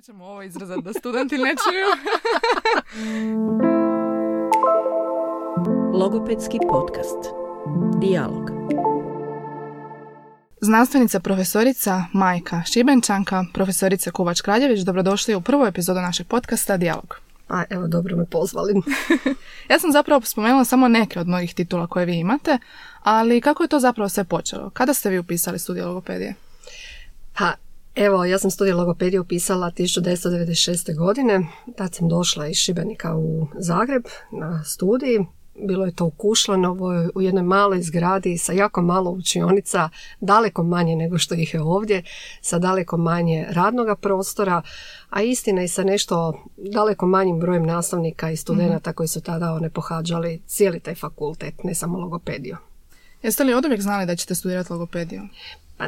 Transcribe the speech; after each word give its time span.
Morat 0.00 0.06
ćemo 0.06 0.24
ovo 0.24 0.42
izrazati 0.42 0.82
da 0.82 0.92
studenti 0.92 1.38
ne 1.38 1.54
čuju. 1.64 1.86
Logopedski 6.00 6.58
podcast. 6.70 7.18
Dialog. 8.00 8.50
Znanstvenica 10.60 11.20
profesorica 11.20 12.04
Majka 12.12 12.62
Šibenčanka, 12.72 13.44
profesorica 13.54 14.10
Kuvač 14.10 14.40
Kraljević, 14.40 14.80
dobrodošli 14.80 15.34
u 15.34 15.40
prvu 15.40 15.66
epizodu 15.66 16.00
našeg 16.00 16.26
podcasta 16.26 16.76
Dialog. 16.76 17.20
A 17.48 17.64
evo, 17.70 17.88
dobro 17.88 18.16
me 18.16 18.26
pozvali. 18.26 18.74
Ja 19.70 19.78
sam 19.78 19.92
zapravo 19.92 20.20
spomenula 20.20 20.64
samo 20.64 20.88
neke 20.88 21.20
od 21.20 21.28
mnogih 21.28 21.54
titula 21.54 21.86
koje 21.86 22.06
vi 22.06 22.18
imate, 22.18 22.58
ali 23.02 23.40
kako 23.40 23.62
je 23.62 23.68
to 23.68 23.80
zapravo 23.80 24.08
sve 24.08 24.24
počelo? 24.24 24.70
Kada 24.70 24.94
ste 24.94 25.10
vi 25.10 25.18
upisali 25.18 25.58
studij 25.58 25.82
logopedije? 25.82 26.34
Pa, 27.38 27.54
evo, 27.94 28.24
ja 28.24 28.38
sam 28.38 28.50
studij 28.50 28.72
logopedije 28.72 29.20
upisala 29.20 29.70
1996. 29.70 30.96
godine. 30.96 31.46
Tad 31.76 31.94
sam 31.94 32.08
došla 32.08 32.46
iz 32.46 32.56
Šibenika 32.56 33.16
u 33.16 33.46
Zagreb 33.58 34.04
na 34.32 34.64
studij. 34.64 35.18
Bilo 35.68 35.86
je 35.86 35.94
to 35.94 36.04
u 36.04 36.10
Kušlanovoj, 36.10 37.08
u 37.14 37.22
jednoj 37.22 37.42
maloj 37.42 37.82
zgradi 37.82 38.38
sa 38.38 38.52
jako 38.52 38.82
malo 38.82 39.10
učionica, 39.10 39.88
daleko 40.20 40.62
manje 40.62 40.96
nego 40.96 41.18
što 41.18 41.34
ih 41.34 41.54
je 41.54 41.60
ovdje, 41.60 42.02
sa 42.40 42.58
daleko 42.58 42.96
manje 42.96 43.46
radnoga 43.50 43.96
prostora, 43.96 44.62
a 45.10 45.22
istina 45.22 45.62
i 45.62 45.68
sa 45.68 45.84
nešto 45.84 46.44
daleko 46.56 47.06
manjim 47.06 47.40
brojem 47.40 47.66
nastavnika 47.66 48.30
i 48.30 48.36
studenata 48.36 48.92
koji 48.92 49.08
su 49.08 49.20
tada 49.20 49.52
one 49.52 49.70
pohađali 49.70 50.42
cijeli 50.46 50.80
taj 50.80 50.94
fakultet, 50.94 51.54
ne 51.64 51.74
samo 51.74 51.98
logopediju. 51.98 52.56
Jeste 53.22 53.44
li 53.44 53.54
od 53.54 53.64
uvijek 53.64 53.80
znali 53.80 54.06
da 54.06 54.16
ćete 54.16 54.34
studirati 54.34 54.72
logopediju? 54.72 55.22
Pa 55.80 55.86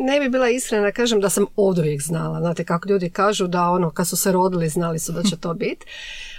ne 0.00 0.20
bi 0.20 0.28
bila 0.28 0.48
iskrena 0.48 0.92
kažem 0.92 1.20
da 1.20 1.30
sam 1.30 1.46
od 1.56 1.78
uvijek 1.78 2.02
znala. 2.02 2.40
Znate 2.40 2.64
kako 2.64 2.88
ljudi 2.88 3.10
kažu 3.10 3.46
da 3.46 3.70
ono 3.70 3.90
kad 3.90 4.08
su 4.08 4.16
se 4.16 4.32
rodili 4.32 4.68
znali 4.68 4.98
su 4.98 5.12
da 5.12 5.22
će 5.22 5.36
to 5.36 5.54
biti. 5.54 5.86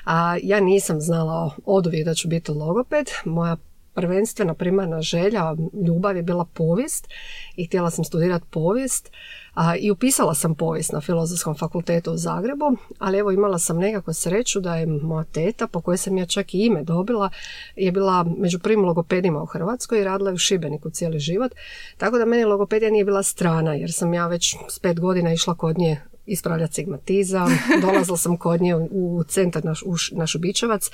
A 0.05 0.37
ja 0.43 0.59
nisam 0.59 1.01
znala 1.01 1.51
od 1.65 1.87
uvijek 1.87 2.05
da 2.05 2.13
ću 2.13 2.27
biti 2.27 2.51
logoped. 2.51 3.09
Moja 3.25 3.57
prvenstvena 3.93 4.53
primarna 4.53 5.01
želja, 5.01 5.55
ljubav 5.87 6.15
je 6.15 6.23
bila 6.23 6.45
povijest 6.45 7.07
i 7.55 7.65
htjela 7.65 7.89
sam 7.89 8.05
studirati 8.05 8.45
povijest. 8.49 9.11
A, 9.53 9.75
I 9.75 9.91
upisala 9.91 10.33
sam 10.33 10.55
povijest 10.55 10.91
na 10.91 11.01
Filozofskom 11.01 11.55
fakultetu 11.55 12.11
u 12.11 12.17
Zagrebu, 12.17 12.65
ali 12.99 13.17
evo 13.17 13.31
imala 13.31 13.59
sam 13.59 13.77
nekako 13.77 14.13
sreću 14.13 14.59
da 14.59 14.75
je 14.75 14.85
moja 14.85 15.23
teta, 15.23 15.67
po 15.67 15.81
kojoj 15.81 15.97
sam 15.97 16.17
ja 16.17 16.25
čak 16.25 16.53
i 16.53 16.65
ime 16.65 16.83
dobila, 16.83 17.29
je 17.75 17.91
bila 17.91 18.25
među 18.37 18.59
prvim 18.59 18.85
logopedima 18.85 19.41
u 19.41 19.45
Hrvatskoj 19.45 20.01
i 20.01 20.03
radila 20.03 20.29
je 20.29 20.33
u 20.33 20.37
Šibeniku 20.37 20.89
cijeli 20.89 21.19
život. 21.19 21.51
Tako 21.97 22.17
da 22.17 22.25
meni 22.25 22.43
logopedija 22.43 22.91
nije 22.91 23.05
bila 23.05 23.23
strana, 23.23 23.73
jer 23.73 23.91
sam 23.93 24.13
ja 24.13 24.27
već 24.27 24.55
s 24.69 24.79
pet 24.79 24.99
godina 24.99 25.33
išla 25.33 25.55
kod 25.55 25.77
nje 25.77 26.01
ispravljati 26.29 26.73
sigmatizam. 26.73 27.59
Dolazila 27.81 28.17
sam 28.17 28.37
kod 28.37 28.61
nje 28.61 28.75
u 28.75 29.23
centar 29.27 29.65
naš, 29.65 29.81
u 29.85 29.95
naš 30.11 30.35
Ubičevac 30.35 30.89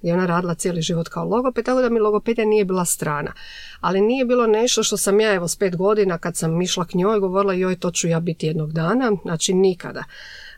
gdje 0.00 0.14
ona 0.14 0.26
radila 0.26 0.54
cijeli 0.54 0.82
život 0.82 1.08
kao 1.08 1.24
logoped, 1.24 1.64
tako 1.64 1.80
da 1.80 1.88
mi 1.88 2.00
logopedija 2.00 2.46
nije 2.46 2.64
bila 2.64 2.84
strana. 2.84 3.32
Ali 3.80 4.00
nije 4.00 4.24
bilo 4.24 4.46
nešto 4.46 4.82
što 4.82 4.96
sam 4.96 5.20
ja 5.20 5.34
evo 5.34 5.48
s 5.48 5.56
pet 5.56 5.76
godina 5.76 6.18
kad 6.18 6.36
sam 6.36 6.62
išla 6.62 6.84
k 6.84 6.94
njoj 6.94 7.18
govorila 7.18 7.54
joj 7.54 7.78
to 7.78 7.90
ću 7.90 8.08
ja 8.08 8.20
biti 8.20 8.46
jednog 8.46 8.72
dana, 8.72 9.12
znači 9.22 9.54
nikada. 9.54 10.04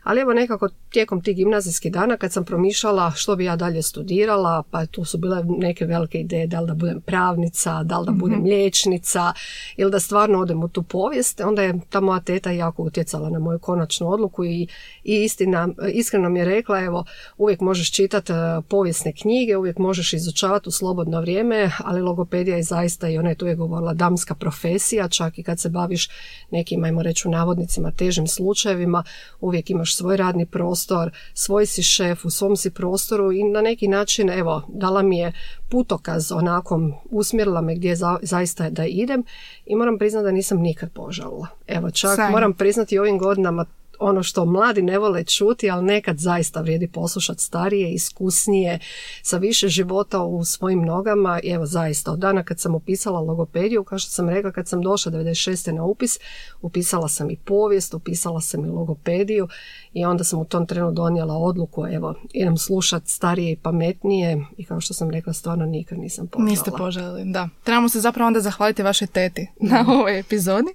Ali 0.03 0.21
evo 0.21 0.33
nekako 0.33 0.69
tijekom 0.89 1.21
tih 1.21 1.35
gimnazijskih 1.35 1.91
dana 1.91 2.17
kad 2.17 2.31
sam 2.31 2.45
promišljala 2.45 3.11
što 3.11 3.35
bi 3.35 3.45
ja 3.45 3.55
dalje 3.55 3.81
studirala, 3.81 4.63
pa 4.71 4.85
tu 4.85 5.05
su 5.05 5.17
bile 5.17 5.43
neke 5.57 5.85
velike 5.85 6.17
ideje 6.17 6.47
da 6.47 6.59
li 6.59 6.67
da 6.67 6.73
budem 6.73 7.01
pravnica, 7.01 7.83
da 7.83 7.99
li 7.99 8.05
da 8.05 8.11
budem 8.11 8.39
mm 8.39 8.43
liječnica 8.43 9.33
ili 9.77 9.91
da 9.91 9.99
stvarno 9.99 10.39
odem 10.39 10.63
u 10.63 10.67
tu 10.67 10.83
povijest, 10.83 11.41
onda 11.41 11.61
je 11.61 11.79
ta 11.89 11.99
moja 11.99 12.19
teta 12.19 12.51
jako 12.51 12.83
utjecala 12.83 13.29
na 13.29 13.39
moju 13.39 13.59
konačnu 13.59 14.09
odluku 14.09 14.45
i, 14.45 14.67
i 15.03 15.23
istina, 15.23 15.69
iskreno 15.93 16.29
mi 16.29 16.39
je 16.39 16.45
rekla 16.45 16.79
evo 16.79 17.05
uvijek 17.37 17.59
možeš 17.59 17.91
čitati 17.91 18.33
e, 18.33 18.35
povijesne 18.69 19.13
knjige, 19.21 19.57
uvijek 19.57 19.77
možeš 19.77 20.13
izučavati 20.13 20.69
u 20.69 20.71
slobodno 20.71 21.21
vrijeme, 21.21 21.71
ali 21.77 22.01
logopedija 22.01 22.57
je 22.57 22.63
zaista 22.63 23.09
i 23.09 23.17
ona 23.17 23.29
je 23.29 23.35
tu 23.35 23.47
je 23.47 23.55
govorila 23.55 23.93
damska 23.93 24.35
profesija, 24.35 25.09
čak 25.09 25.37
i 25.37 25.43
kad 25.43 25.59
se 25.59 25.69
baviš 25.69 26.09
nekim, 26.51 26.83
ajmo 26.83 27.03
reći 27.03 27.27
u 27.27 27.31
navodnicima, 27.31 27.91
težim 27.91 28.27
slučajevima, 28.27 29.03
uvijek 29.41 29.69
imaš 29.69 29.92
svoj 29.93 30.17
radni 30.17 30.45
prostor, 30.45 31.11
svoj 31.33 31.65
si 31.65 31.83
šef 31.83 32.25
u 32.25 32.29
svom 32.29 32.55
si 32.57 32.69
prostoru 32.69 33.31
i 33.31 33.43
na 33.43 33.61
neki 33.61 33.87
način 33.87 34.29
evo 34.29 34.61
dala 34.67 35.01
mi 35.01 35.17
je 35.17 35.31
putokaz 35.69 36.31
onako 36.31 36.79
usmjerila 37.09 37.61
me 37.61 37.75
gdje 37.75 37.95
za, 37.95 38.17
zaista 38.21 38.69
da 38.69 38.85
idem 38.85 39.23
i 39.65 39.75
moram 39.75 39.97
priznati 39.97 40.23
da 40.23 40.31
nisam 40.31 40.59
nikad 40.59 40.91
požalila. 40.91 41.47
Evo 41.67 41.91
čak 41.91 42.19
moram 42.31 42.53
priznati 42.53 42.99
ovim 42.99 43.17
godinama 43.17 43.65
ono 44.03 44.23
što 44.23 44.45
mladi 44.45 44.81
ne 44.81 44.99
vole 44.99 45.23
čuti, 45.23 45.69
ali 45.69 45.85
nekad 45.85 46.17
zaista 46.17 46.61
vrijedi 46.61 46.87
poslušati 46.87 47.43
starije, 47.43 47.93
iskusnije, 47.93 48.79
sa 49.21 49.37
više 49.37 49.67
života 49.67 50.21
u 50.21 50.45
svojim 50.45 50.81
nogama. 50.81 51.39
I 51.43 51.49
evo 51.49 51.65
zaista, 51.65 52.11
od 52.11 52.19
dana 52.19 52.43
kad 52.43 52.59
sam 52.59 52.75
upisala 52.75 53.19
logopediju, 53.19 53.83
kao 53.83 53.99
što 53.99 54.11
sam 54.11 54.29
rekla, 54.29 54.51
kad 54.51 54.67
sam 54.67 54.81
došla 54.81 55.11
96. 55.11 55.71
na 55.71 55.83
upis, 55.83 56.19
upisala 56.61 57.07
sam 57.07 57.29
i 57.29 57.37
povijest, 57.37 57.93
upisala 57.93 58.41
sam 58.41 58.65
i 58.65 58.69
logopediju 58.69 59.47
i 59.93 60.05
onda 60.05 60.23
sam 60.23 60.39
u 60.39 60.45
tom 60.45 60.65
trenu 60.67 60.91
donijela 60.91 61.37
odluku, 61.37 61.85
evo, 61.87 62.15
idem 62.33 62.57
slušati 62.57 63.09
starije 63.09 63.51
i 63.51 63.55
pametnije 63.55 64.45
i 64.57 64.65
kao 64.65 64.81
što 64.81 64.93
sam 64.93 65.11
rekla, 65.11 65.33
stvarno 65.33 65.65
nikad 65.65 65.97
nisam 65.97 66.27
požala. 66.27 66.49
Niste 66.49 66.71
poželjeli, 66.77 67.23
da. 67.25 67.49
Trebamo 67.63 67.89
se 67.89 67.99
zapravo 67.99 68.27
onda 68.27 68.39
zahvaliti 68.39 68.83
vašoj 68.83 69.07
teti 69.07 69.47
na 69.59 69.85
ovoj 69.87 70.19
epizodi. 70.19 70.73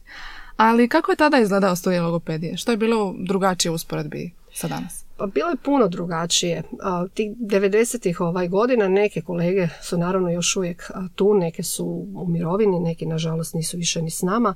Ali 0.58 0.88
kako 0.88 1.12
je 1.12 1.16
tada 1.16 1.38
izgledao 1.38 1.76
studij 1.76 1.98
logopedije? 1.98 2.56
Što 2.56 2.70
je 2.70 2.76
bilo 2.76 3.14
drugačije 3.18 3.72
usporedbi 3.72 4.30
sa 4.54 4.68
danas? 4.68 5.04
Pa 5.16 5.26
bilo 5.26 5.48
je 5.48 5.56
puno 5.56 5.88
drugačije. 5.88 6.62
Tih 7.14 7.30
90-ih 7.36 8.20
ovaj 8.20 8.48
godina 8.48 8.88
neke 8.88 9.20
kolege 9.20 9.68
su 9.82 9.98
naravno 9.98 10.30
još 10.30 10.56
uvijek 10.56 10.90
tu, 11.14 11.34
neke 11.34 11.62
su 11.62 12.06
u 12.14 12.26
mirovini, 12.28 12.80
neki 12.80 13.06
nažalost 13.06 13.54
nisu 13.54 13.76
više 13.76 14.02
ni 14.02 14.10
s 14.10 14.22
nama. 14.22 14.54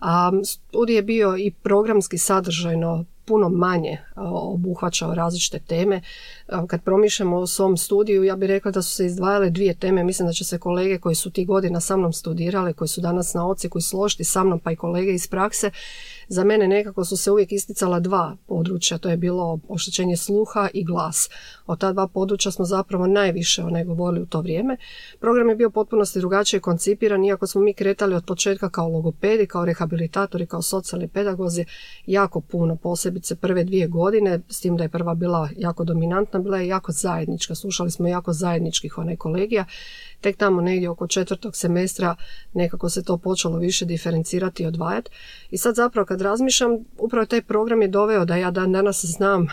A 0.00 0.32
studij 0.44 0.94
je 0.94 1.02
bio 1.02 1.36
i 1.36 1.50
programski 1.50 2.18
sadržajno 2.18 3.04
puno 3.24 3.48
manje 3.48 3.98
obuhvaćao 4.16 5.14
različite 5.14 5.58
teme. 5.58 6.00
Kad 6.66 6.82
promišljamo 6.82 7.36
o 7.36 7.46
svom 7.46 7.76
studiju, 7.76 8.24
ja 8.24 8.36
bih 8.36 8.48
rekla 8.48 8.70
da 8.70 8.82
su 8.82 8.94
se 8.94 9.06
izdvajale 9.06 9.50
dvije 9.50 9.74
teme. 9.74 10.04
Mislim 10.04 10.28
da 10.28 10.32
će 10.32 10.44
se 10.44 10.58
kolege 10.58 10.98
koji 10.98 11.14
su 11.14 11.30
ti 11.30 11.44
godina 11.44 11.80
sa 11.80 11.96
mnom 11.96 12.12
studirali, 12.12 12.74
koji 12.74 12.88
su 12.88 13.00
danas 13.00 13.34
na 13.34 13.48
oci, 13.48 13.68
koji 13.68 13.82
složiti 13.82 14.24
sa 14.24 14.44
mnom, 14.44 14.58
pa 14.58 14.72
i 14.72 14.76
kolege 14.76 15.12
iz 15.12 15.26
prakse, 15.26 15.70
za 16.30 16.44
mene 16.44 16.68
nekako 16.68 17.04
su 17.04 17.16
se 17.16 17.30
uvijek 17.30 17.52
isticala 17.52 18.00
dva 18.00 18.36
područja. 18.46 18.98
To 18.98 19.08
je 19.08 19.16
bilo 19.16 19.58
oštećenje 19.68 20.16
sluha 20.16 20.68
i 20.74 20.84
glas. 20.84 21.28
O 21.66 21.76
ta 21.76 21.92
dva 21.92 22.08
područja 22.08 22.52
smo 22.52 22.64
zapravo 22.64 23.06
najviše 23.06 23.62
one 23.62 23.84
govorili 23.84 24.22
u 24.22 24.26
to 24.26 24.40
vrijeme. 24.40 24.76
Program 25.20 25.48
je 25.48 25.54
bio 25.54 25.70
potpunosti 25.70 26.18
drugačije 26.18 26.60
koncipiran, 26.60 27.24
iako 27.24 27.46
smo 27.46 27.60
mi 27.60 27.74
kretali 27.74 28.14
od 28.14 28.24
početka 28.24 28.70
kao 28.70 28.88
logopedi, 28.88 29.46
kao 29.46 29.64
rehabilitatori, 29.64 30.46
kao 30.46 30.62
socijalni 30.62 31.08
pedagozi, 31.08 31.64
jako 32.06 32.40
puno, 32.40 32.76
posebice 32.76 33.36
prve 33.36 33.64
dvije 33.64 33.86
godine, 33.86 34.40
s 34.48 34.60
tim 34.60 34.76
da 34.76 34.84
je 34.84 34.88
prva 34.88 35.14
bila 35.14 35.48
jako 35.56 35.84
dominantna, 35.84 36.40
bila 36.40 36.58
je 36.58 36.68
jako 36.68 36.92
zajednička. 36.92 37.54
Slušali 37.54 37.90
smo 37.90 38.08
jako 38.08 38.32
zajedničkih 38.32 38.98
one 38.98 39.16
kolegija 39.16 39.64
Tek 40.20 40.36
tamo 40.36 40.60
negdje 40.60 40.88
oko 40.88 41.06
četvrtog 41.06 41.56
semestra 41.56 42.16
nekako 42.52 42.88
se 42.88 43.04
to 43.04 43.18
počelo 43.18 43.58
više 43.58 43.84
diferencirati 43.84 44.62
i 44.62 44.66
odvajati. 44.66 45.10
I 45.50 45.58
sad 45.58 45.74
zapravo 45.74 46.06
kad 46.06 46.20
razmišljam, 46.20 46.70
upravo 46.98 47.26
taj 47.26 47.42
program 47.42 47.82
je 47.82 47.88
doveo 47.88 48.24
da 48.24 48.36
ja 48.36 48.50
dan 48.50 48.72
danas 48.72 49.04
znam 49.04 49.46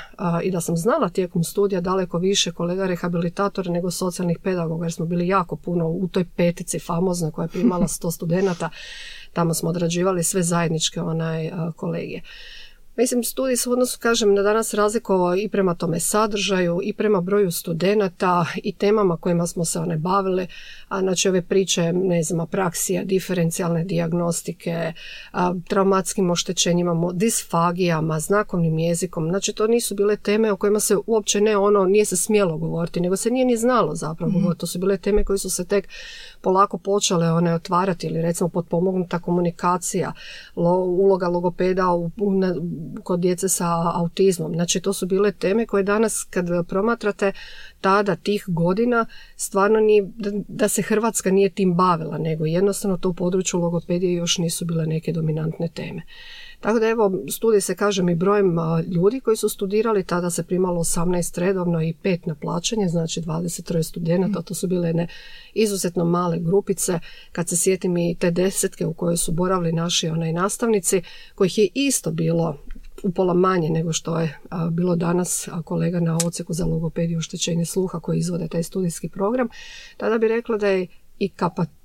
i 0.44 0.51
da 0.51 0.61
sam 0.61 0.78
znala 0.78 1.09
tijekom 1.09 1.44
studija 1.44 1.81
daleko 1.81 2.17
više 2.17 2.51
kolega 2.51 2.88
rehabilitatora 2.88 3.72
nego 3.72 3.91
socijalnih 3.91 4.39
pedagoga 4.44 4.85
jer 4.85 4.94
smo 4.94 5.05
bili 5.05 5.28
jako 5.28 5.55
puno 5.55 5.88
u 5.88 6.07
toj 6.07 6.25
petici 6.35 6.79
famoznoj 6.79 7.31
koja 7.31 7.44
je 7.44 7.49
primala 7.49 7.88
sto 7.97 8.11
studenata. 8.11 8.69
Tamo 9.34 9.53
smo 9.53 9.69
odrađivali 9.69 10.23
sve 10.23 10.44
zajedničke 10.44 11.01
onaj 11.01 11.51
kolegije. 11.75 12.22
Mislim, 12.97 13.24
studij 13.24 13.58
se 13.58 13.69
odnosu, 13.69 14.00
kažem, 14.00 14.34
na 14.34 14.41
danas 14.41 14.74
razlikovao 14.74 15.35
i 15.35 15.49
prema 15.49 15.76
tome 15.76 15.99
sadržaju, 15.99 16.79
i 16.84 16.94
prema 16.94 17.22
broju 17.22 17.52
studenata, 17.52 18.46
i 18.64 18.73
temama 18.73 19.17
kojima 19.17 19.47
smo 19.47 19.66
se 19.66 19.79
one 19.79 19.97
bavili. 19.97 20.47
A, 20.88 20.99
znači, 20.99 21.29
ove 21.29 21.41
priče, 21.41 21.94
ne 21.94 22.23
znam, 22.23 22.40
apraksija, 22.40 23.03
diferencijalne 23.03 23.84
dijagnostike, 23.84 24.94
a, 25.32 25.53
traumatskim 25.67 26.29
oštećenjima, 26.29 27.11
disfagijama, 27.14 28.20
znakovnim 28.20 28.79
jezikom. 28.79 29.29
Znači, 29.29 29.53
to 29.53 29.67
nisu 29.67 29.96
bile 29.96 30.16
teme 30.16 30.52
o 30.52 30.58
kojima 30.58 30.79
se 30.79 30.97
uopće 31.08 31.41
ne 31.41 31.58
ono, 31.58 31.85
nije 31.85 32.05
se 32.05 32.17
smjelo 32.17 32.58
govoriti, 32.58 33.02
nego 33.02 33.16
se 33.16 33.32
nije 33.32 33.46
ni 33.46 33.58
znalo 33.58 33.96
zapravo 33.96 34.32
mm 34.32 34.47
To 34.58 34.67
su 34.67 34.79
bile 34.79 34.97
teme 34.97 35.23
koje 35.23 35.38
su 35.38 35.49
se 35.49 35.66
tek 35.66 35.90
polako 36.41 36.78
počele 36.78 37.32
one 37.32 37.53
otvarati 37.53 38.08
ili 38.08 38.22
recimo 38.22 38.49
potpomognuta 38.49 39.20
komunikacija, 39.20 40.14
uloga 40.55 41.28
logopeda 41.28 41.91
u, 41.91 42.05
u, 42.05 42.32
kod 43.03 43.19
djece 43.19 43.49
sa 43.49 43.91
autizmom. 43.95 44.53
Znači 44.53 44.79
to 44.79 44.93
su 44.93 45.05
bile 45.05 45.31
teme 45.31 45.66
koje 45.66 45.84
danas 45.84 46.28
kad 46.29 46.67
promatrate 46.67 47.31
tada 47.81 48.16
tih 48.16 48.43
godina 48.47 49.05
stvarno 49.35 49.79
nije, 49.79 50.07
da 50.47 50.67
se 50.67 50.81
Hrvatska 50.81 51.31
nije 51.31 51.49
tim 51.49 51.75
bavila, 51.75 52.17
nego 52.17 52.45
jednostavno 52.45 52.97
to 52.97 53.09
u 53.09 53.13
području 53.13 53.59
logopedije 53.59 54.13
još 54.13 54.37
nisu 54.37 54.66
bile 54.66 54.85
neke 54.85 55.11
dominantne 55.11 55.69
teme. 55.73 56.01
Tako 56.59 56.79
da 56.79 56.87
evo, 56.87 57.11
studij 57.29 57.61
se 57.61 57.75
kažem 57.75 58.09
i 58.09 58.16
brojem 58.16 58.55
ljudi 58.95 59.19
koji 59.19 59.37
su 59.37 59.49
studirali, 59.49 60.03
tada 60.03 60.29
se 60.29 60.43
primalo 60.43 60.84
18 60.84 61.39
redovno 61.39 61.81
i 61.81 61.93
5 62.03 62.28
na 62.28 62.35
plaćanje, 62.35 62.87
znači 62.87 63.22
23 63.22 63.84
studenata, 63.84 64.41
to 64.41 64.53
su 64.53 64.67
bile 64.67 64.89
jedne 64.89 65.07
izuzetno 65.53 66.05
male 66.05 66.39
grupice, 66.39 66.99
kad 67.31 67.49
se 67.49 67.57
sjetim 67.57 67.97
i 67.97 68.16
te 68.19 68.31
desetke 68.31 68.85
u 68.85 68.93
kojoj 68.93 69.17
su 69.17 69.31
boravili 69.31 69.72
naši 69.72 70.07
onaj 70.07 70.34
nastavnici, 70.34 71.01
kojih 71.35 71.57
je 71.57 71.69
isto 71.73 72.11
bilo 72.11 72.57
upola 73.03 73.34
manje 73.34 73.70
nego 73.70 73.94
što 73.94 74.20
je 74.20 74.40
bilo 74.72 74.96
danas 74.96 75.49
kolega 75.66 75.99
na 75.99 76.17
oceku 76.26 76.53
za 76.53 76.66
logopediju 76.66 77.17
oštećenje 77.17 77.66
sluha 77.66 77.99
koji 77.99 78.17
izvode 78.20 78.47
taj 78.47 78.64
studijski 78.64 79.09
program, 79.09 79.47
tada 79.97 80.17
bi 80.17 80.28
rekla 80.28 80.58
da 80.58 80.67
je 80.67 80.88
i 81.20 81.29
kapacitet 81.29 81.78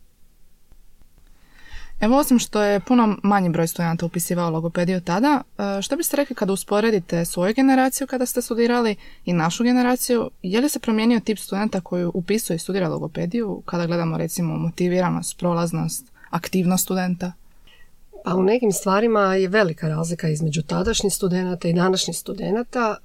Evo 2.02 2.18
osim 2.18 2.38
što 2.38 2.62
je 2.62 2.80
puno 2.80 3.16
manji 3.22 3.50
broj 3.50 3.66
studenata 3.66 4.06
upisivao 4.06 4.50
logopediju 4.50 5.00
tada, 5.00 5.42
e, 5.58 5.82
što 5.82 5.96
biste 5.96 6.16
rekli 6.16 6.36
kada 6.36 6.52
usporedite 6.52 7.24
svoju 7.24 7.54
generaciju 7.54 8.06
kada 8.06 8.26
ste 8.26 8.42
studirali 8.42 8.96
i 9.24 9.32
našu 9.32 9.64
generaciju, 9.64 10.30
je 10.42 10.60
li 10.60 10.68
se 10.68 10.78
promijenio 10.78 11.20
tip 11.20 11.38
studenta 11.38 11.80
koji 11.80 12.10
upisuje 12.14 12.56
i 12.56 12.58
studira 12.58 12.88
logopediju 12.88 13.62
kada 13.66 13.86
gledamo 13.86 14.18
recimo 14.18 14.56
motiviranost, 14.56 15.38
prolaznost, 15.38 16.12
aktivnost 16.30 16.84
studenta? 16.84 17.32
Pa 18.24 18.34
u 18.34 18.42
nekim 18.42 18.72
stvarima 18.72 19.34
je 19.34 19.48
velika 19.48 19.88
razlika 19.88 20.28
između 20.28 20.62
tadašnjih 20.62 21.12
studenata 21.12 21.68
i 21.68 21.72
današnjih 21.72 22.16
studenata. 22.16 22.96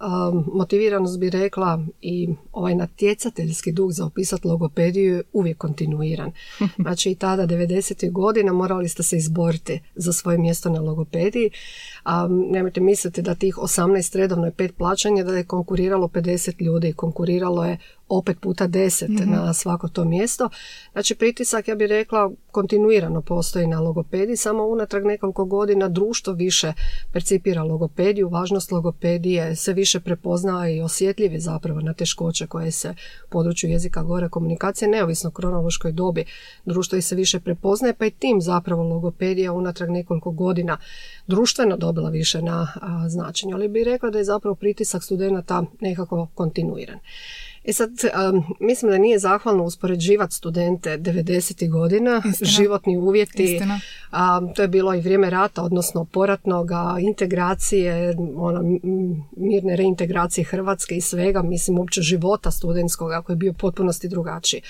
Motiviranost 0.54 1.20
bi 1.20 1.30
rekla 1.30 1.86
i 2.02 2.30
ovaj 2.52 2.76
natjecateljski 2.76 3.72
duh 3.72 3.92
za 3.92 4.06
opisati 4.06 4.48
logopediju 4.48 5.16
je 5.16 5.24
uvijek 5.34 5.58
kontinuiran. 5.58 6.32
Znači 6.88 7.12
i 7.12 7.16
tada 7.16 7.48
90. 7.48 8.12
godina 8.12 8.54
morali 8.54 8.90
ste 8.90 9.04
se 9.04 9.18
izboriti 9.18 9.82
za 9.96 10.14
svoje 10.14 10.38
mjesto 10.38 10.70
na 10.70 10.82
logopediji. 10.82 11.50
A 12.10 12.28
nemojte 12.30 12.82
misliti 12.82 13.22
da 13.22 13.36
tih 13.36 13.56
18 13.58 14.18
redovno 14.18 14.46
je 14.46 14.52
pet 14.52 14.78
plaćanja 14.78 15.24
da 15.24 15.38
je 15.38 15.44
konkuriralo 15.44 16.08
50 16.08 16.62
ljudi. 16.62 16.94
Konkuriralo 16.94 17.66
je 17.66 17.78
opet 18.10 18.38
puta 18.42 18.68
deset 18.68 19.10
mm 19.10 19.28
na 19.28 19.54
svako 19.54 19.88
to 19.88 20.06
mjesto. 20.06 20.50
Znači 20.92 21.16
pritisak, 21.16 21.68
ja 21.68 21.76
bih 21.76 21.88
rekla, 21.88 22.32
kontinuirano 22.52 23.22
postoji 23.22 23.68
na 23.68 23.80
logopediji, 23.80 24.38
samo 24.38 24.64
unatrag 24.64 25.06
nekoliko 25.06 25.46
godina 25.46 25.88
društvo 25.88 26.34
više 26.34 26.74
percipira 27.14 27.64
logopediju, 27.64 28.30
važnost 28.30 28.72
logopedije 28.72 29.56
se 29.56 29.74
više 29.74 30.00
prepozna 30.00 30.70
i 30.70 30.82
osjetljivi 30.82 31.40
zapravo 31.40 31.82
na 31.82 31.94
teškoće 31.94 32.48
koje 32.48 32.72
se 32.72 32.90
u 33.26 33.30
području 33.30 33.70
jezika 33.70 34.04
gore 34.04 34.30
komunikacije, 34.30 34.90
neovisno 34.90 35.28
o 35.28 35.32
kronološkoj 35.32 35.92
dobi, 35.92 36.26
društvo 36.66 36.98
i 36.98 37.02
se 37.02 37.16
više 37.16 37.40
prepoznaje, 37.40 37.94
pa 37.94 38.06
i 38.06 38.12
tim 38.12 38.42
zapravo 38.42 38.84
logopedija 38.84 39.54
unatrag 39.54 39.90
nekoliko 39.90 40.32
godina 40.32 40.78
društveno 41.28 41.78
dobila 41.78 42.10
više 42.10 42.42
na 42.42 42.68
značenju. 43.10 43.56
Ali 43.56 43.68
bih 43.68 43.84
rekla 43.86 44.10
da 44.10 44.18
je 44.18 44.24
zapravo 44.24 44.56
pritisak 44.56 45.04
studenata 45.04 45.64
nekako 45.80 46.28
kontinuiran. 46.36 47.00
E 47.64 47.74
sad, 47.74 47.90
mislim 48.60 48.92
da 48.92 48.98
nije 48.98 49.20
zahvalno 49.20 49.64
uspoređivati 49.64 50.36
studente 50.36 50.98
90. 50.98 51.70
godina, 51.70 52.22
životni 52.42 52.98
uvjeti, 52.98 53.60
to 54.56 54.62
je 54.62 54.68
bilo 54.68 54.94
i 54.94 55.02
vrijeme 55.02 55.30
rata, 55.30 55.64
odnosno 55.64 56.06
poratnog, 56.06 56.70
integracije, 57.00 58.16
ono, 58.36 58.80
mirne 59.38 59.76
reintegracije 59.76 60.46
Hrvatske 60.46 60.96
i 60.96 61.02
svega, 61.02 61.42
mislim 61.42 61.80
uopće 61.80 62.02
života 62.02 62.52
studentskog, 62.52 63.12
koji 63.26 63.34
je 63.34 63.38
bio 63.38 63.54
potpunosti 63.54 64.08
drugačiji. 64.08 64.62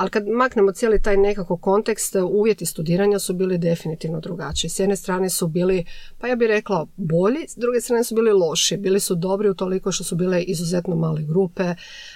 Ali 0.00 0.10
kad 0.10 0.28
maknemo 0.28 0.72
cijeli 0.72 1.02
taj 1.02 1.16
nekako 1.16 1.56
kontekst, 1.56 2.16
uvjeti 2.16 2.66
studiranja 2.66 3.18
su 3.18 3.32
bili 3.32 3.58
definitivno 3.58 4.20
drugačiji. 4.20 4.70
S 4.70 4.78
jedne 4.78 4.96
strane 4.96 5.30
su 5.30 5.48
bili, 5.48 5.84
pa 6.18 6.26
ja 6.28 6.36
bih 6.36 6.48
rekla, 6.48 6.86
bolji, 6.96 7.48
s 7.48 7.56
druge 7.56 7.80
strane 7.80 8.04
su 8.04 8.14
bili 8.14 8.32
loši. 8.32 8.76
Bili 8.76 9.00
su 9.00 9.14
dobri 9.14 9.48
u 9.48 9.54
toliko 9.54 9.92
što 9.92 10.04
su 10.04 10.16
bile 10.16 10.42
izuzetno 10.42 10.96
male 10.96 11.22
grupe, 11.22 11.74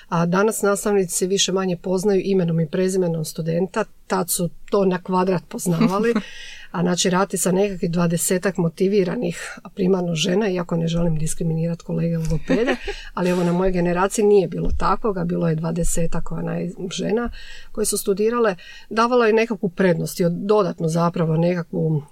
a 0.09 0.27
danas 0.27 0.63
nastavnici 0.63 1.27
više 1.27 1.53
manje 1.53 1.77
poznaju 1.77 2.23
imenom 2.25 2.61
i 2.61 2.71
prezimenom 2.71 3.25
studenta, 3.25 3.85
tad 4.07 4.31
su 4.31 4.51
to 4.71 4.85
na 4.85 5.03
kvadrat 5.03 5.43
poznavali, 5.49 6.15
a 6.75 6.83
znači 6.83 7.11
rati 7.11 7.37
sa 7.37 7.53
nekakvih 7.53 7.91
dvadesetak 7.91 8.57
motiviranih 8.57 9.59
primarno 9.75 10.15
žena, 10.15 10.49
iako 10.49 10.77
ne 10.77 10.89
želim 10.89 11.19
diskriminirati 11.19 11.85
kolege 11.85 12.19
logopede, 12.19 12.77
ali 13.15 13.31
evo 13.31 13.45
na 13.45 13.53
mojoj 13.53 13.73
generaciji 13.73 14.25
nije 14.25 14.49
bilo 14.49 14.71
takvoga, 14.79 15.25
bilo 15.25 15.49
je 15.49 15.55
dvadesetak 15.55 16.33
onaj 16.33 16.71
žena 16.91 17.31
koje 17.73 17.85
su 17.85 17.99
studirale, 17.99 18.57
davalo 18.91 19.25
je 19.25 19.33
nekakvu 19.33 19.69
prednost 19.69 20.21
i 20.21 20.25
dodatno 20.31 20.89
zapravo 20.89 21.37
nekakvu 21.37 22.03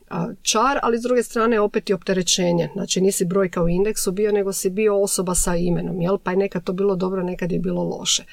čar, 0.43 0.79
ali 0.82 0.99
s 0.99 1.03
druge 1.03 1.23
strane 1.23 1.61
opet 1.61 1.91
i 1.91 1.93
opterećenje. 1.93 2.69
Znači 2.73 3.00
nisi 3.00 3.25
brojka 3.25 3.62
u 3.62 3.69
indeksu 3.69 4.12
bio, 4.12 4.32
nego 4.32 4.53
si 4.53 4.70
bio 4.70 5.03
osoba 5.03 5.35
sa 5.35 5.56
imenom, 5.56 6.00
jel? 6.00 6.19
Pa 6.19 6.31
je 6.31 6.37
nekad 6.37 6.64
to 6.64 6.73
bilo 6.73 6.97
dobro, 6.97 7.23
nekad 7.23 7.53
je 7.53 7.59
bilo 7.59 7.82
loše. 7.82 8.25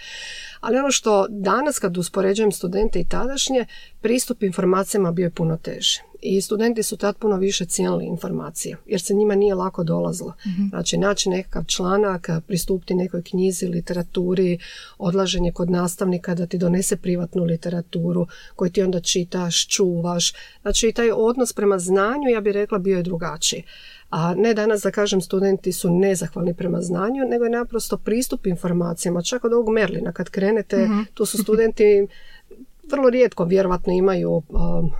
Ali 0.59 0.77
ono 0.77 0.91
što 0.91 1.27
danas 1.29 1.79
kad 1.79 1.97
uspoređujem 1.97 2.51
studente 2.51 2.99
i 2.99 3.05
tadašnje, 3.05 3.65
pristup 4.01 4.43
informacijama 4.43 5.11
bio 5.11 5.23
je 5.23 5.31
puno 5.31 5.57
teži. 5.57 5.99
I 6.21 6.41
studenti 6.41 6.83
su 6.83 6.97
tad 6.97 7.17
puno 7.17 7.37
više 7.37 7.65
cijenili 7.65 8.05
informacije, 8.05 8.77
jer 8.85 9.01
se 9.01 9.13
njima 9.13 9.35
nije 9.35 9.55
lako 9.55 9.83
dolazilo. 9.83 10.33
mm 10.45 10.69
Znači, 10.69 10.97
naći 10.97 11.29
nekakav 11.29 11.63
članak, 11.65 12.29
pristupiti 12.47 12.95
nekoj 12.95 13.23
knjizi, 13.23 13.67
literaturi, 13.67 14.59
odlaženje 14.97 15.51
kod 15.51 15.69
nastavnika 15.69 16.35
da 16.35 16.45
ti 16.45 16.57
donese 16.57 16.97
privatnu 16.97 17.43
literaturu 17.43 18.27
koju 18.55 18.71
ti 18.71 18.83
onda 18.83 18.99
čitaš, 18.99 19.67
čuvaš. 19.67 20.33
Znači, 20.61 20.87
i 20.87 20.93
taj 20.93 21.11
odnos 21.11 21.53
prema 21.53 21.79
znanju, 21.79 22.29
ja 22.33 22.41
bih 22.41 22.53
rekla, 22.53 22.77
bio 22.77 22.97
je 22.97 23.03
drugačiji. 23.03 23.63
A 24.09 24.35
ne 24.35 24.53
danas 24.53 24.81
da 24.81 24.91
kažem 24.91 25.21
studenti 25.21 25.71
su 25.71 25.91
nezahvalni 25.91 26.53
prema 26.53 26.81
znanju, 26.81 27.25
nego 27.29 27.43
je 27.43 27.49
naprosto 27.49 27.97
pristup 27.97 28.47
informacijama. 28.47 29.21
Čak 29.21 29.43
od 29.43 29.53
ovog 29.53 29.69
Merlina 29.69 30.11
kad 30.11 30.29
krenete, 30.29 30.77
mm 30.77 31.05
tu 31.13 31.25
su 31.25 31.37
studenti 31.37 32.07
vrlo 32.91 33.09
rijetko 33.09 33.45
vjerovatno 33.45 33.93
imaju 33.93 34.31
um, 34.31 34.91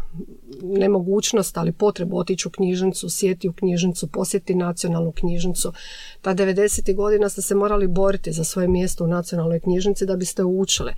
nemogućnost, 0.64 1.58
ali 1.58 1.72
potrebu 1.72 2.18
otići 2.18 2.48
u 2.48 2.52
knjižnicu, 2.52 3.10
sjeti 3.10 3.50
u 3.50 3.54
knjižnicu, 3.54 4.08
posjeti 4.08 4.56
nacionalnu 4.56 5.12
knjižnicu. 5.12 5.74
Ta 6.22 6.36
90. 6.36 6.96
godina 6.96 7.30
ste 7.30 7.42
se 7.42 7.56
morali 7.56 7.88
boriti 7.88 8.32
za 8.32 8.44
svoje 8.44 8.68
mjesto 8.68 9.04
u 9.04 9.08
nacionalnoj 9.08 9.60
knjižnici 9.60 10.06
da 10.06 10.16
biste 10.16 10.44
učili, 10.44 10.94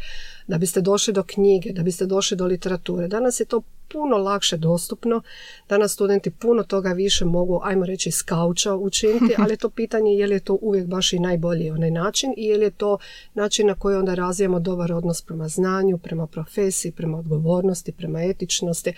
da 0.48 0.58
biste 0.58 0.82
došli 0.82 1.14
do 1.14 1.24
knjige, 1.24 1.72
da 1.72 1.84
biste 1.84 2.06
došli 2.06 2.38
do 2.38 2.46
literature. 2.46 3.08
Danas 3.08 3.40
je 3.40 3.46
to 3.46 3.62
puno 3.94 4.18
lakše 4.18 4.58
dostupno. 4.58 5.22
Danas 5.70 5.94
studenti 5.94 6.32
puno 6.32 6.64
toga 6.64 6.90
više 6.90 7.26
mogu, 7.26 7.60
ajmo 7.64 7.86
reći, 7.86 8.12
skauča 8.12 8.76
učiniti, 8.76 9.36
ali 9.40 9.54
je 9.54 9.58
to 9.58 9.70
pitanje 9.70 10.12
je 10.14 10.28
li 10.28 10.36
je 10.36 10.40
to 10.40 10.58
uvijek 10.62 10.88
baš 10.88 11.14
i 11.14 11.20
najbolji 11.20 11.72
onaj 11.72 11.92
način 11.92 12.34
i 12.38 12.46
je 12.46 12.58
li 12.58 12.66
je 12.66 12.72
to 12.72 12.98
način 13.34 13.68
na 13.68 13.76
koji 13.76 13.96
onda 13.96 14.14
razvijamo 14.14 14.60
dobar 14.60 14.94
odnos 14.94 15.22
prema 15.22 15.48
znanju, 15.48 15.98
prema 15.98 16.28
profesiji, 16.28 16.92
prema 16.92 17.18
odgovornosti, 17.18 17.92
prema 17.92 18.24
etičnosti. 18.24 18.94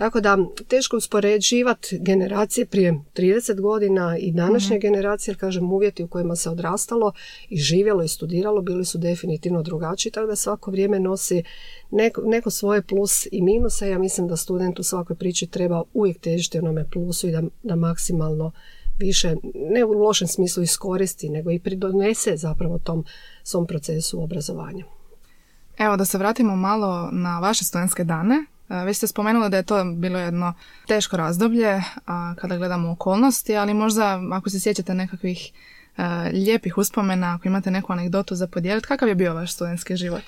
Tako 0.00 0.20
da 0.20 0.38
teško 0.68 0.96
uspoređivati 0.96 1.98
generacije 2.00 2.66
prije 2.66 3.00
30 3.14 3.60
godina 3.60 4.18
i 4.18 4.32
današnje 4.32 4.76
mm 4.76 4.80
generacije, 4.80 5.32
jer 5.32 5.40
kažem 5.40 5.72
uvjeti 5.72 6.04
u 6.04 6.08
kojima 6.08 6.36
se 6.36 6.50
odrastalo 6.50 7.12
i 7.48 7.56
živjelo 7.56 8.02
i 8.02 8.08
studiralo 8.08 8.62
bili 8.62 8.84
su 8.84 8.98
definitivno 8.98 9.62
drugačiji, 9.62 10.12
tako 10.12 10.26
da 10.26 10.36
svako 10.36 10.70
vrijeme 10.70 11.00
nosi 11.00 11.42
neko, 11.90 12.22
neko 12.24 12.50
svoje 12.50 12.82
plus 12.82 13.26
i 13.32 13.42
minuse. 13.42 13.88
Ja 13.88 13.98
mislim 13.98 14.28
da 14.28 14.36
student 14.36 14.78
u 14.78 14.82
svakoj 14.82 15.16
priči 15.16 15.46
treba 15.46 15.82
uvijek 15.92 16.20
težiti 16.20 16.58
onome 16.58 16.90
plusu 16.90 17.28
i 17.28 17.32
da, 17.32 17.42
da 17.62 17.76
maksimalno 17.76 18.52
više, 18.98 19.36
ne 19.54 19.84
u 19.84 19.92
lošem 19.92 20.28
smislu 20.28 20.62
iskoristi, 20.62 21.28
nego 21.28 21.50
i 21.50 21.58
pridonese 21.58 22.36
zapravo 22.36 22.78
tom 22.78 23.04
svom 23.42 23.66
procesu 23.66 24.22
obrazovanja. 24.22 24.84
Evo 25.78 25.96
da 25.96 26.04
se 26.04 26.18
vratimo 26.18 26.56
malo 26.56 27.08
na 27.12 27.38
vaše 27.38 27.64
studentske 27.64 28.04
dane. 28.04 28.44
Već 28.70 28.96
ste 28.96 29.06
spomenuli 29.06 29.50
da 29.50 29.56
je 29.56 29.62
to 29.62 29.84
bilo 29.84 30.18
jedno 30.18 30.54
teško 30.86 31.16
razdoblje 31.16 31.82
a 32.06 32.34
kada 32.38 32.56
gledamo 32.56 32.90
okolnosti, 32.90 33.56
ali 33.56 33.74
možda 33.74 34.20
ako 34.32 34.50
se 34.50 34.60
sjećate 34.60 34.94
nekakvih 34.94 35.52
e, 35.96 36.02
lijepih 36.32 36.78
uspomena, 36.78 37.34
ako 37.34 37.48
imate 37.48 37.70
neku 37.70 37.92
anegdotu 37.92 38.34
za 38.34 38.46
podijeliti, 38.46 38.86
kakav 38.86 39.08
je 39.08 39.14
bio 39.14 39.34
vaš 39.34 39.52
studentski 39.52 39.96
život? 39.96 40.22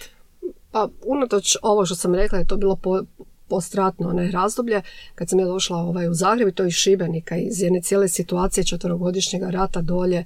Pa 0.71 0.89
unatoč 1.07 1.57
ovo 1.63 1.87
što 1.87 1.95
sam 1.95 2.15
rekla 2.15 2.39
je 2.39 2.47
to 2.47 2.57
bilo 2.57 2.77
po, 2.77 3.03
postratno 3.49 4.09
onaj 4.09 4.31
razdoblje 4.31 4.83
kad 5.15 5.29
sam 5.29 5.41
ja 5.41 5.47
došla 5.47 5.77
ovaj, 5.77 6.09
u 6.09 6.15
Zagreb 6.15 6.49
i 6.49 6.53
to 6.53 6.65
iz 6.65 6.73
Šibenika 6.73 7.37
iz 7.37 7.61
jedne 7.61 7.81
cijele 7.83 8.09
situacije 8.09 8.65
četvrogodišnjeg 8.65 9.43
rata 9.43 9.83
dolje 9.83 10.25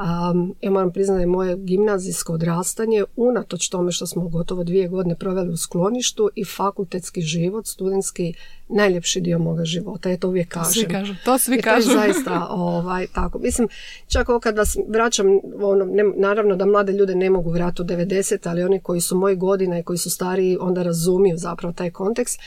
Um, 0.00 0.54
ja 0.60 0.70
moram 0.70 0.92
priznati 0.92 1.26
moje 1.26 1.56
gimnazijsko 1.56 2.32
odrastanje, 2.32 3.04
unatoč 3.16 3.68
tome 3.68 3.92
što 3.92 4.06
smo 4.06 4.28
gotovo 4.28 4.64
dvije 4.64 4.88
godine 4.88 5.16
proveli 5.16 5.50
u 5.50 5.56
skloništu 5.56 6.30
i 6.34 6.44
fakultetski 6.44 7.20
život, 7.20 7.66
studentski 7.66 8.34
najljepši 8.76 9.20
dio 9.20 9.38
moga 9.38 9.64
života. 9.64 10.10
Ja 10.10 10.16
to 10.16 10.28
uvijek 10.28 10.48
kažem. 10.48 10.72
Svi 10.72 10.88
kažu, 10.88 11.14
to 11.24 11.38
svi 11.38 11.62
kažu. 11.62 11.88
To 11.88 11.92
je 11.92 11.98
zaista 11.98 12.46
ovaj, 12.50 13.06
tako. 13.14 13.38
Mislim, 13.38 13.68
čak 14.08 14.28
ovo 14.28 14.40
kad 14.40 14.56
vas 14.56 14.76
vraćam, 14.88 15.26
ono, 15.62 15.84
ne, 15.84 16.04
naravno 16.16 16.56
da 16.56 16.66
mlade 16.66 16.92
ljude 16.92 17.14
ne 17.14 17.30
mogu 17.30 17.50
vratiti 17.50 17.82
u 17.82 17.84
90, 17.84 18.48
ali 18.48 18.62
oni 18.62 18.80
koji 18.80 19.00
su 19.00 19.16
moji 19.16 19.36
godina 19.36 19.78
i 19.78 19.82
koji 19.82 19.98
su 19.98 20.10
stariji 20.10 20.58
onda 20.60 20.82
razumiju 20.82 21.36
zapravo 21.36 21.72
taj 21.72 21.90
kontekst. 21.90 22.40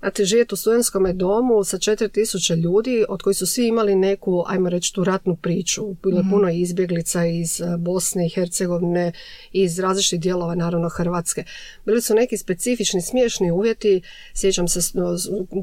Znate, 0.00 0.24
živjeti 0.24 0.54
u 0.54 0.56
studentskom 0.56 1.06
domu 1.14 1.64
sa 1.64 1.78
4000 1.78 2.62
ljudi, 2.62 3.04
od 3.08 3.22
koji 3.22 3.34
su 3.34 3.46
svi 3.46 3.66
imali 3.66 3.94
neku, 3.94 4.44
ajmo 4.46 4.68
reći, 4.68 4.94
tu 4.94 5.04
ratnu 5.04 5.36
priču. 5.36 5.94
Bilo 6.02 6.18
je 6.18 6.24
puno 6.30 6.50
izbjeglica 6.50 7.26
iz 7.26 7.60
eh, 7.60 7.76
Bosne 7.78 8.26
i 8.26 8.28
Hercegovine, 8.28 9.12
iz 9.52 9.78
različitih 9.78 10.20
dijelova, 10.20 10.54
naravno, 10.54 10.88
Hrvatske. 10.88 11.44
Bili 11.84 12.02
su 12.02 12.14
neki 12.14 12.36
specifični, 12.36 13.02
smiješni 13.02 13.50
uvjeti. 13.50 14.00
Sjećam 14.34 14.68
se 14.68 14.80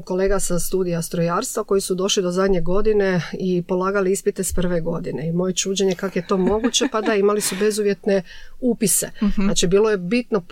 kolega 0.06 0.40
sa 0.40 0.58
studija 0.58 1.02
strojarstva 1.02 1.64
koji 1.64 1.80
su 1.80 1.94
došli 1.94 2.22
do 2.22 2.30
zadnje 2.30 2.60
godine 2.60 3.20
i 3.32 3.62
polagali 3.62 4.12
ispite 4.12 4.44
s 4.44 4.52
prve 4.52 4.80
godine. 4.80 5.28
I 5.28 5.32
moje 5.32 5.54
čuđenje 5.54 5.94
kako 5.94 6.18
je 6.18 6.26
to 6.26 6.36
moguće, 6.36 6.88
pa 6.92 7.00
da, 7.00 7.14
imali 7.14 7.40
su 7.40 7.54
bezuvjetne 7.60 8.22
upise. 8.60 9.10
Znači, 9.34 9.66
bilo 9.66 9.90
je 9.90 9.96
bitno 9.96 10.44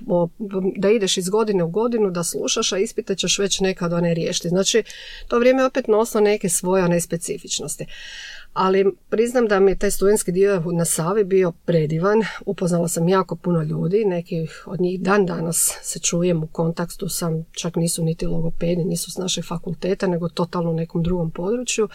da 0.77 0.91
ideš 0.91 1.17
iz 1.17 1.29
godine 1.29 1.65
u 1.65 1.69
godinu, 1.69 2.11
da 2.11 2.25
slušaš, 2.25 2.73
a 2.73 2.79
ispite 2.79 3.15
ćeš 3.15 3.39
već 3.39 3.61
nekad 3.61 3.93
one 3.93 4.15
riješiti. 4.15 4.49
Znači, 4.49 4.83
to 5.29 5.39
vrijeme 5.39 5.63
je 5.63 5.67
opet 5.67 5.89
nosilo 5.89 6.21
neke 6.21 6.49
svoje 6.49 6.85
one 6.85 7.01
specifičnosti. 7.01 7.87
Ali 8.55 8.93
priznam 9.09 9.49
da 9.49 9.61
mi 9.61 9.71
je 9.71 9.79
taj 9.79 9.91
studentski 9.91 10.33
dio 10.33 10.63
na 10.73 10.85
Savi 10.85 11.25
bio 11.25 11.53
predivan. 11.65 12.23
Upoznala 12.47 12.89
sam 12.89 13.09
jako 13.09 13.37
puno 13.37 13.63
ljudi, 13.63 14.05
neki 14.05 14.47
od 14.67 14.81
njih 14.81 15.01
dan 15.01 15.27
danas 15.27 15.79
se 15.83 15.99
čujem 15.99 16.43
u 16.43 16.47
kontaktu 16.47 17.09
sam, 17.09 17.45
čak 17.53 17.77
nisu 17.77 18.05
niti 18.05 18.27
logopedi, 18.27 18.85
nisu 18.85 19.11
s 19.11 19.17
našeg 19.17 19.45
fakulteta, 19.45 20.07
nego 20.07 20.29
totalno 20.29 20.71
u 20.71 20.75
nekom 20.75 21.03
drugom 21.03 21.31
području. 21.31 21.89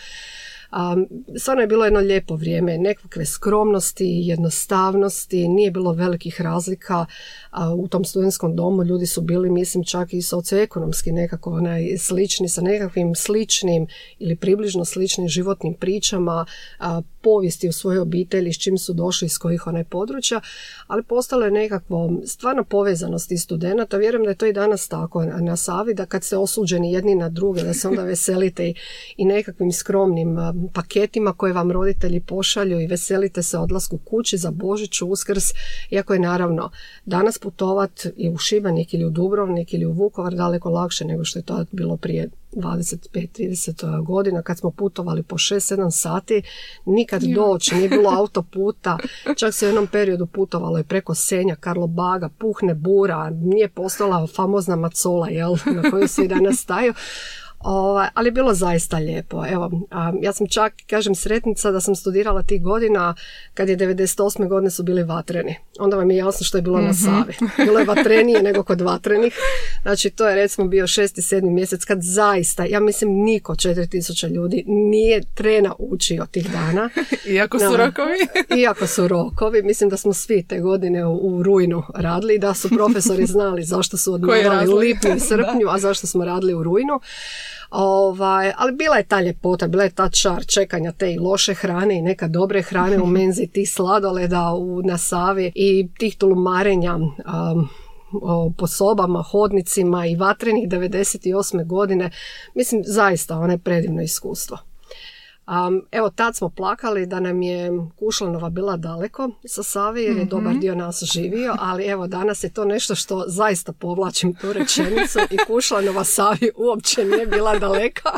A, 0.72 0.96
stvarno 1.38 1.62
je 1.62 1.68
bilo 1.68 1.86
jedno 1.86 2.00
lijepo 2.00 2.36
vrijeme, 2.36 2.78
nekakve 2.78 3.26
skromnosti, 3.26 4.06
jednostavnosti, 4.06 5.48
nije 5.48 5.72
bilo 5.72 5.94
velikih 5.94 6.42
razlika 6.42 7.06
a, 7.52 7.74
u 7.74 7.88
tom 7.88 8.06
studentskom 8.06 8.56
domu. 8.56 8.84
Ljudi 8.84 9.06
su 9.06 9.22
bili, 9.22 9.50
mislim, 9.50 9.84
čak 9.84 10.14
i 10.14 10.22
socioekonomski 10.22 11.12
nekako 11.12 11.52
onaj, 11.52 11.98
slični 11.98 12.50
sa 12.50 12.62
nekakvim 12.62 13.16
sličnim 13.16 13.88
ili 14.20 14.36
približno 14.36 14.86
sličnim 14.86 15.28
životnim 15.28 15.74
pričama, 15.74 16.46
a, 16.80 17.02
povijesti 17.22 17.70
u 17.70 17.72
svojoj 17.72 18.00
obitelji, 18.00 18.54
s 18.54 18.58
čim 18.58 18.78
su 18.78 18.94
došli, 18.94 19.26
iz 19.26 19.38
kojih 19.38 19.68
onaj 19.68 19.84
područja, 19.84 20.42
ali 20.88 21.04
postalo 21.04 21.46
je 21.46 21.52
nekakvo 21.52 22.12
stvarno 22.26 22.64
povezanost 22.64 23.32
iz 23.32 23.42
studenata. 23.42 23.98
Vjerujem 23.98 24.24
da 24.24 24.30
je 24.30 24.36
to 24.36 24.46
i 24.46 24.54
danas 24.54 24.88
tako 24.88 25.24
na 25.24 25.56
Savi, 25.56 25.94
da 25.94 26.06
kad 26.06 26.24
ste 26.24 26.38
osuđeni 26.38 26.92
jedni 26.92 27.16
na 27.16 27.30
druge, 27.30 27.64
da 27.64 27.74
se 27.74 27.88
onda 27.88 28.04
veselite 28.04 28.68
i, 28.68 28.76
i 29.18 29.26
nekakvim 29.26 29.72
skromnim 29.72 30.38
a, 30.38 30.54
paketima 30.74 31.34
koje 31.34 31.54
vam 31.54 31.72
roditelji 31.72 32.20
pošalju 32.20 32.80
i 32.80 32.88
veselite 32.88 33.44
se 33.44 33.58
odlasku 33.58 33.98
kući 33.98 34.38
za 34.38 34.52
Božić, 34.52 35.02
Uskrs, 35.02 35.44
iako 35.90 36.14
je 36.14 36.20
naravno 36.20 36.72
danas 37.06 37.40
putovat 37.40 38.06
i 38.18 38.30
u 38.30 38.38
Šibenik 38.38 38.94
ili 38.94 39.06
u 39.06 39.10
Dubrovnik 39.10 39.74
ili 39.74 39.86
u 39.86 39.92
Vukovar 39.92 40.34
daleko 40.34 40.70
lakše 40.70 41.06
nego 41.06 41.24
što 41.24 41.40
je 41.40 41.44
to 41.44 41.66
bilo 41.72 41.98
prije 41.98 42.30
25-30 42.52 44.06
godina 44.06 44.42
kad 44.42 44.58
smo 44.58 44.72
putovali 44.72 45.24
po 45.24 45.36
6-7 45.36 45.92
sati, 45.92 46.42
nikad 46.86 47.22
doći, 47.22 47.76
nije 47.76 47.90
bilo 47.90 48.10
autoputa, 48.10 48.98
čak 49.38 49.54
se 49.54 49.66
u 49.66 49.70
jednom 49.70 49.88
periodu 49.88 50.26
putovalo 50.26 50.80
i 50.80 50.84
preko 50.84 51.16
Senja, 51.16 51.56
Karlobaga, 51.56 52.30
Puhne, 52.30 52.74
Bura, 52.74 53.30
nije 53.30 53.70
postala 53.70 54.28
famozna 54.28 54.76
Macola, 54.76 55.30
jel, 55.30 55.56
na 55.66 55.92
kojoj 55.92 56.08
se 56.08 56.26
i 56.26 56.28
danas 56.28 56.60
staju. 56.60 56.94
Ovaj, 57.60 58.08
ali 58.14 58.28
je 58.28 58.32
bilo 58.32 58.54
zaista 58.54 58.98
lijepo. 58.98 59.46
Evo, 59.48 59.72
a, 59.92 60.14
ja 60.22 60.34
sam 60.34 60.48
čak, 60.48 60.74
kažem, 60.88 61.16
sretnica 61.16 61.72
da 61.72 61.82
sam 61.82 61.96
studirala 61.96 62.44
tih 62.44 62.62
godina 62.62 63.16
kad 63.54 63.70
je 63.70 63.78
98. 63.78 64.48
godine 64.48 64.72
su 64.72 64.84
bili 64.84 65.04
vatreni. 65.04 65.56
Onda 65.80 65.98
vam 65.98 66.12
je 66.12 66.18
jasno 66.18 66.46
što 66.46 66.58
je 66.58 66.62
bilo 66.62 66.82
na 66.82 66.94
Savi. 66.94 67.34
Bilo 67.66 67.80
je 67.80 67.86
vatrenije 67.86 68.44
nego 68.44 68.64
kod 68.64 68.82
vatrenih. 68.82 69.34
Znači, 69.82 70.10
to 70.10 70.30
je 70.30 70.36
recimo 70.36 70.68
bio 70.68 70.88
šesti, 70.88 71.22
sedmi 71.22 71.52
mjesec 71.52 71.86
kad 71.86 72.00
zaista, 72.02 72.66
ja 72.66 72.80
mislim, 72.80 73.10
niko 73.24 73.54
4000 73.54 74.32
ljudi 74.32 74.64
nije 74.68 75.22
trena 75.36 75.76
učio 75.80 76.26
tih 76.32 76.52
dana. 76.52 76.90
Iako 77.36 77.60
su 77.60 77.78
rokovi. 77.78 78.18
Iako 78.62 78.88
su 78.88 79.08
rokovi, 79.08 79.64
mislim 79.64 79.90
da 79.90 79.98
smo 79.98 80.14
svi 80.14 80.44
te 80.44 80.60
godine 80.60 81.06
u, 81.06 81.16
u 81.16 81.44
rujnu 81.44 81.84
radili 81.96 82.36
i 82.36 82.40
da 82.40 82.54
su 82.54 82.70
profesori 82.70 83.26
znali 83.36 83.64
zašto 83.64 83.98
su 83.98 84.14
odmarali 84.14 84.74
u 84.74 84.78
lipnju 84.78 85.16
i 85.16 85.20
srpnju, 85.20 85.70
a 85.70 85.80
zašto 85.80 86.08
smo 86.08 86.26
radili 86.26 86.54
u 86.54 86.64
rujnu. 86.64 87.00
Ovaj, 87.72 88.52
ali 88.58 88.72
bila 88.72 88.98
je 88.98 89.04
ta 89.04 89.22
ljepota, 89.22 89.68
bila 89.68 89.84
je 89.84 89.90
ta 89.90 90.10
čar 90.10 90.46
čekanja 90.46 90.92
te 90.92 91.14
i 91.14 91.20
loše 91.20 91.54
hrane 91.54 91.98
i 91.98 92.02
neka 92.02 92.28
dobre 92.28 92.62
hrane 92.62 93.02
u 93.02 93.06
menzi, 93.18 93.48
tih 93.48 93.72
sladoleda 93.72 94.54
u, 94.54 94.82
na 94.82 94.98
Savi 94.98 95.52
i 95.56 95.88
tih 95.98 96.18
tulumarenja 96.18 96.96
um, 96.96 97.70
o, 98.22 98.52
po 98.58 98.68
sobama, 98.68 99.22
hodnicima 99.22 100.06
i 100.06 100.16
vatrenih 100.16 100.70
98. 100.70 101.66
godine. 101.66 102.12
Mislim, 102.56 102.84
zaista 102.86 103.38
ono 103.38 103.54
je 103.54 103.58
predivno 103.58 104.02
iskustvo. 104.02 104.58
Um, 105.50 105.82
evo, 105.92 106.10
tad 106.10 106.36
smo 106.36 106.50
plakali 106.50 107.06
da 107.06 107.20
nam 107.20 107.42
je 107.42 107.72
Kušlanova 108.00 108.50
bila 108.50 108.78
daleko 108.78 109.30
sa 109.46 109.64
Save 109.64 110.04
jer 110.04 110.18
je 110.18 110.26
dobar 110.26 110.54
dio 110.54 110.76
nas 110.76 111.04
živio, 111.14 111.56
ali 111.60 111.86
evo, 111.86 112.08
danas 112.08 112.44
je 112.44 112.54
to 112.54 112.66
nešto 112.66 112.96
što 112.96 113.24
zaista 113.28 113.74
povlačim 113.74 114.36
tu 114.36 114.54
rečenicu 114.54 115.20
i 115.30 115.38
Kušlanova 115.48 116.04
Savi 116.04 116.52
uopće 116.56 117.06
nije 117.06 117.26
bila 117.26 117.60
daleka. 117.60 118.12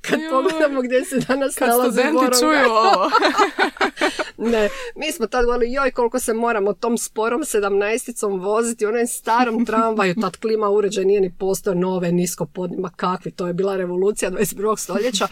Kad 0.00 0.20
Joj. 0.20 0.30
pogledamo 0.30 0.82
gdje 0.82 1.04
se 1.04 1.18
danas 1.28 1.54
Kad 1.54 1.68
nalazi 1.68 2.02
čuju 2.40 2.70
ovo. 2.70 3.10
Ne, 4.36 4.68
mi 4.96 5.12
smo 5.12 5.26
tad 5.26 5.44
govorili, 5.44 5.72
joj 5.72 5.90
koliko 5.90 6.18
se 6.18 6.34
moramo 6.34 6.72
tom 6.72 6.98
sporom 6.98 7.44
sedamnaesticom 7.44 8.40
voziti, 8.40 8.86
onom 8.86 9.06
starom 9.06 9.66
tramvaju, 9.66 10.14
tad 10.20 10.36
klima 10.36 10.68
uređaj 10.68 11.04
nije 11.04 11.20
ni 11.20 11.34
postao 11.38 11.74
nove, 11.74 12.12
nisko 12.12 12.46
podnima, 12.46 12.90
kakvi, 12.96 13.30
to 13.30 13.46
je 13.46 13.52
bila 13.52 13.76
revolucija 13.76 14.30
21. 14.30 14.76
stoljeća 14.78 15.28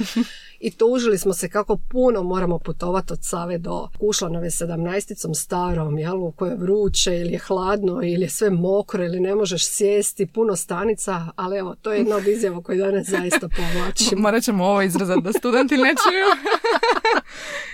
i 0.61 0.71
tužili 0.71 1.19
smo 1.19 1.30
se 1.33 1.49
kako 1.49 1.77
puno 1.77 2.23
moramo 2.23 2.59
putovati 2.59 3.13
od 3.13 3.19
Save 3.23 3.59
do 3.59 3.89
Kušlanove 3.99 4.51
sedamnaesticom 4.51 5.35
starom, 5.35 5.99
jel, 5.99 6.17
u 6.17 6.33
kojoj 6.33 6.53
je 6.53 6.57
vruće 6.57 7.17
ili 7.17 7.33
je 7.33 7.39
hladno 7.39 8.01
ili 8.03 8.23
je 8.23 8.31
sve 8.31 8.51
mokro 8.51 9.05
ili 9.05 9.21
ne 9.21 9.35
možeš 9.35 9.69
sjesti, 9.69 10.27
puno 10.27 10.57
stanica, 10.57 11.27
ali 11.37 11.59
evo, 11.59 11.75
to 11.83 11.93
je 11.93 11.99
jedna 11.99 12.17
od 12.17 12.27
izjava 12.27 12.63
koju 12.63 12.79
danas 12.79 13.07
zaista 13.17 13.49
povlačim. 13.49 14.19
Morat 14.19 14.43
ćemo 14.43 14.65
ovo 14.65 14.83
izrazati 14.83 15.23
da 15.23 15.33
studenti 15.33 15.77
ne 15.77 15.95
čuju. 16.05 16.27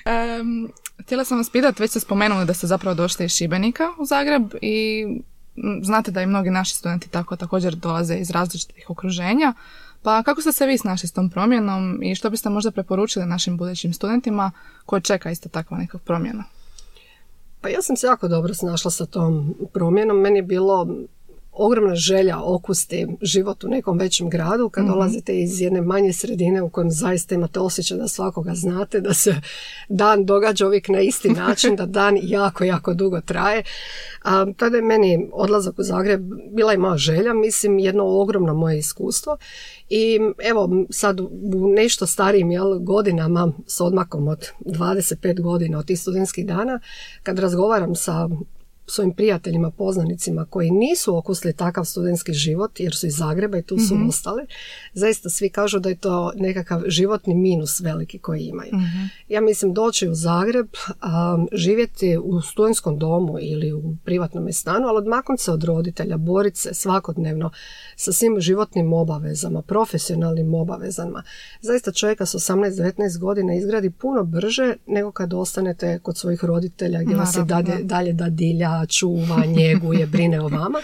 Em, 0.05 0.69
htjela 1.03 1.25
sam 1.25 1.39
vas 1.39 1.51
pitati, 1.51 1.83
već 1.83 1.91
ste 1.91 2.01
spomenuli 2.01 2.47
da 2.47 2.55
ste 2.55 2.67
zapravo 2.67 2.95
došli 2.95 3.25
iz 3.25 3.33
Šibenika 3.33 3.85
u 3.99 4.05
Zagreb 4.05 4.55
i 4.63 5.07
znate 5.83 6.11
da 6.11 6.23
i 6.23 6.27
mnogi 6.27 6.51
naši 6.51 6.75
studenti 6.75 7.09
tako 7.09 7.37
također 7.37 7.75
dolaze 7.75 8.15
iz 8.15 8.31
različitih 8.31 8.91
okruženja. 8.91 9.55
Pa 10.07 10.23
kako 10.23 10.41
ste 10.41 10.53
se 10.53 10.67
vi 10.67 10.79
snašli 10.79 11.09
s 11.09 11.13
tom 11.13 11.31
promjenom 11.31 12.03
i 12.03 12.15
što 12.15 12.31
biste 12.31 12.51
možda 12.51 12.71
preporučili 12.71 13.27
našim 13.27 13.57
budućim 13.57 13.93
studentima 13.93 14.51
koji 14.85 15.03
čeka 15.03 15.31
isto 15.31 15.49
takva 15.49 15.79
neka 15.79 15.99
promjena? 15.99 16.45
Pa 17.61 17.69
ja 17.69 17.83
sam 17.83 17.97
se 17.97 18.07
jako 18.07 18.29
dobro 18.29 18.55
snašla 18.55 18.91
sa 18.91 19.07
tom 19.07 19.55
promjenom. 19.73 20.21
Meni 20.21 20.39
je 20.39 20.43
bilo 20.43 20.89
ogromna 21.59 21.95
želja 21.95 22.43
okusti 22.43 23.07
život 23.23 23.65
u 23.65 23.69
nekom 23.69 23.99
većem 23.99 24.31
gradu 24.31 24.69
kad 24.69 24.87
dolazite 24.87 25.41
iz 25.41 25.61
jedne 25.61 25.81
manje 25.81 26.13
sredine 26.13 26.63
u 26.63 26.69
kojem 26.69 26.91
zaista 26.91 27.35
imate 27.35 27.61
osjećaj 27.61 27.99
da 27.99 28.09
svakoga 28.09 28.55
znate, 28.55 29.01
da 29.01 29.15
se 29.15 29.35
dan 29.89 30.25
događa 30.25 30.67
uvijek 30.67 30.89
na 30.89 31.01
isti 31.01 31.29
način, 31.43 31.77
da 31.77 31.87
dan 31.87 32.19
jako, 32.23 32.65
jako 32.65 32.95
dugo 32.95 33.21
traje. 33.21 33.63
A, 34.23 34.47
tada 34.57 34.77
je 34.77 34.83
meni 34.83 35.29
odlazak 35.33 35.79
u 35.79 35.83
Zagreb 35.83 36.21
bila 36.51 36.75
i 36.75 36.79
moja 36.79 36.97
želja, 36.97 37.35
mislim 37.35 37.79
jedno 37.79 38.05
ogromno 38.05 38.55
moje 38.55 38.79
iskustvo 38.79 39.37
i 39.89 40.19
evo 40.51 40.87
sad 40.91 41.21
u 41.21 41.29
nešto 41.77 42.07
starijim 42.07 42.51
jel, 42.51 42.79
godinama 42.79 43.53
s 43.67 43.81
odmakom 43.81 44.29
od 44.29 44.49
25 44.61 45.41
godina 45.41 45.79
od 45.79 45.87
tih 45.87 46.01
studentskih 46.01 46.47
dana 46.47 46.81
kad 47.23 47.39
razgovaram 47.39 47.95
sa 47.95 48.29
svojim 48.87 49.15
prijateljima, 49.15 49.71
poznanicima 49.71 50.47
koji 50.51 50.71
nisu 50.71 51.17
okusili 51.17 51.53
takav 51.53 51.85
studentski 51.85 52.33
život 52.33 52.81
jer 52.81 52.97
su 52.97 53.07
iz 53.07 53.17
Zagreba 53.17 53.59
i 53.59 53.63
tu 53.63 53.79
su 53.79 53.95
ostali, 54.09 54.47
zaista 54.93 55.29
svi 55.29 55.51
kažu 55.51 55.79
da 55.79 55.89
je 55.89 55.97
to 55.97 56.33
nekakav 56.37 56.83
životni 56.87 57.35
minus 57.35 57.81
veliki 57.81 58.19
koji 58.19 58.43
imaju. 58.43 58.73
Ja 59.29 59.41
mislim 59.41 59.75
doći 59.75 60.09
u 60.09 60.15
Zagreb, 60.15 60.69
a, 61.01 61.39
živjeti 61.53 62.19
u 62.23 62.41
studentskom 62.41 62.99
domu 62.99 63.37
ili 63.41 63.73
u 63.73 63.97
privatnom 64.05 64.53
stanu, 64.53 64.89
ali 64.89 64.99
odmaknuti 64.99 65.43
se 65.43 65.53
od 65.53 65.65
roditelja, 65.65 66.17
boriti 66.17 66.59
se 66.59 66.75
svakodnevno 66.75 67.51
sa 67.97 68.13
svim 68.13 68.41
životnim 68.41 68.93
obavezama, 68.93 69.63
profesionalnim 69.63 70.55
obavezama. 70.55 71.23
Zaista 71.61 71.93
čovjeka 71.93 72.27
s 72.27 72.35
18-19 72.35 73.19
godina 73.19 73.55
izgradi 73.55 73.91
puno 73.91 74.25
brže 74.25 74.75
nego 74.87 75.13
kad 75.13 75.35
ostanete 75.35 75.99
kod 75.99 76.17
svojih 76.17 76.45
roditelja 76.45 77.03
gdje 77.03 77.17
vas 77.17 77.37
je 77.37 77.41
Naravno, 77.41 77.71
dalje, 77.71 77.83
da. 77.83 77.95
dalje 77.95 78.13
dadilja, 78.13 78.76
čuva, 78.87 79.45
njeguje, 79.47 80.07
brine 80.07 80.41
o 80.41 80.49
vama. 80.49 80.83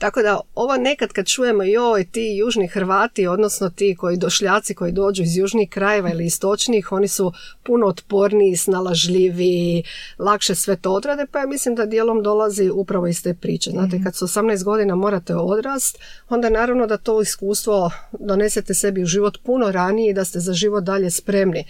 Tako 0.00 0.22
da 0.22 0.40
ovo 0.54 0.76
nekad 0.76 1.12
kad 1.12 1.26
čujemo 1.26 1.62
joj 1.62 2.04
ti 2.04 2.36
južni 2.36 2.68
Hrvati, 2.68 3.26
odnosno 3.26 3.70
ti 3.70 3.96
koji 3.98 4.16
došljaci 4.16 4.74
koji 4.74 4.92
dođu 4.92 5.22
iz 5.22 5.36
južnih 5.36 5.68
krajeva 5.70 6.10
ili 6.10 6.26
istočnih, 6.26 6.92
oni 6.92 7.08
su 7.08 7.32
puno 7.62 7.86
otporniji, 7.86 8.56
snalažljiviji, 8.56 9.82
lakše 10.18 10.54
sve 10.54 10.76
to 10.76 10.92
odrade, 10.92 11.26
pa 11.32 11.38
ja 11.38 11.46
mislim 11.46 11.74
da 11.74 11.86
dijelom 11.86 12.22
dolazi 12.22 12.70
upravo 12.70 13.06
iz 13.06 13.22
te 13.22 13.34
priče. 13.34 13.70
Znate, 13.70 13.96
Mhm. 13.96 14.04
kad 14.04 14.14
su 14.16 14.24
18 14.24 14.64
godina 14.64 14.94
morate 14.94 15.34
odrast, 15.36 15.98
onda 16.28 16.50
naravno 16.50 16.86
da 16.86 16.96
to 16.96 17.22
iskustvo 17.22 17.90
donesete 18.12 18.74
sebi 18.74 19.02
u 19.02 19.06
život 19.06 19.38
puno 19.44 19.70
ranije 19.72 20.10
i 20.10 20.14
da 20.14 20.24
ste 20.24 20.40
za 20.40 20.52
život 20.52 20.84
dalje 20.84 21.10
spremni 21.10 21.64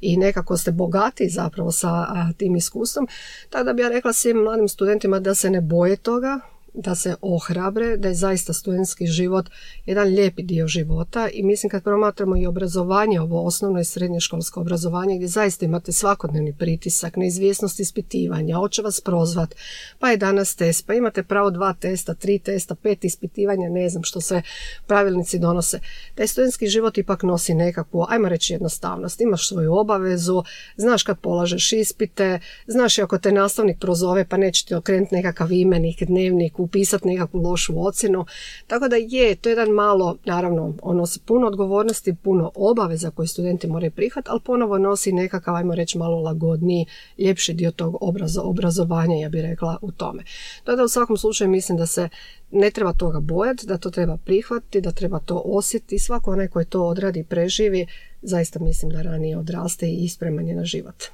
i 0.00 0.16
nekako 0.16 0.56
ste 0.56 0.72
bogati 0.72 1.28
zapravo 1.28 1.72
sa 1.72 2.06
tim 2.36 2.56
iskustvom. 2.56 3.08
Tako 3.50 3.64
da 3.64 3.72
bi 3.72 3.82
ja 3.82 3.88
rekla 3.88 4.12
svim 4.12 4.36
mladim 4.36 4.68
studentima 4.68 5.18
da 5.20 5.34
se 5.34 5.50
ne 5.50 5.60
boje 5.60 5.96
toga, 5.96 6.40
da 6.74 6.94
se 6.94 7.16
ohrabre, 7.20 7.96
da 7.96 8.08
je 8.08 8.14
zaista 8.14 8.52
studentski 8.52 9.06
život 9.06 9.50
jedan 9.86 10.08
lijepi 10.08 10.42
dio 10.42 10.68
života 10.68 11.28
i 11.32 11.42
mislim 11.42 11.70
kad 11.70 11.82
promatramo 11.82 12.36
i 12.36 12.46
obrazovanje, 12.46 13.20
ovo 13.20 13.46
osnovno 13.46 13.80
i 13.80 13.84
srednjoškolsko 13.84 14.60
obrazovanje 14.60 15.16
gdje 15.16 15.28
zaista 15.28 15.64
imate 15.64 15.92
svakodnevni 15.92 16.54
pritisak, 16.58 17.16
neizvjesnost 17.16 17.80
ispitivanja, 17.80 18.56
hoće 18.56 18.82
vas 18.82 19.00
prozvat, 19.00 19.54
pa 19.98 20.10
je 20.10 20.16
danas 20.16 20.56
test, 20.56 20.86
pa 20.86 20.94
imate 20.94 21.22
pravo 21.22 21.50
dva 21.50 21.72
testa, 21.72 22.14
tri 22.14 22.38
testa, 22.38 22.74
pet 22.74 23.04
ispitivanja, 23.04 23.68
ne 23.68 23.88
znam 23.88 24.02
što 24.02 24.20
sve 24.20 24.42
pravilnici 24.86 25.38
donose. 25.38 25.80
Taj 26.14 26.26
studentski 26.26 26.66
život 26.66 26.98
ipak 26.98 27.22
nosi 27.22 27.54
nekakvu, 27.54 28.06
ajmo 28.08 28.28
reći 28.28 28.52
jednostavnost, 28.52 29.20
imaš 29.20 29.48
svoju 29.48 29.74
obavezu, 29.74 30.42
znaš 30.76 31.02
kad 31.02 31.18
polažeš 31.18 31.72
ispite, 31.72 32.40
znaš 32.66 32.98
i 32.98 33.02
ako 33.02 33.18
te 33.18 33.32
nastavnik 33.32 33.78
prozove 33.80 34.28
pa 34.28 34.36
neće 34.36 34.66
ti 34.66 34.74
okrenuti 34.74 35.14
nekakav 35.14 35.52
imenik, 35.52 36.02
dnevnik, 36.02 36.58
upisati 36.64 37.08
nekakvu 37.08 37.40
lošu 37.40 37.86
ocjenu. 37.86 38.26
Tako 38.66 38.88
da 38.88 38.96
je, 38.96 39.34
to 39.34 39.48
je 39.48 39.52
jedan 39.52 39.70
malo, 39.70 40.16
naravno, 40.24 40.74
on 40.82 40.96
nosi 40.96 41.20
puno 41.20 41.46
odgovornosti, 41.46 42.14
puno 42.14 42.50
obaveza 42.54 43.10
koje 43.10 43.28
studenti 43.28 43.66
moraju 43.66 43.90
prihvatiti, 43.90 44.30
ali 44.30 44.40
ponovo 44.44 44.78
nosi 44.78 45.12
nekakav, 45.12 45.56
ajmo 45.56 45.74
reći, 45.74 45.98
malo 45.98 46.20
lagodniji, 46.20 46.86
ljepši 47.18 47.52
dio 47.52 47.70
tog 47.70 47.96
obrazo, 48.00 48.40
obrazovanja, 48.42 49.16
ja 49.16 49.28
bih 49.28 49.42
rekla, 49.42 49.78
u 49.82 49.92
tome. 49.92 50.22
Tako 50.64 50.76
da 50.76 50.84
u 50.84 50.88
svakom 50.88 51.16
slučaju 51.16 51.50
mislim 51.50 51.78
da 51.78 51.86
se 51.86 52.08
ne 52.50 52.70
treba 52.70 52.92
toga 52.92 53.20
bojati, 53.20 53.66
da 53.66 53.78
to 53.78 53.90
treba 53.90 54.16
prihvatiti, 54.16 54.80
da 54.80 54.92
treba 54.92 55.18
to 55.18 55.42
osjetiti. 55.44 55.98
Svako 55.98 56.32
onaj 56.32 56.48
koji 56.48 56.66
to 56.66 56.86
odradi 56.86 57.20
i 57.20 57.24
preživi, 57.24 57.86
zaista 58.22 58.58
mislim 58.58 58.90
da 58.90 59.02
ranije 59.02 59.38
odraste 59.38 59.86
i 59.86 60.04
ispreman 60.04 60.48
je 60.48 60.54
na 60.54 60.64
život. 60.64 61.04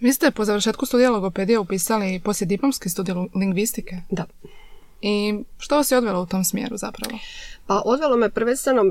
Vi 0.00 0.12
ste 0.12 0.30
po 0.30 0.44
završetku 0.44 0.86
studija 0.86 1.10
logopedije 1.10 1.58
upisali 1.58 2.20
poslijediplomski 2.24 2.88
studij 2.88 3.14
lingvistike. 3.34 3.96
Da. 4.10 4.24
I 5.08 5.34
što 5.58 5.76
vas 5.76 5.90
je 5.90 5.98
odvelo 5.98 6.22
u 6.22 6.26
tom 6.26 6.44
smjeru 6.44 6.76
zapravo? 6.76 7.18
Pa 7.66 7.82
odvelo 7.84 8.16
me 8.16 8.30
prvenstveno, 8.30 8.82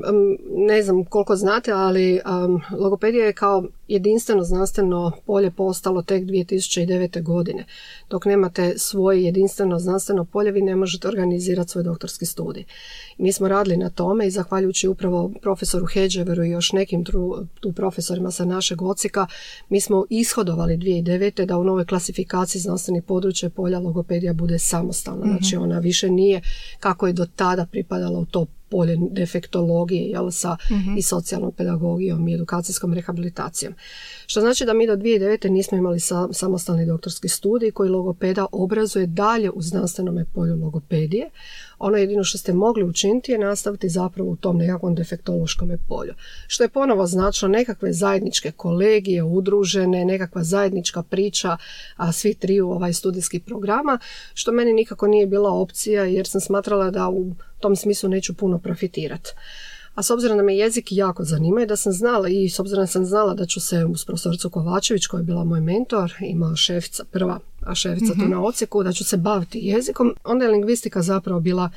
ne 0.56 0.82
znam 0.82 1.04
koliko 1.04 1.36
znate, 1.36 1.72
ali 1.72 2.20
um, 2.44 2.60
logopedija 2.78 3.26
je 3.26 3.32
kao 3.32 3.64
jedinstveno 3.88 4.42
znanstveno 4.44 5.12
polje 5.26 5.50
postalo 5.50 6.02
tek 6.02 6.24
2009. 6.24 7.22
godine. 7.22 7.64
Dok 8.10 8.24
nemate 8.24 8.78
svoje 8.78 9.24
jedinstveno 9.24 9.78
znanstveno 9.78 10.24
polje, 10.24 10.50
vi 10.50 10.62
ne 10.62 10.76
možete 10.76 11.08
organizirati 11.08 11.70
svoj 11.70 11.84
doktorski 11.84 12.26
studij. 12.26 12.64
Mi 13.18 13.32
smo 13.32 13.48
radili 13.48 13.76
na 13.76 13.90
tome 13.90 14.26
i 14.26 14.30
zahvaljujući 14.30 14.88
upravo 14.88 15.30
profesoru 15.42 15.86
Hedževeru 15.86 16.44
i 16.44 16.50
još 16.50 16.72
nekim 16.72 17.04
tu 17.60 17.72
profesorima 17.76 18.30
sa 18.30 18.44
našeg 18.44 18.82
ocika, 18.82 19.26
mi 19.68 19.80
smo 19.80 20.04
ishodovali 20.10 20.76
2009. 20.76 21.46
da 21.46 21.58
u 21.58 21.64
novoj 21.64 21.86
klasifikaciji 21.86 22.60
znanstvenih 22.60 23.02
područja 23.02 23.50
polja 23.50 23.78
logopedija 23.78 24.32
bude 24.32 24.58
samostalna. 24.58 25.26
Znači 25.26 25.56
ona 25.56 25.78
više 25.78 26.10
nije 26.10 26.40
kako 26.80 27.06
je 27.06 27.12
do 27.12 27.26
tada 27.36 27.66
pripadala 27.66 28.18
u 28.18 28.24
to 28.24 28.46
polje 28.68 28.96
defektologije 29.10 30.10
jel, 30.10 30.30
sa 30.30 30.56
i 30.98 31.02
socijalnom 31.02 31.52
pedagogijom 31.52 32.28
i 32.28 32.34
edukacijskom 32.34 32.94
rehabilitacijom. 32.94 33.74
Što 34.26 34.40
znači 34.40 34.64
da 34.64 34.74
mi 34.74 34.86
do 34.86 34.96
2009. 34.96 35.48
nismo 35.48 35.78
imali 35.78 36.00
sa, 36.00 36.28
samostalni 36.32 36.86
doktorski 36.86 37.28
studij 37.28 37.70
koji 37.70 37.90
logopeda 37.90 38.46
obrazuje 38.52 39.06
dalje 39.06 39.50
u 39.50 39.62
znanstvenome 39.62 40.24
polju 40.34 40.56
logopedije. 40.56 41.30
Ono 41.78 41.96
jedino 41.96 42.24
što 42.24 42.38
ste 42.38 42.52
mogli 42.52 42.84
učiniti 42.84 43.32
je 43.32 43.38
nastaviti 43.38 43.88
zapravo 43.88 44.30
u 44.30 44.36
tom 44.36 44.56
nekakvom 44.56 44.94
defektološkom 44.94 45.70
polju. 45.88 46.14
Što 46.46 46.64
je 46.64 46.68
ponovo 46.68 47.06
značilo 47.06 47.48
nekakve 47.48 47.92
zajedničke 47.92 48.50
kolegije, 48.50 49.22
udružene, 49.22 50.04
nekakva 50.04 50.44
zajednička 50.44 51.02
priča 51.02 51.56
a 51.96 52.12
svi 52.12 52.34
triju 52.34 52.70
ovaj 52.70 52.92
studijskih 52.92 53.42
programa, 53.42 53.98
što 54.34 54.52
meni 54.52 54.72
nikako 54.72 55.06
nije 55.06 55.26
bila 55.26 55.50
opcija 55.50 56.04
jer 56.04 56.26
sam 56.26 56.40
smatrala 56.40 56.90
da 56.90 57.08
u 57.08 57.34
tom 57.60 57.76
smislu 57.76 58.08
neću 58.08 58.34
puno 58.34 58.58
profitirati. 58.58 59.30
A 59.94 60.02
s 60.02 60.10
obzirom 60.10 60.36
da 60.36 60.42
me 60.42 60.56
jezik 60.56 60.86
jako 60.90 61.24
zanima 61.24 61.62
i 61.62 61.66
da 61.66 61.76
sam 61.76 61.92
znala 61.92 62.28
i 62.28 62.48
s 62.48 62.60
obzirom 62.60 62.82
da 62.82 62.86
sam 62.86 63.04
znala 63.04 63.34
da 63.34 63.46
ću 63.46 63.60
se 63.60 63.84
uz 63.84 64.04
profesoricu 64.04 64.50
Kovačević 64.50 65.06
koja 65.06 65.18
je 65.18 65.24
bila 65.24 65.44
moj 65.44 65.60
mentor, 65.60 66.12
ima 66.20 66.56
šefica 66.56 67.04
prva, 67.04 67.38
a 67.66 67.74
šefica 67.74 68.12
tu 68.12 68.28
na 68.28 68.44
ocijeku, 68.44 68.82
da 68.82 68.92
ću 68.92 69.04
se 69.04 69.16
baviti 69.16 69.58
jezikom, 69.62 70.14
onda 70.24 70.44
je 70.44 70.50
lingvistika 70.50 71.02
zapravo 71.02 71.40
bila 71.40 71.70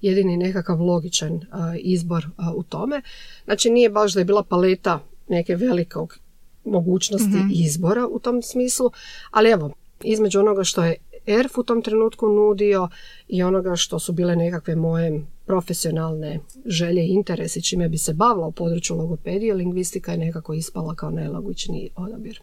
jedini 0.00 0.36
nekakav 0.36 0.82
logičan 0.82 1.40
a, 1.50 1.74
izbor 1.78 2.26
a, 2.36 2.52
u 2.54 2.62
tome. 2.62 3.02
Znači 3.44 3.70
nije 3.70 3.90
baš 3.90 4.14
da 4.14 4.20
je 4.20 4.24
bila 4.24 4.42
paleta 4.42 5.00
neke 5.28 5.56
velikog 5.56 6.18
mogućnosti 6.64 7.38
izbora 7.52 8.06
u 8.06 8.18
tom 8.18 8.42
smislu, 8.42 8.90
ali 9.30 9.50
evo, 9.50 9.72
između 10.02 10.40
onoga 10.40 10.64
što 10.64 10.84
je 10.84 10.94
ERF 11.26 11.58
u 11.58 11.62
tom 11.62 11.82
trenutku 11.82 12.28
nudio 12.28 12.88
i 13.28 13.42
onoga 13.42 13.76
što 13.76 13.98
su 13.98 14.12
bile 14.12 14.36
nekakve 14.36 14.76
moje 14.76 15.22
profesionalne 15.46 16.40
želje 16.66 17.02
i 17.02 17.12
interesi 17.12 17.62
čime 17.62 17.88
bi 17.88 17.98
se 17.98 18.14
bavila 18.14 18.46
u 18.46 18.52
području 18.52 18.96
logopedije, 18.96 19.54
lingvistika 19.54 20.12
je 20.12 20.18
nekako 20.18 20.54
ispala 20.54 20.94
kao 20.94 21.10
najlogičniji 21.10 21.90
odabir. 21.96 22.40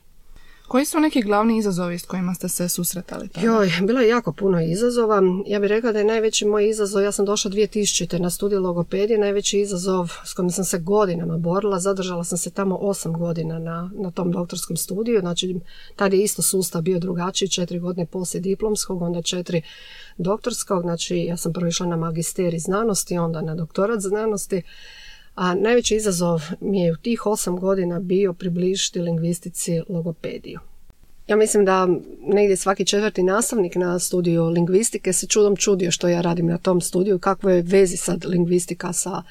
Koji 0.68 0.86
su 0.86 1.00
neki 1.00 1.22
glavni 1.22 1.58
izazovi 1.58 2.00
s 2.00 2.06
kojima 2.06 2.34
ste 2.34 2.50
se 2.50 2.70
susretali 2.70 3.28
tada? 3.30 3.46
Joj, 3.46 3.72
bilo 3.82 4.00
je 4.00 4.08
jako 4.08 4.32
puno 4.32 4.62
izazova. 4.62 5.22
Ja 5.46 5.60
bih 5.60 5.68
rekla 5.68 5.92
da 5.92 6.00
je 6.00 6.06
najveći 6.06 6.46
moj 6.46 6.70
izazov, 6.70 7.04
ja 7.04 7.12
sam 7.12 7.26
došla 7.26 7.52
2000. 7.52 8.20
na 8.20 8.30
studij 8.30 8.58
logopedije, 8.58 9.20
najveći 9.20 9.60
izazov 9.60 10.12
s 10.26 10.34
kojim 10.34 10.50
sam 10.50 10.66
se 10.66 10.80
godinama 10.80 11.38
borila, 11.38 11.80
zadržala 11.80 12.24
sam 12.24 12.38
se 12.38 12.50
tamo 12.50 12.78
8 12.78 13.18
godina 13.18 13.60
na, 13.60 13.92
na 13.96 14.12
tom 14.12 14.32
doktorskom 14.32 14.78
studiju, 14.78 15.20
znači 15.20 15.60
tad 15.96 16.14
je 16.14 16.24
isto 16.24 16.42
sustav 16.42 16.82
bio 16.82 17.00
drugačiji, 17.00 17.50
četiri 17.50 17.80
godine 17.80 18.06
poslije 18.06 18.42
diplomskog, 18.42 19.02
onda 19.02 19.22
četiri 19.22 19.62
doktorskog, 20.18 20.82
znači 20.82 21.18
ja 21.18 21.38
sam 21.38 21.54
prvo 21.54 21.68
išla 21.68 21.88
na 21.88 21.96
magisterij 21.96 22.60
znanosti, 22.60 23.18
onda 23.18 23.42
na 23.42 23.56
doktorat 23.56 24.00
znanosti, 24.00 24.62
a 25.38 25.56
najveći 25.56 25.96
izazov 25.96 26.42
mi 26.62 26.82
je 26.82 26.92
u 26.92 26.96
tih 26.96 27.26
osam 27.26 27.60
godina 27.60 28.00
bio 28.00 28.34
približiti 28.34 29.00
lingvistici 29.00 29.82
logopediju. 29.90 30.60
Ja 31.28 31.36
mislim 31.36 31.66
da 31.66 31.88
negdje 32.22 32.58
svaki 32.58 32.86
četvrti 32.86 33.24
nastavnik 33.24 33.76
na 33.76 34.00
studiju 34.00 34.46
lingvistike 34.46 35.14
se 35.14 35.28
čudom 35.28 35.56
čudio 35.56 35.92
što 35.92 36.08
ja 36.08 36.22
radim 36.22 36.48
na 36.48 36.58
tom 36.58 36.82
studiju, 36.82 37.20
kakve 37.20 37.56
je 37.56 37.62
vezi 37.62 37.98
sad 37.98 38.26
lingvistika 38.26 38.94
sa 38.94 39.24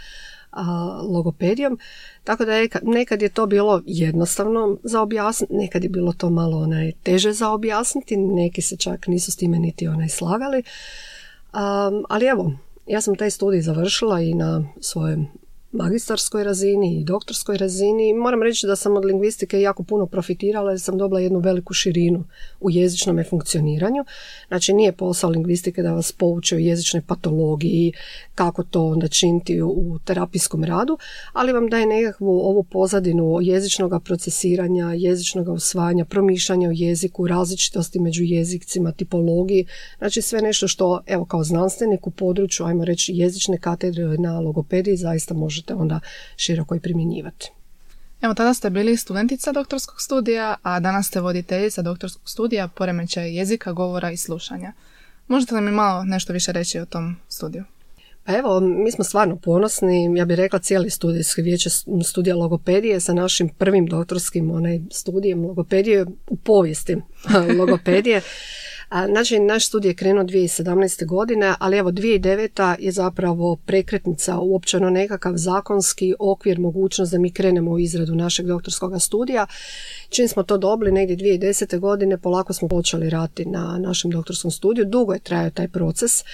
a, 0.51 0.62
logopedijom. 1.09 1.79
Tako 2.25 2.45
da 2.45 2.55
je, 2.55 2.69
nekad 2.83 3.23
je 3.23 3.29
to 3.29 3.47
bilo 3.47 3.83
jednostavno 3.87 4.79
za 4.83 5.03
objasniti, 5.03 5.55
nekad 5.55 5.85
je 5.85 5.90
bilo 5.90 6.12
to 6.12 6.31
malo 6.31 6.59
onaj 6.59 6.92
teže 7.03 7.33
za 7.33 7.51
objasniti, 7.51 8.16
neki 8.16 8.62
se 8.62 8.77
čak 8.77 9.07
nisu 9.07 9.33
s 9.33 9.37
time 9.37 9.59
niti 9.59 9.88
onaj 9.88 10.09
slagali. 10.09 10.59
Um, 10.59 12.05
ali 12.09 12.27
evo, 12.27 12.53
ja 12.87 13.01
sam 13.01 13.16
taj 13.16 13.31
studij 13.31 13.61
završila 13.61 14.21
i 14.21 14.35
na 14.35 14.64
svojem 14.81 15.29
magistarskoj 15.76 16.44
razini 16.44 17.00
i 17.00 17.04
doktorskoj 17.04 17.56
razini. 17.56 18.14
Moram 18.14 18.42
reći 18.42 18.66
da 18.66 18.76
sam 18.76 18.96
od 18.96 19.04
lingvistike 19.04 19.60
jako 19.60 19.82
puno 19.82 20.06
profitirala 20.06 20.70
jer 20.70 20.80
sam 20.80 20.98
dobila 20.98 21.20
jednu 21.20 21.38
veliku 21.38 21.74
širinu 21.74 22.24
u 22.60 22.70
jezičnom 22.70 23.24
funkcioniranju. 23.30 24.04
Znači 24.48 24.72
nije 24.72 24.92
posao 24.92 25.30
lingvistike 25.30 25.82
da 25.82 25.92
vas 25.92 26.12
pouče 26.12 26.56
o 26.56 26.58
jezičnoj 26.58 27.02
patologiji, 27.02 27.92
kako 28.34 28.62
to 28.62 28.86
onda 28.86 29.08
činiti 29.08 29.62
u 29.62 29.98
terapijskom 30.04 30.64
radu, 30.64 30.98
ali 31.32 31.52
vam 31.52 31.68
daje 31.68 31.86
nekakvu 31.86 32.40
ovu 32.40 32.62
pozadinu 32.62 33.38
jezičnog 33.42 34.02
procesiranja, 34.04 34.92
jezičnog 34.92 35.48
usvajanja, 35.48 36.04
promišljanja 36.04 36.68
o 36.68 36.72
jeziku, 36.74 37.26
različitosti 37.26 38.00
među 38.00 38.22
jezicima, 38.24 38.92
tipologiji, 38.92 39.66
znači 39.98 40.22
sve 40.22 40.42
nešto 40.42 40.68
što 40.68 41.00
evo 41.06 41.24
kao 41.24 41.44
znanstvenik 41.44 42.06
u 42.06 42.10
području, 42.10 42.66
ajmo 42.66 42.84
reći 42.84 43.12
jezične 43.14 43.58
katedre 43.58 44.04
na 44.18 44.40
logopediji 44.40 44.96
zaista 44.96 45.34
možete 45.34 45.65
onda 45.74 46.00
široko 46.37 46.74
i 46.74 46.81
primjenjivati. 46.81 47.50
Evo, 48.20 48.35
tada 48.35 48.55
ste 48.55 48.70
bili 48.70 48.96
studentica 48.96 49.52
doktorskog 49.52 50.00
studija, 50.00 50.57
a 50.62 50.81
danas 50.81 51.07
ste 51.07 51.20
voditeljica 51.20 51.83
doktorskog 51.83 52.29
studija 52.29 52.68
poremećaj 52.68 53.37
jezika, 53.37 53.72
govora 53.72 54.11
i 54.11 54.16
slušanja. 54.16 54.72
Možete 55.29 55.55
li 55.55 55.61
mi 55.61 55.70
malo 55.70 56.05
nešto 56.05 56.33
više 56.33 56.52
reći 56.52 56.81
o 56.81 56.87
tom 56.87 57.16
studiju? 57.29 57.64
Pa 58.24 58.37
evo, 58.37 58.61
mi 58.61 58.92
smo 58.92 59.05
stvarno 59.05 59.37
ponosni, 59.37 60.18
ja 60.18 60.24
bih 60.24 60.37
rekla 60.37 60.59
cijeli 60.59 60.90
studijski 60.90 61.42
vijeće 61.42 61.70
studija 62.05 62.37
logopedije 62.37 63.00
sa 63.00 63.14
našim 63.14 63.48
prvim 63.48 63.87
doktorskim 63.87 64.50
onaj, 64.50 64.81
studijem 64.90 65.44
logopedije 65.44 66.07
u 66.29 66.37
povijesti 66.37 66.96
logopedije. 67.59 68.20
Znači, 68.90 69.38
naš 69.38 69.66
studij 69.66 69.90
je 69.90 69.94
krenuo 69.94 70.25
2017. 70.25 71.07
godine, 71.07 71.55
ali 71.59 71.77
evo 71.77 71.90
2009. 71.90 72.77
je 72.79 72.92
zapravo 72.92 73.57
prekretnica 73.57 74.38
uopće 74.38 74.77
ono 74.77 74.90
nekakav 74.90 75.33
zakonski 75.37 76.14
okvir, 76.18 76.61
mogućnost 76.61 77.12
da 77.12 77.18
mi 77.18 77.31
krenemo 77.31 77.70
u 77.70 77.79
izradu 77.79 78.14
našeg 78.14 78.46
doktorskog 78.46 79.03
studija. 79.03 79.46
Čim 80.09 80.29
smo 80.29 80.42
to 80.42 80.59
dobili, 80.59 80.92
negdje 80.92 81.16
2010. 81.16 81.79
godine, 81.79 82.18
polako 82.18 82.53
smo 82.53 82.68
počeli 82.68 83.11
raditi 83.11 83.44
na 83.46 83.79
našem 83.79 84.11
doktorskom 84.11 84.51
studiju. 84.51 84.85
Dugo 84.85 85.12
je 85.12 85.18
trajao 85.18 85.51
taj 85.51 85.68
proces. 85.68 86.25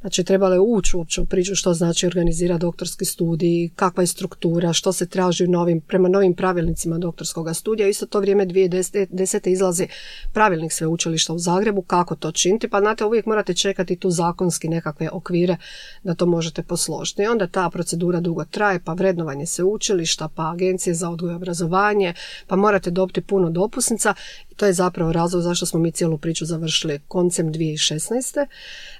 Znači, 0.00 0.24
trebalo 0.24 0.54
je 0.54 0.60
ući 0.60 0.96
uopće 0.96 1.20
u 1.20 1.26
priču 1.26 1.54
što 1.54 1.74
znači 1.74 2.06
organizira 2.06 2.58
doktorski 2.58 3.04
studij, 3.04 3.70
kakva 3.76 4.02
je 4.02 4.06
struktura, 4.06 4.72
što 4.72 4.92
se 4.92 5.08
traži 5.08 5.46
novim, 5.46 5.80
prema 5.80 6.08
novim 6.08 6.34
pravilnicima 6.34 6.98
doktorskog 6.98 7.56
studija. 7.56 7.88
Isto 7.88 8.06
to 8.06 8.20
vrijeme 8.20 8.46
2010. 8.46 9.48
izlazi 9.48 9.88
pravilnik 10.32 10.72
sveučilišta 10.72 11.32
u 11.32 11.38
Zagrebu, 11.38 11.82
kako 11.82 11.99
to 12.04 12.32
činiti, 12.32 12.68
pa 12.68 12.80
znate, 12.80 13.04
uvijek 13.04 13.26
morate 13.26 13.54
čekati 13.54 13.96
tu 13.96 14.10
zakonski 14.10 14.68
nekakve 14.68 15.08
okvire 15.12 15.56
da 16.02 16.14
to 16.14 16.26
možete 16.26 16.62
posložiti. 16.62 17.22
I 17.22 17.26
onda 17.26 17.46
ta 17.46 17.70
procedura 17.70 18.20
dugo 18.20 18.44
traje, 18.44 18.80
pa 18.84 18.92
vrednovanje 18.92 19.46
sveučilišta, 19.46 20.28
pa 20.28 20.50
agencije 20.50 20.94
za 20.94 21.10
odgoj 21.10 21.32
i 21.32 21.34
obrazovanje, 21.34 22.14
pa 22.46 22.56
morate 22.56 22.90
dobiti 22.90 23.20
puno 23.20 23.50
dopusnica 23.50 24.14
to 24.60 24.66
je 24.66 24.72
zapravo 24.72 25.12
razlog 25.12 25.42
zašto 25.42 25.66
smo 25.66 25.80
mi 25.80 25.92
cijelu 25.92 26.18
priču 26.18 26.44
završili 26.44 27.00
koncem 27.08 27.52
2016. 27.52 28.46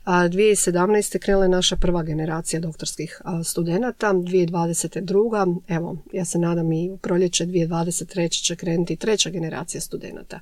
A 0.05 0.29
2017. 0.29 1.19
krenula 1.19 1.45
je 1.45 1.49
naša 1.49 1.77
prva 1.77 2.03
generacija 2.03 2.61
doktorskih 2.61 3.21
studenata, 3.45 4.13
2022. 4.13 5.61
Evo, 5.69 5.97
ja 6.13 6.25
se 6.25 6.39
nadam 6.39 6.73
i 6.73 6.91
u 6.91 6.97
proljeće 6.97 7.47
2023. 7.47 8.43
će 8.43 8.57
krenuti 8.57 8.97
treća 8.97 9.31
generacija 9.31 9.81
studenata. 9.81 10.41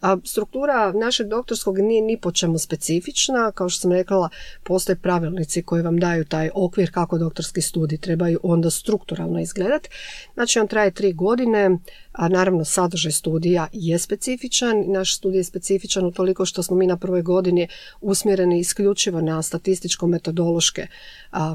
A 0.00 0.16
struktura 0.24 0.92
našeg 0.92 1.28
doktorskog 1.28 1.78
nije 1.78 2.02
ni 2.02 2.20
po 2.20 2.32
čemu 2.32 2.58
specifična, 2.58 3.52
kao 3.52 3.68
što 3.68 3.80
sam 3.80 3.92
rekla, 3.92 4.28
postoje 4.62 4.96
pravilnici 4.96 5.62
koji 5.62 5.82
vam 5.82 5.98
daju 5.98 6.24
taj 6.24 6.50
okvir 6.54 6.92
kako 6.92 7.18
doktorski 7.18 7.60
studij 7.60 7.98
trebaju 7.98 8.40
onda 8.42 8.70
strukturalno 8.70 9.40
izgledati. 9.40 9.88
Znači 10.34 10.58
on 10.58 10.68
traje 10.68 10.90
tri 10.90 11.12
godine, 11.12 11.78
a 12.12 12.28
naravno 12.28 12.64
sadržaj 12.64 13.12
studija 13.12 13.68
je 13.72 13.98
specifičan. 13.98 14.43
Naš 14.86 15.16
studij 15.16 15.38
je 15.38 15.44
specifičan 15.44 16.06
utoliko 16.06 16.44
što 16.44 16.62
smo 16.62 16.76
mi 16.76 16.86
na 16.86 16.96
prvoj 16.96 17.22
godini 17.22 17.68
usmjereni 18.00 18.58
isključivo 18.58 19.20
na 19.20 19.42
statističko-metodološke 19.42 20.86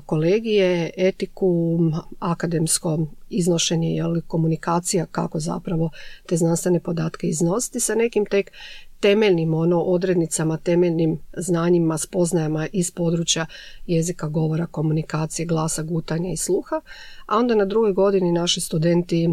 kolegije, 0.06 0.92
etiku, 0.98 1.80
akademsko 2.20 3.00
iznošenje 3.30 3.96
ili 3.96 4.22
komunikacija 4.22 5.06
kako 5.06 5.40
zapravo 5.40 5.90
te 6.28 6.38
znanstvene 6.38 6.80
podatke 6.80 7.28
iznositi. 7.28 7.80
Sa 7.80 7.96
nekim 7.96 8.26
tek 8.26 8.52
temeljnim 9.00 9.54
ono 9.54 9.82
odrednicama, 9.82 10.58
temeljnim 10.58 11.20
znanjima, 11.38 11.98
spoznajama 11.98 12.68
iz 12.74 12.92
područja 12.92 13.46
jezika, 13.88 14.28
govora, 14.28 14.66
komunikacije, 14.66 15.46
glasa, 15.46 15.84
gutanja 15.84 16.32
i 16.32 16.38
sluha. 16.38 16.82
A 17.26 17.38
onda 17.38 17.56
na 17.56 17.66
drugoj 17.66 17.94
godini 17.94 18.32
naši 18.32 18.62
studenti 18.62 19.30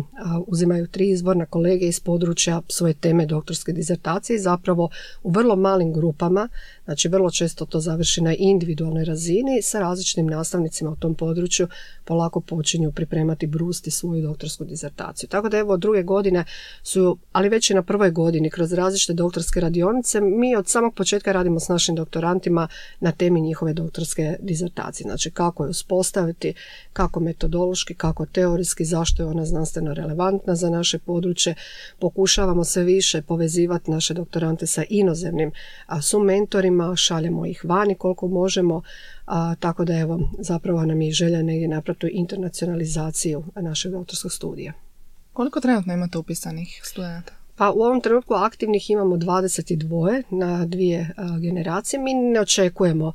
uzimaju 0.46 0.86
tri 0.86 1.10
izborna 1.10 1.46
kolege 1.46 1.86
iz 1.86 2.00
područja 2.00 2.62
svoje 2.68 2.94
teme 2.94 3.26
doktorske 3.26 3.72
dizertacije 3.72 4.36
i 4.36 4.40
zapravo 4.40 4.90
u 5.22 5.30
vrlo 5.30 5.56
malim 5.56 5.92
grupama, 5.92 6.48
znači 6.86 7.08
vrlo 7.08 7.30
često 7.30 7.66
to 7.66 7.80
završi 7.80 8.20
na 8.20 8.34
individualnoj 8.34 9.04
razini 9.04 9.62
sa 9.62 9.80
različitim 9.80 10.26
nastavnicima 10.26 10.90
u 10.90 10.96
tom 10.96 11.14
području 11.14 11.68
polako 12.04 12.40
počinju 12.40 12.92
pripremati 12.92 13.46
brusti 13.46 13.90
svoju 13.90 14.22
doktorsku 14.22 14.64
dizertaciju. 14.64 15.28
Tako 15.28 15.48
da 15.48 15.58
evo 15.58 15.76
druge 15.76 16.02
godine 16.02 16.44
su, 16.82 17.18
ali 17.32 17.48
već 17.48 17.70
i 17.70 17.74
na 17.74 17.82
prvoj 17.82 18.10
godini 18.10 18.50
kroz 18.50 18.72
različite 18.72 19.12
doktorske 19.12 19.60
radionice, 19.60 20.20
mi 20.20 20.56
od 20.56 20.68
samog 20.68 20.94
početka 20.94 21.32
radimo 21.32 21.60
s 21.60 21.68
našim 21.68 21.94
doktorantima 21.94 22.68
na 23.00 23.12
temi 23.12 23.40
njihove 23.40 23.72
doktorske 23.72 24.36
dizertacije. 24.40 25.04
Znači 25.04 25.30
kako 25.30 25.64
je 25.64 25.70
uspostaviti, 25.70 26.54
kako 26.92 27.20
metodološki, 27.20 27.94
kako 27.94 28.26
teorijski, 28.26 28.84
zašto 28.84 29.22
je 29.22 29.26
ona 29.26 29.44
znanstveno 29.44 29.94
relevantna 29.94 30.54
za 30.54 30.70
naše 30.70 30.98
područje. 30.98 31.54
Pokušavamo 31.98 32.64
sve 32.64 32.84
više 32.84 33.22
povezivati 33.22 33.90
naše 33.90 34.14
doktorante 34.14 34.66
sa 34.66 34.84
inozemnim 34.88 35.52
a, 35.86 36.02
mentorima, 36.76 36.96
šaljemo 36.96 37.46
ih 37.46 37.64
vani 37.64 37.94
koliko 37.94 38.28
možemo, 38.28 38.82
a, 39.26 39.54
tako 39.60 39.84
da 39.84 39.98
evo 39.98 40.20
zapravo 40.38 40.86
nam 40.86 41.02
je 41.02 41.12
želja 41.12 41.42
negdje 41.42 41.68
napratu 41.68 42.06
internacionalizaciju 42.10 43.44
našeg 43.56 43.92
doktorskog 43.92 44.32
studija. 44.32 44.72
Koliko 45.32 45.60
trenutno 45.60 45.92
imate 45.92 46.18
upisanih 46.18 46.80
studenta? 46.84 47.32
Pa 47.58 47.70
u 47.70 47.80
ovom 47.80 48.00
trenutku 48.00 48.34
aktivnih 48.34 48.90
imamo 48.90 49.16
22 49.16 50.22
na 50.30 50.66
dvije 50.66 51.10
generacije. 51.40 52.00
Mi 52.00 52.14
ne 52.14 52.40
očekujemo 52.40 53.12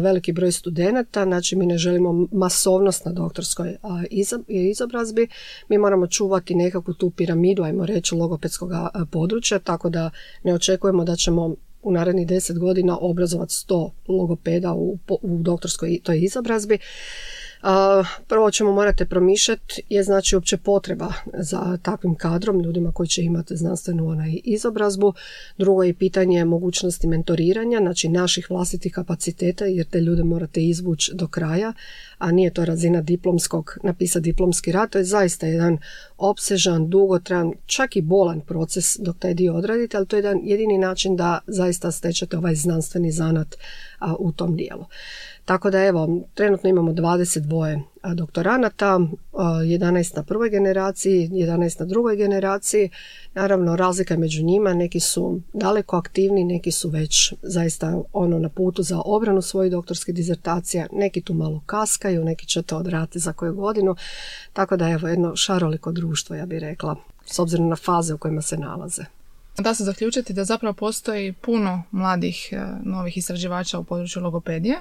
veliki 0.00 0.32
broj 0.32 0.52
studenata, 0.52 1.24
znači 1.24 1.56
mi 1.56 1.66
ne 1.66 1.78
želimo 1.78 2.26
masovnost 2.32 3.04
na 3.04 3.12
doktorskoj 3.12 3.76
izobrazbi. 4.48 5.28
Mi 5.68 5.78
moramo 5.78 6.06
čuvati 6.06 6.54
nekakvu 6.54 6.94
tu 6.94 7.10
piramidu, 7.10 7.62
ajmo 7.62 7.86
reći, 7.86 8.14
logopedskog 8.14 8.70
područja, 9.10 9.58
tako 9.58 9.90
da 9.90 10.10
ne 10.44 10.54
očekujemo 10.54 11.04
da 11.04 11.16
ćemo 11.16 11.54
u 11.86 11.92
narednih 11.92 12.26
deset 12.26 12.58
godina 12.58 12.98
obrazovati 13.00 13.52
100 13.52 13.90
logopeda 14.08 14.74
u, 14.74 14.98
u 15.22 15.38
doktorskoj 15.42 15.98
toj 16.02 16.18
izobrazbi. 16.18 16.78
Prvo 18.26 18.50
ćemo 18.50 18.72
morati 18.72 19.04
promišljati 19.04 19.82
je 19.88 20.02
znači 20.02 20.36
uopće 20.36 20.56
potreba 20.56 21.12
za 21.38 21.78
takvim 21.82 22.14
kadrom, 22.14 22.60
ljudima 22.60 22.92
koji 22.92 23.08
će 23.08 23.22
imati 23.22 23.56
znanstvenu 23.56 24.08
onaj 24.08 24.40
izobrazbu. 24.44 25.12
Drugo 25.58 25.82
je 25.82 25.94
pitanje 25.94 26.44
mogućnosti 26.44 27.06
mentoriranja, 27.06 27.78
znači 27.78 28.08
naših 28.08 28.46
vlastitih 28.50 28.92
kapaciteta 28.92 29.64
jer 29.64 29.86
te 29.86 30.00
ljude 30.00 30.24
morate 30.24 30.62
izvući 30.62 31.12
do 31.14 31.28
kraja, 31.28 31.72
a 32.18 32.32
nije 32.32 32.50
to 32.50 32.64
razina 32.64 33.00
diplomskog, 33.00 33.78
napisati 33.82 34.24
diplomski 34.24 34.72
rad, 34.72 34.90
to 34.90 34.98
je 34.98 35.04
zaista 35.04 35.46
jedan 35.46 35.78
opsežan, 36.18 36.88
dugotran, 36.88 37.52
čak 37.66 37.96
i 37.96 38.02
bolan 38.02 38.40
proces 38.40 38.96
dok 38.98 39.18
taj 39.18 39.34
dio 39.34 39.54
odradite, 39.54 39.96
ali 39.96 40.06
to 40.06 40.16
je 40.16 40.18
jedan 40.18 40.40
jedini 40.42 40.78
način 40.78 41.16
da 41.16 41.38
zaista 41.46 41.90
stečete 41.92 42.36
ovaj 42.36 42.54
znanstveni 42.54 43.12
zanat 43.12 43.54
u 44.18 44.32
tom 44.32 44.56
dijelu. 44.56 44.84
Tako 45.44 45.70
da 45.70 45.84
evo, 45.84 46.20
trenutno 46.34 46.70
imamo 46.70 46.92
22 46.92 47.82
doktoranata, 48.14 49.00
11 49.32 50.16
na 50.16 50.22
prvoj 50.22 50.50
generaciji, 50.50 51.28
11 51.28 51.80
na 51.80 51.86
drugoj 51.86 52.16
generaciji. 52.16 52.90
Naravno, 53.34 53.76
razlika 53.76 54.16
među 54.16 54.42
njima, 54.42 54.74
neki 54.74 55.00
su 55.00 55.40
daleko 55.52 55.96
aktivni, 55.96 56.44
neki 56.44 56.70
su 56.70 56.88
već 56.88 57.32
zaista 57.42 58.02
ono 58.12 58.38
na 58.38 58.48
putu 58.48 58.82
za 58.82 59.00
obranu 59.04 59.42
svojih 59.42 59.72
doktorskih 59.72 60.14
dizertacija, 60.14 60.86
neki 60.92 61.20
tu 61.20 61.34
malo 61.34 61.62
kaskaju, 61.66 62.24
neki 62.24 62.46
će 62.46 62.62
to 62.62 62.76
odraditi 62.76 63.18
za 63.18 63.32
koju 63.32 63.54
godinu. 63.54 63.96
Tako 64.52 64.76
da 64.76 64.88
evo, 64.88 65.08
jedno 65.08 65.36
šaroliko 65.36 65.92
društvo, 65.92 66.36
ja 66.36 66.46
bih 66.46 66.58
rekla, 66.58 66.96
s 67.24 67.38
obzirom 67.38 67.68
na 67.68 67.76
faze 67.76 68.14
u 68.14 68.18
kojima 68.18 68.42
se 68.42 68.56
nalaze. 68.56 69.02
Da 69.58 69.74
se 69.74 69.84
zaključiti 69.84 70.32
da 70.32 70.44
zapravo 70.44 70.74
postoji 70.74 71.32
puno 71.32 71.82
mladih 71.90 72.48
e, 72.52 72.66
novih 72.84 73.16
istraživača 73.16 73.78
u 73.78 73.84
području 73.84 74.22
logopedije, 74.22 74.76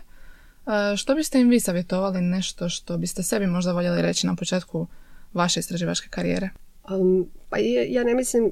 što 0.98 1.16
biste 1.16 1.40
im 1.40 1.50
vi 1.50 1.60
savjetovali 1.60 2.22
nešto 2.22 2.70
što 2.70 2.98
biste 2.98 3.24
sebi 3.24 3.48
možda 3.48 3.72
voljeli 3.72 4.02
reći 4.02 4.28
na 4.28 4.36
početku 4.36 4.88
vaše 5.34 5.60
istraživačke 5.60 6.08
karijere? 6.10 6.50
Um, 6.90 7.28
pa 7.50 7.58
ja 7.90 8.04
ne 8.04 8.16
mislim, 8.16 8.52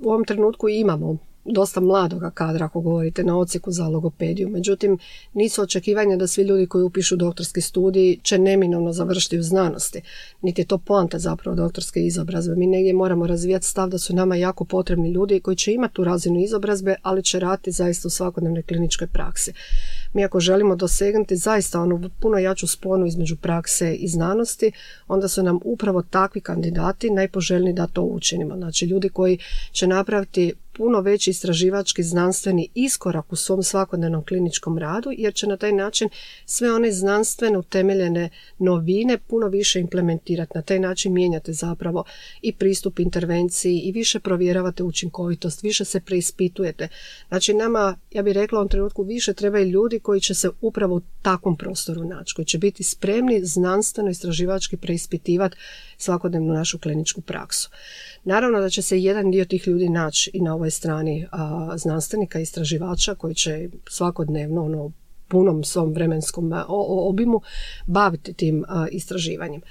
u 0.00 0.10
ovom 0.10 0.24
trenutku 0.24 0.68
imamo 0.68 1.18
dosta 1.44 1.80
mladoga 1.80 2.30
kadra 2.30 2.64
ako 2.64 2.80
govorite 2.80 3.24
na 3.24 3.38
ocijeku 3.38 3.70
za 3.70 3.88
logopediju. 3.88 4.48
Međutim, 4.48 4.98
nisu 5.34 5.62
očekivanja 5.62 6.16
da 6.16 6.26
svi 6.26 6.42
ljudi 6.42 6.66
koji 6.66 6.84
upišu 6.84 7.16
doktorski 7.16 7.60
studij 7.60 8.18
će 8.22 8.38
neminovno 8.38 8.92
završiti 8.92 9.38
u 9.38 9.42
znanosti. 9.42 10.00
Niti 10.42 10.60
je 10.60 10.66
to 10.66 10.78
poanta 10.78 11.18
zapravo 11.18 11.56
doktorske 11.56 12.00
izobrazbe. 12.06 12.54
Mi 12.56 12.66
negdje 12.66 12.92
moramo 12.92 13.26
razvijati 13.26 13.66
stav 13.66 13.88
da 13.88 13.98
su 13.98 14.14
nama 14.14 14.36
jako 14.36 14.64
potrebni 14.64 15.10
ljudi 15.10 15.40
koji 15.40 15.56
će 15.56 15.72
imati 15.72 15.94
tu 15.94 16.04
razinu 16.04 16.40
izobrazbe, 16.40 16.94
ali 17.02 17.22
će 17.22 17.40
raditi 17.40 17.72
zaista 17.72 18.08
u 18.08 18.10
svakodnevnoj 18.10 18.62
kliničkoj 18.62 19.06
praksi. 19.06 19.52
Mi 20.12 20.24
ako 20.24 20.40
želimo 20.40 20.76
dosegnuti 20.76 21.36
zaista 21.36 21.80
onu 21.80 22.10
puno 22.20 22.38
jaču 22.38 22.66
sponu 22.66 23.06
između 23.06 23.36
prakse 23.36 23.94
i 23.94 24.08
znanosti, 24.08 24.72
onda 25.08 25.28
su 25.28 25.42
nam 25.42 25.58
upravo 25.64 26.02
takvi 26.02 26.40
kandidati 26.40 27.10
najpoželjniji 27.10 27.72
da 27.72 27.86
to 27.86 28.02
učinimo. 28.02 28.56
Znači 28.56 28.86
ljudi 28.86 29.08
koji 29.08 29.38
će 29.72 29.86
napraviti 29.86 30.52
puno 30.72 31.00
veći 31.00 31.30
istraživački 31.30 32.02
znanstveni 32.02 32.68
iskorak 32.74 33.32
u 33.32 33.36
svom 33.36 33.62
svakodnevnom 33.62 34.24
kliničkom 34.24 34.78
radu 34.78 35.10
jer 35.18 35.34
će 35.34 35.46
na 35.46 35.56
taj 35.56 35.72
način 35.72 36.08
sve 36.46 36.72
one 36.72 36.92
znanstveno 36.92 37.58
utemeljene 37.58 38.30
novine 38.58 39.18
puno 39.18 39.48
više 39.48 39.80
implementirati. 39.80 40.52
Na 40.54 40.62
taj 40.62 40.78
način 40.78 41.12
mijenjate 41.12 41.52
zapravo 41.52 42.04
i 42.42 42.52
pristup 42.52 42.98
intervenciji 42.98 43.78
i 43.78 43.92
više 43.92 44.20
provjeravate 44.20 44.82
učinkovitost, 44.82 45.62
više 45.62 45.84
se 45.84 46.00
preispitujete. 46.00 46.88
Znači 47.28 47.54
nama, 47.54 47.96
ja 48.10 48.22
bih 48.22 48.34
rekla 48.34 48.58
u 48.58 48.60
ovom 48.60 48.68
trenutku, 48.68 49.02
više 49.02 49.34
trebaju 49.34 49.68
ljudi 49.68 49.98
koji 49.98 50.20
će 50.20 50.34
se 50.34 50.50
upravo 50.60 50.96
u 50.96 51.00
takvom 51.22 51.56
prostoru 51.56 52.04
naći, 52.04 52.34
koji 52.34 52.46
će 52.46 52.58
biti 52.58 52.82
spremni 52.82 53.44
znanstveno 53.44 54.10
istraživački 54.10 54.76
preispitivati 54.76 55.56
svakodnevnu 55.98 56.54
našu 56.54 56.78
kliničku 56.78 57.20
praksu. 57.20 57.70
Naravno 58.24 58.60
da 58.60 58.70
će 58.70 58.82
se 58.82 59.02
jedan 59.02 59.30
dio 59.30 59.44
tih 59.44 59.66
ljudi 59.66 59.88
naći 59.88 60.30
i 60.34 60.40
na 60.40 60.54
ovoj 60.60 60.70
strani 60.70 61.26
znanstvenika, 61.76 62.40
istraživača 62.40 63.14
koji 63.14 63.34
će 63.34 63.68
svakodnevno 63.88 64.64
ono, 64.64 64.92
punom 65.28 65.64
svom 65.64 65.92
vremenskom 65.92 66.52
obimu 67.08 67.40
baviti 67.86 68.32
tim 68.32 68.64
istraživanjem. 68.90 69.62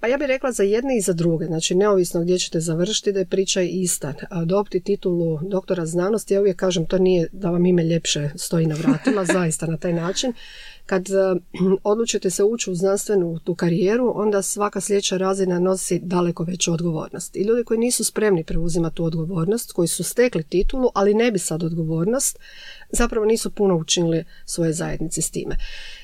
Pa 0.00 0.06
ja 0.08 0.16
bih 0.18 0.26
rekla 0.26 0.52
za 0.52 0.62
jedne 0.62 0.96
i 0.96 1.00
za 1.00 1.12
druge, 1.12 1.46
znači 1.46 1.74
neovisno 1.74 2.20
gdje 2.20 2.38
ćete 2.38 2.60
završiti 2.60 3.12
da 3.12 3.18
je 3.18 3.26
priča 3.26 3.60
ista. 3.62 4.14
Dobiti 4.44 4.80
titulu 4.80 5.38
doktora 5.42 5.86
znanosti, 5.86 6.34
ja 6.34 6.40
uvijek 6.40 6.56
kažem 6.56 6.86
to 6.86 6.98
nije 6.98 7.28
da 7.32 7.50
vam 7.50 7.66
ime 7.66 7.84
ljepše 7.84 8.30
stoji 8.36 8.66
na 8.66 8.74
vratima, 8.74 9.24
zaista 9.38 9.66
na 9.66 9.76
taj 9.76 9.92
način. 9.92 10.32
Kad 10.88 11.08
odlučite 11.84 12.30
se 12.30 12.44
ući 12.44 12.70
u 12.70 12.74
znanstvenu 12.74 13.38
tu 13.38 13.54
karijeru, 13.54 14.12
onda 14.14 14.42
svaka 14.42 14.80
sljedeća 14.80 15.16
razina 15.16 15.58
nosi 15.58 15.98
daleko 15.98 16.44
veću 16.44 16.72
odgovornost. 16.72 17.36
I 17.36 17.42
ljudi 17.42 17.64
koji 17.64 17.78
nisu 17.78 18.04
spremni 18.04 18.44
preuzimati 18.44 18.96
tu 18.96 19.04
odgovornost, 19.04 19.72
koji 19.72 19.88
su 19.88 20.04
stekli 20.04 20.42
titulu, 20.42 20.88
ali 20.94 21.14
ne 21.14 21.30
bi 21.30 21.38
sad 21.38 21.62
odgovornost, 21.62 22.38
zapravo 22.90 23.26
nisu 23.26 23.50
puno 23.50 23.76
učinili 23.76 24.24
svoje 24.44 24.72
zajednice 24.72 25.22
s 25.22 25.30
time. 25.30 25.56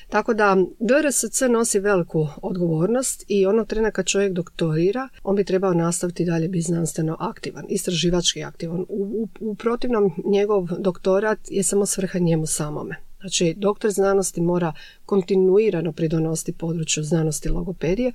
Tako 0.09 0.33
da 0.33 0.57
DRSC 0.79 1.41
nosi 1.49 1.79
veliku 1.79 2.27
odgovornost 2.41 3.23
i 3.27 3.45
ono 3.45 3.65
trena 3.65 3.91
kad 3.91 4.05
čovjek 4.05 4.33
doktorira, 4.33 5.09
on 5.23 5.35
bi 5.35 5.43
trebao 5.43 5.73
nastaviti 5.73 6.25
dalje 6.25 6.47
biti 6.47 6.61
znanstveno 6.61 7.17
aktivan, 7.19 7.65
istraživački 7.69 8.43
aktivan. 8.43 8.79
U, 8.79 8.85
u, 8.89 9.27
u 9.39 9.55
protivnom 9.55 10.11
njegov 10.25 10.67
doktorat 10.79 11.39
je 11.49 11.63
samo 11.63 11.85
svrha 11.85 12.19
njemu 12.19 12.45
samome. 12.45 13.04
Znači, 13.25 13.53
doktor 13.57 13.91
znanosti 13.91 14.41
mora 14.41 14.73
kontinuirano 15.05 15.91
pridonosti 15.91 16.53
području 16.53 17.03
znanosti 17.03 17.49
logopedije. 17.49 18.11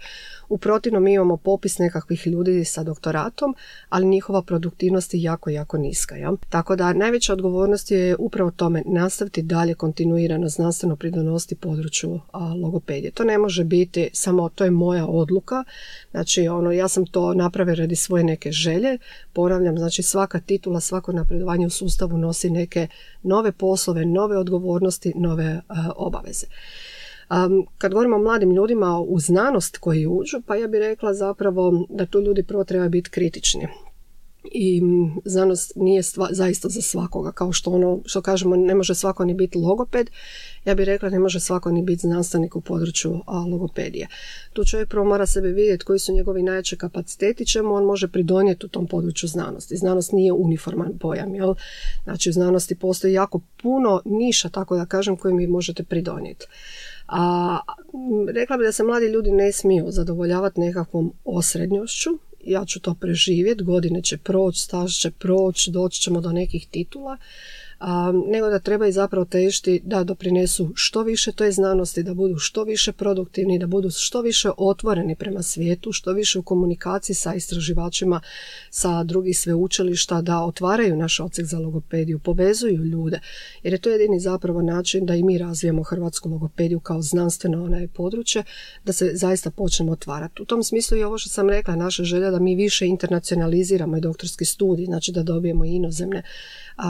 U 0.49 0.59
protivnom 0.59 1.03
mi 1.03 1.13
imamo 1.13 1.37
popis 1.37 1.79
nekakvih 1.79 2.27
ljudi 2.27 2.65
sa 2.65 2.83
doktoratom, 2.83 3.55
ali 3.89 4.07
njihova 4.07 4.43
produktivnost 4.43 5.15
je 5.15 5.23
jako, 5.23 5.51
jako 5.51 5.79
niska. 5.79 6.17
Ja? 6.17 6.33
Tako 6.49 6.77
da 6.77 6.93
najveća 6.93 7.33
odgovornost 7.33 7.91
je 7.91 8.17
upravo 8.19 8.51
tome 8.51 8.83
nastaviti 8.87 9.43
dalje 9.43 9.75
kontinuirano 9.75 10.49
znanstveno 10.49 10.97
pridonosti 10.97 11.55
području 11.55 12.21
a, 12.33 12.55
logopedije. 12.55 13.11
To 13.11 13.25
ne 13.25 13.39
može 13.39 13.65
biti 13.65 14.11
samo 14.13 14.49
to 14.49 14.65
je 14.65 14.71
moja 14.71 15.07
odluka. 15.07 15.65
Znači, 16.11 16.49
ono, 16.49 16.73
ja 16.73 16.89
sam 16.89 17.07
to 17.07 17.35
napravila 17.35 17.75
radi 17.75 17.97
svoje 17.97 18.25
neke 18.25 18.53
želje. 18.53 18.99
Ponavljam, 19.33 19.79
znači 19.79 20.03
svaka 20.03 20.41
titula, 20.41 20.81
svako 20.81 21.13
napredovanje 21.13 21.67
u 21.67 21.71
sustavu 21.71 22.19
nosi 22.19 22.51
neke 22.51 22.89
nove 23.23 23.53
poslove, 23.53 24.05
nove 24.07 24.39
odgovornosti, 24.39 25.00
nove 25.15 25.61
obaveze. 25.97 26.47
Kad 27.79 27.93
govorimo 27.93 28.17
o 28.17 28.23
mladim 28.23 28.51
ljudima 28.51 29.01
u 29.01 29.19
znanost 29.21 29.77
koji 29.77 30.07
uđu, 30.07 30.43
pa 30.47 30.57
ja 30.57 30.69
bih 30.69 30.79
rekla 30.79 31.15
zapravo 31.15 31.87
da 31.89 32.07
tu 32.07 32.21
ljudi 32.21 32.43
prvo 32.43 32.65
treba 32.65 32.89
biti 32.89 33.11
kritični. 33.11 33.69
I 34.45 34.83
znanost 35.25 35.73
nije 35.77 36.03
stva, 36.03 36.29
zaista 36.31 36.69
za 36.69 36.83
svakoga, 36.83 37.33
kao 37.33 37.53
što 37.53 37.71
ono 37.71 38.01
što 38.05 38.23
kažemo 38.23 38.57
ne 38.57 38.75
može 38.75 38.95
svako 38.95 39.25
ni 39.25 39.35
biti 39.35 39.59
logoped, 39.59 40.11
ja 40.65 40.75
bih 40.75 40.87
rekla 40.87 41.09
ne 41.09 41.19
može 41.19 41.41
svako 41.41 41.71
ni 41.71 41.83
biti 41.83 42.01
znanstvenik 42.01 42.57
u 42.57 42.61
području 42.61 43.21
a, 43.27 43.39
logopedije. 43.39 44.09
Tu 44.53 44.65
čovjek 44.65 44.89
prvo 44.89 45.05
mora 45.05 45.27
sebe 45.27 45.49
vidjeti 45.49 45.85
koji 45.85 45.99
su 45.99 46.13
njegovi 46.13 46.43
najjači 46.43 46.77
kapaciteti, 46.77 47.47
čemu 47.47 47.75
on 47.75 47.85
može 47.85 48.09
pridonijeti 48.09 48.67
u 48.67 48.69
tom 48.69 48.87
području 48.87 49.29
znanosti. 49.29 49.77
Znanost 49.77 50.13
nije 50.13 50.33
uniforman 50.33 50.99
pojam, 50.99 51.35
jel? 51.35 51.55
Znači 52.05 52.31
u 52.31 52.33
znanosti 52.33 52.75
postoji 52.75 53.13
jako 53.13 53.41
puno 53.63 54.03
niša, 54.05 54.49
tako 54.49 54.77
da 54.77 54.87
kažem, 54.87 55.17
kojim 55.17 55.37
vi 55.37 55.47
možete 55.47 55.83
pridonijeti. 55.83 56.47
A 57.09 57.59
rekla 58.35 58.57
bi 58.57 58.65
da 58.65 58.73
se 58.73 58.85
mladi 58.85 59.07
ljudi 59.07 59.31
ne 59.31 59.53
smiju 59.53 59.87
zadovoljavati 59.89 60.61
nekakvom 60.61 61.13
osrednjošću, 61.25 62.11
ja 62.45 62.65
ću 62.65 62.81
to 62.81 62.95
preživjeti, 62.95 63.65
godine 63.65 64.03
će 64.03 64.17
proći, 64.17 64.61
staž 64.61 64.99
će 64.99 65.11
proći, 65.11 65.71
doći 65.71 66.01
ćemo 66.01 66.21
do 66.21 66.33
nekih 66.33 66.67
titula 66.71 67.17
nego 68.27 68.51
da 68.51 68.59
treba 68.59 68.87
i 68.87 68.93
zapravo 68.93 69.25
težiti 69.25 69.81
da 69.85 70.05
doprinesu 70.05 70.73
što 70.75 71.03
više 71.03 71.33
toj 71.33 71.53
znanosti, 71.53 72.03
da 72.03 72.15
budu 72.15 72.39
što 72.39 72.65
više 72.65 72.93
produktivni, 72.93 73.59
da 73.59 73.67
budu 73.67 73.91
što 73.91 74.23
više 74.23 74.51
otvoreni 74.57 75.17
prema 75.17 75.43
svijetu, 75.43 75.93
što 75.93 76.13
više 76.13 76.39
u 76.39 76.43
komunikaciji 76.43 77.15
sa 77.15 77.35
istraživačima 77.35 78.21
sa 78.71 79.05
drugih 79.05 79.39
sveučilišta, 79.39 80.23
da 80.23 80.45
otvaraju 80.45 80.97
naš 80.97 81.21
odsek 81.21 81.47
za 81.47 81.59
logopediju, 81.59 82.19
povezuju 82.19 82.85
ljude, 82.85 83.21
jer 83.63 83.73
je 83.73 83.79
to 83.79 83.91
jedini 83.91 84.21
zapravo 84.21 84.63
način 84.63 85.07
da 85.07 85.15
i 85.15 85.23
mi 85.23 85.39
razvijemo 85.39 85.83
hrvatsku 85.83 86.29
logopediju 86.29 86.81
kao 86.81 87.03
znanstveno 87.03 87.65
onaj 87.65 87.89
područje, 87.89 88.43
da 88.85 88.93
se 88.93 89.11
zaista 89.15 89.51
počnemo 89.51 89.93
otvarati. 89.93 90.43
U 90.43 90.45
tom 90.45 90.63
smislu 90.63 90.99
i 90.99 91.03
ovo 91.03 91.19
što 91.19 91.29
sam 91.29 91.51
rekla, 91.51 91.77
naša 91.77 92.05
želja 92.05 92.31
da 92.31 92.39
mi 92.39 92.55
više 92.55 92.87
internacionaliziramo 92.87 93.97
i 93.97 94.01
doktorski 94.01 94.45
studij, 94.45 94.87
znači 94.87 95.13
da 95.13 95.23
dobijemo 95.23 95.65
inozemne 95.65 96.23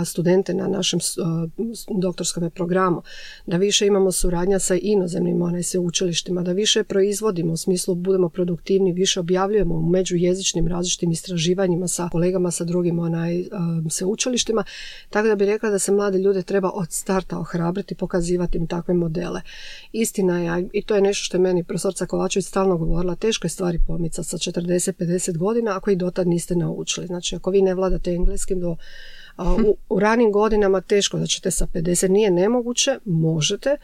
studente 0.04 0.54
na 0.54 0.68
našem 0.68 1.00
doktorskom 2.00 2.50
programu, 2.50 3.02
da 3.46 3.56
više 3.56 3.86
imamo 3.86 4.12
suradnja 4.12 4.58
sa 4.58 4.76
inozemnim 4.82 5.42
onaj, 5.42 5.62
sveučilištima, 5.62 6.42
da 6.42 6.52
više 6.52 6.84
proizvodimo 6.84 7.52
u 7.52 7.56
smislu 7.56 7.94
budemo 7.94 8.28
produktivni, 8.28 8.92
više 8.92 9.20
objavljujemo 9.20 9.74
u 9.74 9.82
međujezičnim 9.82 10.68
različitim 10.68 11.10
istraživanjima 11.10 11.88
sa 11.88 12.08
kolegama 12.12 12.50
sa 12.50 12.64
drugim 12.64 12.98
onaj, 12.98 13.44
sveučilištima, 13.90 14.64
tako 15.10 15.28
da 15.28 15.34
bi 15.34 15.46
rekla 15.46 15.70
da 15.70 15.78
se 15.78 15.92
mlade 15.92 16.18
ljude 16.18 16.42
treba 16.42 16.70
od 16.74 16.92
starta 16.92 17.38
ohrabriti, 17.38 17.94
pokazivati 17.94 18.58
im 18.58 18.66
takve 18.66 18.94
modele. 18.94 19.40
Istina 19.92 20.38
je, 20.38 20.68
i 20.72 20.82
to 20.82 20.94
je 20.94 21.00
nešto 21.00 21.24
što 21.24 21.36
je 21.36 21.40
meni 21.40 21.64
profesor 21.64 21.94
Kovačević 22.08 22.46
stalno 22.46 22.76
govorila, 22.76 23.14
teško 23.14 23.46
je 23.46 23.50
stvari 23.50 23.78
pomicati 23.86 24.28
sa 24.28 24.36
40-50 24.36 25.36
godina 25.38 25.76
ako 25.76 25.90
i 25.90 25.96
dotad 25.96 26.26
niste 26.26 26.56
naučili. 26.56 27.06
Znači, 27.06 27.36
ako 27.36 27.50
vi 27.50 27.62
ne 27.62 27.74
vladate 27.74 28.10
engleskim 28.10 28.60
do 28.60 28.76
u, 29.40 29.76
u 29.88 30.00
ranim 30.00 30.32
godinama 30.32 30.80
teško 30.80 31.18
da 31.18 31.26
ćete 31.26 31.50
sa 31.50 31.66
50, 31.66 32.08
nije 32.08 32.30
nemoguće, 32.30 32.98
možete, 33.04 33.76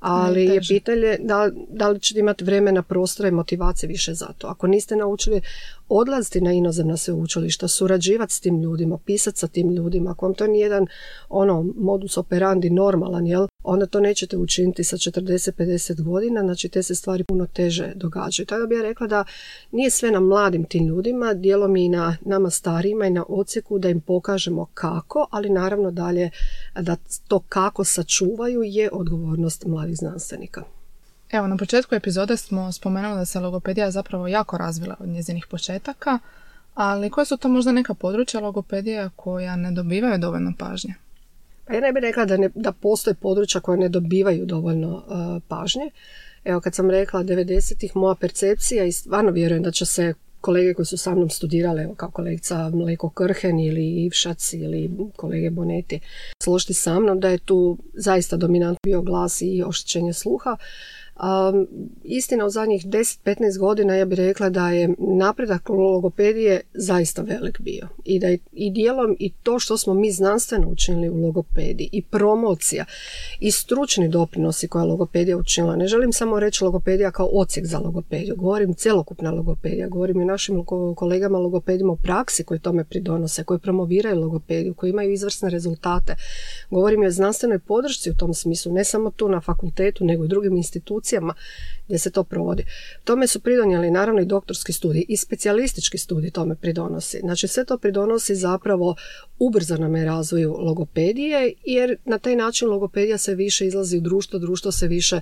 ali 0.00 0.44
je 0.44 0.60
pitanje 0.68 1.16
da, 1.20 1.50
da 1.70 1.88
li 1.88 2.00
ćete 2.00 2.20
imati 2.20 2.44
vremena, 2.44 2.82
prostora 2.82 3.28
i 3.28 3.32
motivacije 3.32 3.88
više 3.88 4.14
za 4.14 4.26
to. 4.38 4.46
Ako 4.46 4.66
niste 4.66 4.96
naučili 4.96 5.40
odlaziti 5.88 6.40
na 6.40 6.52
inozemna 6.52 6.96
sveučilišta, 6.96 7.68
surađivati 7.68 8.32
s 8.32 8.40
tim 8.40 8.60
ljudima, 8.60 8.98
pisati 8.98 9.38
sa 9.38 9.48
tim 9.48 9.70
ljudima, 9.70 10.10
ako 10.10 10.26
vam 10.26 10.34
to 10.34 10.46
nije 10.46 10.62
jedan 10.62 10.86
ono, 11.28 11.66
modus 11.76 12.16
operandi 12.16 12.70
normalan, 12.70 13.26
jel? 13.26 13.46
Onda 13.64 13.86
to 13.86 14.00
nećete 14.00 14.36
učiniti 14.36 14.84
sa 14.84 14.96
40-50 14.96 16.02
godina, 16.02 16.40
znači 16.40 16.68
te 16.68 16.82
se 16.82 16.94
stvari 16.94 17.24
puno 17.24 17.46
teže 17.46 17.92
događaju. 17.94 18.46
Tako 18.46 18.66
bih 18.66 18.76
ja 18.76 18.82
rekla 18.82 19.06
da 19.06 19.24
nije 19.72 19.90
sve 19.90 20.10
na 20.10 20.20
mladim 20.20 20.64
tim 20.64 20.86
ljudima, 20.86 21.34
dijelom 21.34 21.76
i 21.76 21.88
na 21.88 22.16
nama 22.20 22.50
starijima 22.50 23.06
i 23.06 23.10
na 23.10 23.24
odsjeku 23.28 23.78
da 23.78 23.88
im 23.88 24.00
pokažemo 24.00 24.66
kako, 24.74 25.26
ali 25.30 25.50
naravno 25.50 25.90
dalje 25.90 26.30
da 26.80 26.96
to 27.28 27.38
kako 27.48 27.84
sačuvaju 27.84 28.62
je 28.62 28.90
odgovornost 28.92 29.64
mladih 29.66 29.96
znanstvenika. 29.96 30.62
Evo, 31.30 31.46
na 31.46 31.56
početku 31.56 31.94
epizode 31.94 32.36
smo 32.36 32.72
spomenuli 32.72 33.16
da 33.16 33.24
se 33.24 33.40
logopedija 33.40 33.90
zapravo 33.90 34.28
jako 34.28 34.58
razvila 34.58 34.96
od 35.00 35.08
njezinih 35.08 35.46
početaka, 35.50 36.18
ali 36.74 37.10
koje 37.10 37.24
su 37.24 37.36
to 37.36 37.48
možda 37.48 37.72
neka 37.72 37.94
područja 37.94 38.40
logopedija 38.40 39.10
koja 39.16 39.56
ne 39.56 39.72
dobivaju 39.72 40.18
dovoljno 40.18 40.52
pažnje? 40.58 40.94
Pa 41.64 41.74
ja 41.74 41.80
ne 41.80 41.92
bih 41.92 42.00
rekla 42.00 42.24
da, 42.24 42.36
ne, 42.36 42.50
da 42.54 42.72
postoje 42.72 43.14
područja 43.14 43.60
koja 43.60 43.76
ne 43.76 43.88
dobivaju 43.88 44.46
dovoljno 44.46 44.94
uh, 44.96 45.42
pažnje. 45.48 45.90
Evo 46.44 46.60
kad 46.60 46.74
sam 46.74 46.90
rekla 46.90 47.24
90-ih 47.24 47.96
moja 47.96 48.14
percepcija 48.14 48.84
i 48.84 48.92
stvarno 48.92 49.30
vjerujem 49.30 49.62
da 49.62 49.70
će 49.70 49.86
se 49.86 50.14
kolege 50.42 50.74
koji 50.74 50.86
su 50.86 50.96
sa 50.96 51.14
mnom 51.14 51.30
studirale, 51.30 51.82
evo 51.82 51.94
kao 51.94 52.10
kolegica 52.10 52.70
Mleko 52.70 53.10
Krhen 53.10 53.60
ili 53.60 54.04
Ivšac 54.04 54.52
ili 54.52 54.90
kolege 55.16 55.50
Boneti, 55.50 56.00
složiti 56.42 56.74
sa 56.74 57.00
mnom 57.00 57.20
da 57.20 57.28
je 57.28 57.38
tu 57.38 57.78
zaista 57.94 58.36
dominant 58.36 58.78
bio 58.82 59.02
glas 59.02 59.42
i 59.42 59.62
oštećenje 59.66 60.12
sluha. 60.12 60.56
Um, 61.16 61.68
istina 62.04 62.46
u 62.46 62.50
zadnjih 62.50 62.86
10-15 62.86 63.58
godina 63.58 63.94
ja 63.94 64.04
bih 64.04 64.18
rekla 64.18 64.48
da 64.50 64.70
je 64.70 64.94
napredak 64.98 65.68
logopedije 65.68 66.60
zaista 66.74 67.22
velik 67.22 67.60
bio 67.60 67.88
i 68.04 68.18
da 68.18 68.26
je 68.26 68.38
i 68.52 68.70
dijelom 68.70 69.16
i 69.18 69.32
to 69.42 69.58
što 69.58 69.78
smo 69.78 69.94
mi 69.94 70.12
znanstveno 70.12 70.68
učinili 70.68 71.08
u 71.08 71.26
logopediji 71.26 71.88
i 71.92 72.02
promocija 72.02 72.84
i 73.40 73.50
stručni 73.50 74.08
doprinosi 74.08 74.68
koje 74.68 74.82
je 74.82 74.86
logopedija 74.86 75.36
učinila. 75.36 75.76
Ne 75.76 75.86
želim 75.86 76.12
samo 76.12 76.40
reći 76.40 76.64
logopedija 76.64 77.10
kao 77.10 77.28
ocijek 77.32 77.66
za 77.66 77.78
logopediju, 77.78 78.36
govorim 78.36 78.74
cjelokupna 78.74 79.30
logopedija, 79.30 79.88
govorim 79.88 80.20
i 80.20 80.24
našim 80.24 80.64
kolegama 80.96 81.38
logopedima 81.38 81.92
u 81.92 81.96
praksi 81.96 82.44
koji 82.44 82.60
tome 82.60 82.84
pridonose, 82.84 83.44
koji 83.44 83.60
promoviraju 83.60 84.20
logopediju, 84.20 84.74
koji 84.74 84.90
imaju 84.90 85.12
izvrsne 85.12 85.50
rezultate. 85.50 86.14
Govorim 86.70 87.02
i 87.02 87.06
o 87.06 87.10
znanstvenoj 87.10 87.58
podršci 87.58 88.10
u 88.10 88.14
tom 88.14 88.34
smislu, 88.34 88.72
ne 88.72 88.84
samo 88.84 89.10
tu 89.10 89.28
na 89.28 89.40
fakultetu, 89.40 90.04
nego 90.04 90.24
i 90.24 90.28
drugim 90.28 90.56
institucijama 90.56 91.01
gdje 91.86 91.98
se 91.98 92.10
to 92.10 92.24
provodi. 92.24 92.64
Tome 93.04 93.26
su 93.26 93.40
pridonijeli 93.40 93.90
naravno 93.90 94.20
i 94.20 94.26
doktorski 94.26 94.72
studij 94.72 95.04
i 95.08 95.16
specijalistički 95.16 95.98
studij 95.98 96.30
tome 96.30 96.54
pridonosi. 96.54 97.18
Znači 97.20 97.48
sve 97.48 97.64
to 97.64 97.78
pridonosi 97.78 98.34
zapravo 98.34 98.96
ubrzanome 99.38 100.04
razvoju 100.04 100.56
logopedije 100.58 101.52
jer 101.64 101.96
na 102.04 102.18
taj 102.18 102.36
način 102.36 102.68
logopedija 102.68 103.18
se 103.18 103.34
više 103.34 103.66
izlazi 103.66 103.98
u 103.98 104.00
društvo, 104.00 104.38
društvo 104.38 104.72
se 104.72 104.88
više 104.88 105.20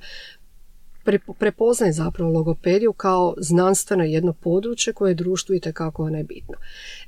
prepoznaje 1.39 1.93
zapravo 1.93 2.31
logopediju 2.31 2.93
kao 2.93 3.35
znanstveno 3.39 4.05
jedno 4.05 4.33
područje 4.33 4.93
koje 4.93 5.11
je 5.11 5.15
društvu 5.15 5.55
i 5.55 5.61
tekako 5.61 6.09
je 6.09 6.25
bitno. 6.25 6.55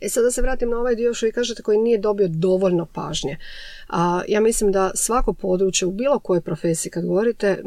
E 0.01 0.09
sad 0.09 0.25
da 0.25 0.31
se 0.31 0.43
vratim 0.43 0.71
na 0.71 0.79
ovaj 0.79 0.95
dio 0.95 1.15
što 1.15 1.27
vi 1.27 1.33
kažete 1.33 1.63
koji 1.63 1.79
nije 1.79 1.99
dobio 1.99 2.29
dovoljno 2.29 2.87
pažnje. 2.87 3.37
A, 3.89 4.23
ja 4.29 4.41
mislim 4.41 4.73
da 4.73 4.91
svako 4.95 5.33
područje 5.33 5.87
u 5.87 5.93
bilo 5.93 6.19
kojoj 6.19 6.41
profesiji 6.41 6.91
kad 6.91 7.07
govorite 7.07 7.63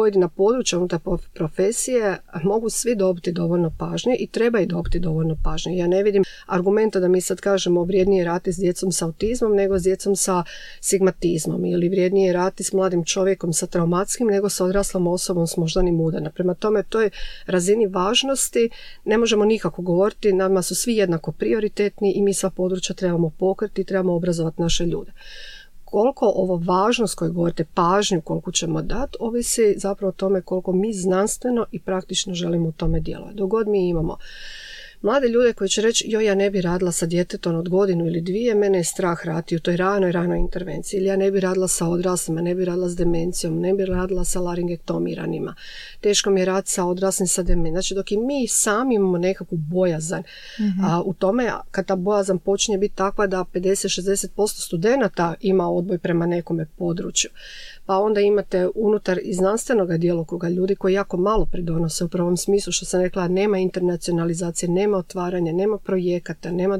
pojedina 0.00 0.28
područja 0.28 0.78
unutar 0.78 0.98
profesije 1.34 2.18
mogu 2.44 2.70
svi 2.70 2.94
dobiti 2.94 3.32
dovoljno 3.32 3.72
pažnje 3.78 4.16
i 4.18 4.26
treba 4.26 4.60
i 4.60 4.66
dobiti 4.66 4.98
dovoljno 4.98 5.36
pažnje. 5.44 5.76
Ja 5.76 5.86
ne 5.86 6.02
vidim 6.02 6.24
argumenta 6.46 7.00
da 7.00 7.08
mi 7.08 7.20
sad 7.20 7.40
kažemo 7.40 7.84
vrijednije 7.84 8.24
rati 8.24 8.52
s 8.52 8.56
djecom 8.56 8.92
sa 8.92 9.06
autizmom 9.06 9.54
nego 9.54 9.78
s 9.78 9.82
djecom 9.82 10.16
sa 10.16 10.44
sigmatizmom 10.80 11.64
ili 11.64 11.88
vrijednije 11.88 12.32
rati 12.32 12.64
s 12.64 12.72
mladim 12.72 13.04
čovjekom 13.04 13.52
sa 13.52 13.66
traumatskim 13.66 14.26
nego 14.26 14.48
sa 14.48 14.64
odraslom 14.64 15.06
osobom 15.06 15.46
s 15.46 15.56
moždanim 15.56 16.00
udarom. 16.00 16.32
Prema 16.34 16.54
tome, 16.54 16.82
toj 16.82 17.10
razini 17.46 17.86
važnosti 17.86 18.70
ne 19.04 19.18
možemo 19.18 19.44
nikako 19.44 19.82
govoriti, 19.82 20.32
nama 20.32 20.62
su 20.62 20.74
svi 20.74 20.96
jednako 20.96 21.32
prioritetni 21.32 22.12
i 22.12 22.22
mi 22.22 22.34
sva 22.34 22.50
područja 22.50 22.94
trebamo 22.94 23.30
pokriti 23.30 23.80
i 23.80 23.84
trebamo 23.84 24.14
obrazovati 24.14 24.62
naše 24.62 24.86
ljude 24.86 25.12
koliko 25.90 26.32
ovo 26.34 26.56
važnost 26.56 27.14
koju 27.14 27.32
govorite, 27.32 27.64
pažnju 27.74 28.20
koliko 28.20 28.52
ćemo 28.52 28.82
dati, 28.82 29.16
ovisi 29.20 29.74
zapravo 29.76 30.08
o 30.08 30.12
tome 30.12 30.42
koliko 30.42 30.72
mi 30.72 30.92
znanstveno 30.92 31.66
i 31.72 31.80
praktično 31.80 32.34
želimo 32.34 32.68
u 32.68 32.72
tome 32.72 33.00
djelovati. 33.00 33.36
Dogod 33.36 33.68
mi 33.68 33.88
imamo 33.88 34.16
mlade 35.02 35.28
ljude 35.28 35.52
koji 35.52 35.68
će 35.68 35.82
reći 35.82 36.04
joj 36.08 36.24
ja 36.24 36.34
ne 36.34 36.50
bi 36.50 36.60
radila 36.60 36.92
sa 36.92 37.06
djetetom 37.06 37.54
od 37.54 37.68
godinu 37.68 38.06
ili 38.06 38.20
dvije, 38.20 38.54
mene 38.54 38.78
je 38.78 38.84
strah 38.84 39.26
rati 39.26 39.56
u 39.56 39.60
toj 39.60 39.76
ranoj, 39.76 40.12
ranoj 40.12 40.38
intervenciji 40.38 40.98
ili 40.98 41.06
ja 41.06 41.16
ne 41.16 41.30
bi 41.30 41.40
radila 41.40 41.68
sa 41.68 41.86
odraslima, 41.86 42.40
ne 42.40 42.54
bi 42.54 42.64
radila 42.64 42.88
s 42.88 42.96
demencijom, 42.96 43.60
ne 43.60 43.74
bi 43.74 43.84
radila 43.84 44.24
sa 44.24 44.40
laringektomiranima. 44.40 45.54
Teško 46.00 46.30
mi 46.30 46.40
je 46.40 46.44
raditi 46.44 46.70
sa 46.70 46.84
odraslim 46.84 47.26
sa 47.26 47.42
demencijom. 47.42 47.74
Znači 47.74 47.94
dok 47.94 48.12
i 48.12 48.16
mi 48.16 48.48
sami 48.48 48.94
imamo 48.94 49.18
nekakvu 49.18 49.58
bojazan 49.58 50.22
mhm. 50.60 50.84
a, 50.84 51.02
u 51.02 51.14
tome 51.14 51.50
kad 51.70 51.86
ta 51.86 51.96
bojazan 51.96 52.38
počinje 52.38 52.78
biti 52.78 52.94
takva 52.94 53.26
da 53.26 53.44
50-60% 53.54 54.64
studenata 54.64 55.34
ima 55.40 55.70
odboj 55.70 55.98
prema 55.98 56.26
nekome 56.26 56.66
području 56.78 57.30
pa 57.90 57.98
onda 57.98 58.20
imate 58.20 58.68
unutar 58.74 59.18
i 59.22 59.34
znanstvenog 59.34 59.96
djelokruga 59.96 60.48
ljudi 60.48 60.74
koji 60.76 60.94
jako 60.94 61.16
malo 61.16 61.46
pridonose 61.46 62.04
u 62.04 62.08
prvom 62.08 62.36
smislu 62.36 62.72
što 62.72 62.86
sam 62.86 63.00
rekla 63.00 63.28
nema 63.28 63.58
internacionalizacije, 63.58 64.68
nema 64.68 64.96
otvaranja, 64.96 65.52
nema 65.52 65.78
projekata, 65.78 66.50
nema 66.50 66.78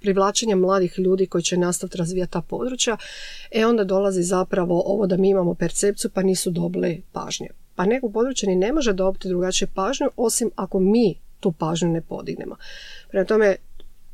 privlačenja 0.00 0.56
mladih 0.56 0.98
ljudi 0.98 1.26
koji 1.26 1.42
će 1.42 1.56
nastaviti 1.56 1.98
razvijati 1.98 2.32
ta 2.32 2.40
područja, 2.40 2.96
e 3.50 3.66
onda 3.66 3.84
dolazi 3.84 4.22
zapravo 4.22 4.82
ovo 4.86 5.06
da 5.06 5.16
mi 5.16 5.28
imamo 5.28 5.54
percepciju 5.54 6.10
pa 6.14 6.22
nisu 6.22 6.50
dobili 6.50 7.02
pažnje. 7.12 7.48
Pa 7.74 7.86
neko 7.86 8.10
područje 8.10 8.48
ni 8.48 8.56
ne 8.56 8.72
može 8.72 8.92
dobiti 8.92 9.28
drugačije 9.28 9.68
pažnju 9.74 10.10
osim 10.16 10.50
ako 10.56 10.80
mi 10.80 11.14
tu 11.40 11.52
pažnju 11.52 11.88
ne 11.88 12.00
podignemo. 12.00 12.56
Prema 13.10 13.26
tome, 13.26 13.56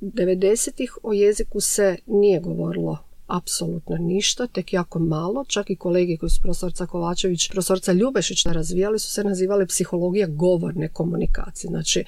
90-ih 0.00 0.98
o 1.02 1.12
jeziku 1.12 1.60
se 1.60 1.96
nije 2.06 2.40
govorilo 2.40 3.13
apsolutno 3.26 3.96
ništa, 3.96 4.46
tek 4.46 4.72
jako 4.72 4.98
malo. 4.98 5.44
Čak 5.48 5.70
i 5.70 5.76
kolegi 5.76 6.16
koji 6.16 6.30
su 6.30 6.40
profesorca 6.42 6.86
Kovačević, 6.86 7.50
profesorca 7.50 7.92
Ljubešić 7.92 8.46
razvijali 8.46 8.98
su 8.98 9.10
se 9.10 9.24
nazivali 9.24 9.66
psihologija 9.66 10.26
govorne 10.26 10.88
komunikacije. 10.88 11.68
Znači, 11.68 12.04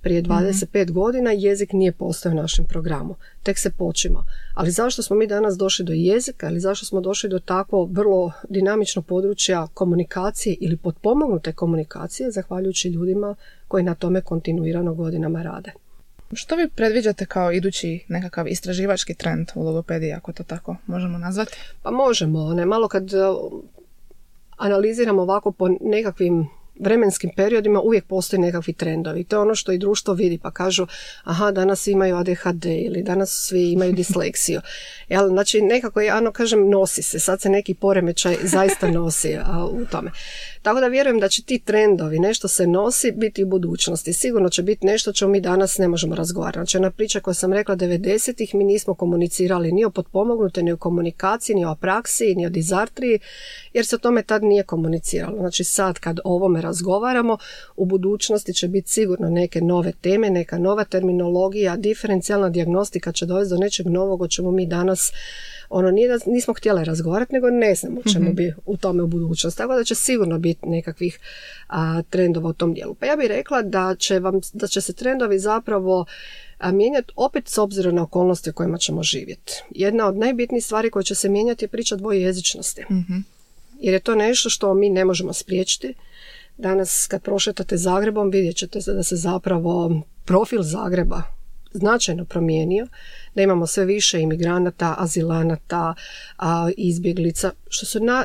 prije 0.00 0.22
25 0.22 0.90
mm 0.90 0.92
godina 0.92 1.30
jezik 1.30 1.72
nije 1.72 1.92
postao 1.92 2.32
u 2.32 2.34
našem 2.34 2.64
programu. 2.64 3.14
Tek 3.42 3.58
se 3.58 3.70
počima. 3.70 4.24
Ali 4.54 4.70
zašto 4.70 5.02
smo 5.02 5.16
mi 5.16 5.26
danas 5.26 5.56
došli 5.56 5.84
do 5.84 5.92
jezika 5.92 6.50
ili 6.50 6.60
zašto 6.60 6.86
smo 6.86 7.00
došli 7.00 7.30
do 7.30 7.38
tako 7.38 7.84
vrlo 7.84 8.32
dinamično 8.48 9.02
područja 9.02 9.66
komunikacije 9.74 10.56
ili 10.60 10.76
potpomognute 10.76 11.52
komunikacije 11.52 12.30
zahvaljujući 12.30 12.88
ljudima 12.88 13.34
koji 13.68 13.84
na 13.84 13.94
tome 13.94 14.20
kontinuirano 14.20 14.94
godinama 14.94 15.42
rade. 15.42 15.72
Što 16.34 16.56
vi 16.56 16.68
predviđate 16.68 17.26
kao 17.26 17.52
idući 17.52 18.04
nekakav 18.08 18.48
istraživački 18.48 19.14
trend 19.14 19.48
u 19.54 19.64
logopediji, 19.64 20.12
ako 20.12 20.32
to 20.32 20.42
tako 20.42 20.76
možemo 20.86 21.18
nazvati? 21.18 21.56
Pa 21.82 21.90
možemo, 21.90 22.54
ne 22.54 22.66
malo 22.66 22.88
kad 22.88 23.04
uh, 23.14 23.62
analiziramo 24.56 25.22
ovako 25.22 25.52
po 25.52 25.68
nekakvim 25.80 26.48
vremenskim 26.80 27.30
periodima 27.36 27.80
uvijek 27.80 28.04
postoji 28.04 28.40
nekakvi 28.40 28.72
trendovi. 28.72 29.24
To 29.24 29.36
je 29.36 29.40
ono 29.40 29.54
što 29.54 29.72
i 29.72 29.78
društvo 29.78 30.14
vidi 30.14 30.38
pa 30.38 30.50
kažu 30.50 30.86
aha 31.24 31.50
danas 31.50 31.86
imaju 31.86 32.16
ADHD 32.16 32.64
ili 32.64 33.02
danas 33.02 33.30
svi 33.30 33.72
imaju 33.72 33.92
disleksiju. 34.02 34.60
Jel, 35.08 35.28
znači 35.28 35.60
nekako 35.60 36.00
je, 36.00 36.10
ano 36.10 36.32
kažem, 36.32 36.70
nosi 36.70 37.02
se. 37.02 37.18
Sad 37.18 37.40
se 37.40 37.48
neki 37.48 37.74
poremećaj 37.74 38.36
zaista 38.42 38.90
nosi 38.90 39.36
a, 39.36 39.66
u 39.66 39.84
tome. 39.90 40.10
Tako 40.62 40.80
da 40.80 40.86
vjerujem 40.86 41.20
da 41.20 41.28
će 41.28 41.42
ti 41.42 41.58
trendovi, 41.58 42.18
nešto 42.18 42.48
se 42.48 42.66
nosi, 42.66 43.12
biti 43.12 43.44
u 43.44 43.46
budućnosti. 43.46 44.12
Sigurno 44.12 44.48
će 44.48 44.62
biti 44.62 44.86
nešto 44.86 45.12
što 45.12 45.28
mi 45.28 45.40
danas 45.40 45.78
ne 45.78 45.88
možemo 45.88 46.14
razgovarati. 46.14 46.58
Znači 46.58 46.76
ona 46.76 46.90
priča 46.90 47.20
koja 47.20 47.34
sam 47.34 47.52
rekla 47.52 47.76
90-ih, 47.76 48.54
mi 48.54 48.64
nismo 48.64 48.94
komunicirali 48.94 49.72
ni 49.72 49.84
o 49.84 49.90
potpomognute, 49.90 50.62
ni 50.62 50.72
o 50.72 50.76
komunikaciji, 50.76 51.56
ni 51.56 51.64
o 51.64 51.74
praksi, 51.74 52.34
ni 52.34 52.46
o 52.46 52.50
dizartriji, 52.50 53.18
jer 53.72 53.86
se 53.86 53.96
o 53.96 53.98
tome 53.98 54.22
tad 54.22 54.42
nije 54.42 54.62
komuniciralo. 54.62 55.38
Znači 55.38 55.64
sad 55.64 55.98
kad 55.98 56.20
o 56.24 56.34
ovome 56.34 56.60
razgovaramo, 56.64 57.38
u 57.76 57.84
budućnosti 57.84 58.54
će 58.54 58.68
biti 58.68 58.90
sigurno 58.90 59.30
neke 59.30 59.60
nove 59.60 59.92
teme, 60.00 60.30
neka 60.30 60.58
nova 60.58 60.84
terminologija, 60.84 61.76
diferencijalna 61.76 62.48
dijagnostika 62.48 63.12
će 63.12 63.26
dovesti 63.26 63.54
do 63.54 63.58
nečeg 63.58 63.86
novog 63.86 64.22
o 64.22 64.28
čemu 64.28 64.50
mi 64.50 64.66
danas 64.66 65.12
ono 65.68 65.90
nije 65.90 66.08
da 66.08 66.18
nismo 66.26 66.54
htjeli 66.54 66.84
razgovarati, 66.84 67.32
nego 67.32 67.50
ne 67.50 67.74
znamo 67.74 68.00
čemu 68.12 68.24
mhm. 68.24 68.34
bi 68.34 68.54
u 68.66 68.76
tome 68.76 69.02
u 69.02 69.06
budućnosti. 69.06 69.58
Tako 69.58 69.74
da 69.74 69.84
će 69.84 69.94
sigurno 69.94 70.38
biti 70.38 70.68
nekakvih 70.68 71.18
a, 71.68 72.02
trendova 72.02 72.48
u 72.48 72.52
tom 72.52 72.74
dijelu. 72.74 72.94
Pa 72.94 73.06
ja 73.06 73.16
bih 73.16 73.26
rekla 73.28 73.62
da 73.62 73.94
će, 73.98 74.18
vam, 74.18 74.40
da 74.52 74.66
će 74.66 74.80
se 74.80 74.92
trendovi 74.92 75.38
zapravo 75.38 76.06
mijenjati 76.72 77.12
opet 77.16 77.48
s 77.48 77.58
obzirom 77.58 77.94
na 77.94 78.02
okolnosti 78.02 78.50
u 78.50 78.52
kojima 78.52 78.78
ćemo 78.78 79.02
živjeti. 79.02 79.62
Jedna 79.70 80.06
od 80.06 80.16
najbitnijih 80.16 80.64
stvari 80.64 80.90
koje 80.90 81.04
će 81.04 81.14
se 81.14 81.28
mijenjati 81.28 81.64
je 81.64 81.68
priča 81.68 81.96
dvojezičnosti. 81.96 82.84
mm 82.90 83.24
Jer 83.80 83.94
je 83.94 84.00
to 84.00 84.14
nešto 84.14 84.50
što 84.50 84.74
mi 84.74 84.90
ne 84.90 85.04
možemo 85.04 85.32
spriječiti. 85.32 85.94
Danas 86.56 87.06
kad 87.10 87.22
prošetate 87.22 87.76
Zagrebom 87.76 88.30
vidjet 88.30 88.56
ćete 88.56 88.78
da 88.86 89.02
se 89.02 89.16
zapravo 89.16 90.02
profil 90.24 90.62
Zagreba 90.62 91.22
značajno 91.74 92.24
promijenio, 92.24 92.86
da 93.34 93.42
imamo 93.42 93.66
sve 93.66 93.84
više 93.84 94.20
imigranata, 94.20 94.94
azilanata, 94.98 95.94
izbjeglica, 96.76 97.50
što 97.68 97.86
su 97.86 98.00
na, 98.00 98.24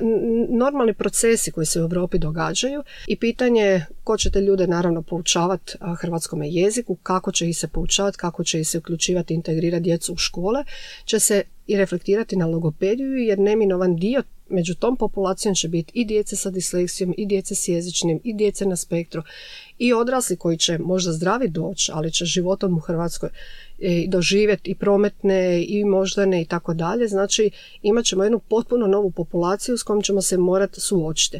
normalni 0.50 0.94
procesi 0.94 1.52
koji 1.52 1.66
se 1.66 1.80
u 1.80 1.84
Europi 1.84 2.18
događaju 2.18 2.84
i 3.08 3.16
pitanje 3.16 3.86
ko 4.04 4.18
će 4.18 4.32
te 4.32 4.42
ljude 4.42 4.68
naravno 4.68 5.02
poučavati 5.02 5.78
hrvatskom 6.02 6.44
jeziku, 6.44 6.96
kako 6.96 7.32
će 7.32 7.50
ih 7.50 7.58
se 7.58 7.68
poučavati, 7.68 8.18
kako 8.18 8.44
će 8.44 8.60
ih 8.60 8.68
se 8.68 8.78
uključivati, 8.78 9.34
integrirati 9.34 9.84
djecu 9.84 10.14
u 10.14 10.18
škole, 10.18 10.64
će 11.06 11.20
se 11.20 11.44
i 11.68 11.78
reflektirati 11.78 12.36
na 12.36 12.46
logopediju 12.46 13.18
jer 13.18 13.40
neminovan 13.40 13.96
dio 13.96 14.24
među 14.50 14.76
tom 14.76 14.98
populacijom 14.98 15.56
će 15.56 15.68
biti 15.68 15.92
i 15.96 16.06
djece 16.06 16.36
sa 16.36 16.50
disleksijom, 16.50 17.14
i 17.18 17.26
djece 17.26 17.56
s 17.56 17.68
jezičnim, 17.68 18.20
i 18.24 18.34
djece 18.34 18.66
na 18.66 18.76
spektru, 18.76 19.24
i 19.78 19.94
odrasli 19.94 20.38
koji 20.38 20.58
će 20.58 20.78
možda 20.78 21.12
zdravi 21.12 21.48
doći, 21.48 21.92
ali 21.96 22.12
će 22.12 22.26
životom 22.26 22.78
u 22.78 22.80
Hrvatskoj 22.80 23.30
e, 23.80 24.06
doživjeti 24.08 24.72
i 24.72 24.76
prometne 24.76 25.66
i 25.68 25.86
moždane 25.86 26.42
i 26.42 26.46
tako 26.46 26.74
dalje. 26.74 27.08
Znači 27.08 27.52
imat 27.82 28.06
ćemo 28.06 28.24
jednu 28.24 28.40
potpuno 28.40 28.88
novu 28.88 29.12
populaciju 29.12 29.78
s 29.78 29.84
kojom 29.84 30.02
ćemo 30.02 30.22
se 30.22 30.38
morati 30.38 30.82
suočiti. 30.82 31.40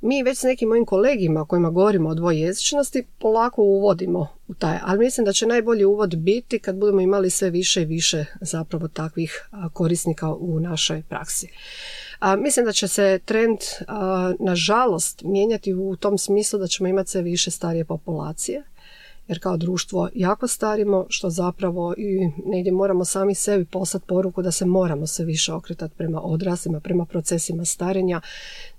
Mi 0.00 0.22
već 0.22 0.38
s 0.38 0.42
nekim 0.42 0.68
mojim 0.68 0.84
kolegima 0.84 1.44
kojima 1.44 1.70
govorimo 1.70 2.08
o 2.08 2.14
dvojezičnosti 2.14 3.04
polako 3.18 3.62
uvodimo 3.62 4.28
u 4.48 4.54
taj, 4.54 4.78
ali 4.82 4.98
mislim 4.98 5.24
da 5.24 5.32
će 5.32 5.46
najbolji 5.46 5.84
uvod 5.84 6.16
biti 6.16 6.58
kad 6.58 6.76
budemo 6.76 7.00
imali 7.00 7.30
sve 7.30 7.50
više 7.50 7.82
i 7.82 7.84
više 7.84 8.24
zapravo 8.40 8.88
takvih 8.88 9.48
korisnika 9.72 10.34
u 10.34 10.60
našoj 10.60 11.02
praksi. 11.08 11.48
A, 12.24 12.36
mislim 12.36 12.66
da 12.66 12.72
će 12.72 12.88
se 12.88 13.20
trend 13.24 13.58
nažalost 14.40 15.22
mijenjati 15.24 15.74
u 15.74 15.96
tom 15.96 16.18
smislu 16.18 16.58
da 16.58 16.66
ćemo 16.66 16.88
imati 16.88 17.10
sve 17.10 17.22
više 17.22 17.50
starije 17.50 17.84
populacije 17.84 18.62
jer 19.28 19.40
kao 19.40 19.56
društvo 19.56 20.08
jako 20.14 20.48
starimo 20.48 21.06
što 21.08 21.30
zapravo 21.30 21.94
i 21.96 22.30
negdje 22.46 22.72
moramo 22.72 23.04
sami 23.04 23.34
sebi 23.34 23.64
poslati 23.64 24.06
poruku 24.06 24.42
da 24.42 24.50
se 24.50 24.66
moramo 24.66 25.06
sve 25.06 25.24
više 25.24 25.52
okretati 25.52 25.94
prema 25.96 26.20
odraslima, 26.20 26.80
prema 26.80 27.04
procesima 27.04 27.64
starenja, 27.64 28.20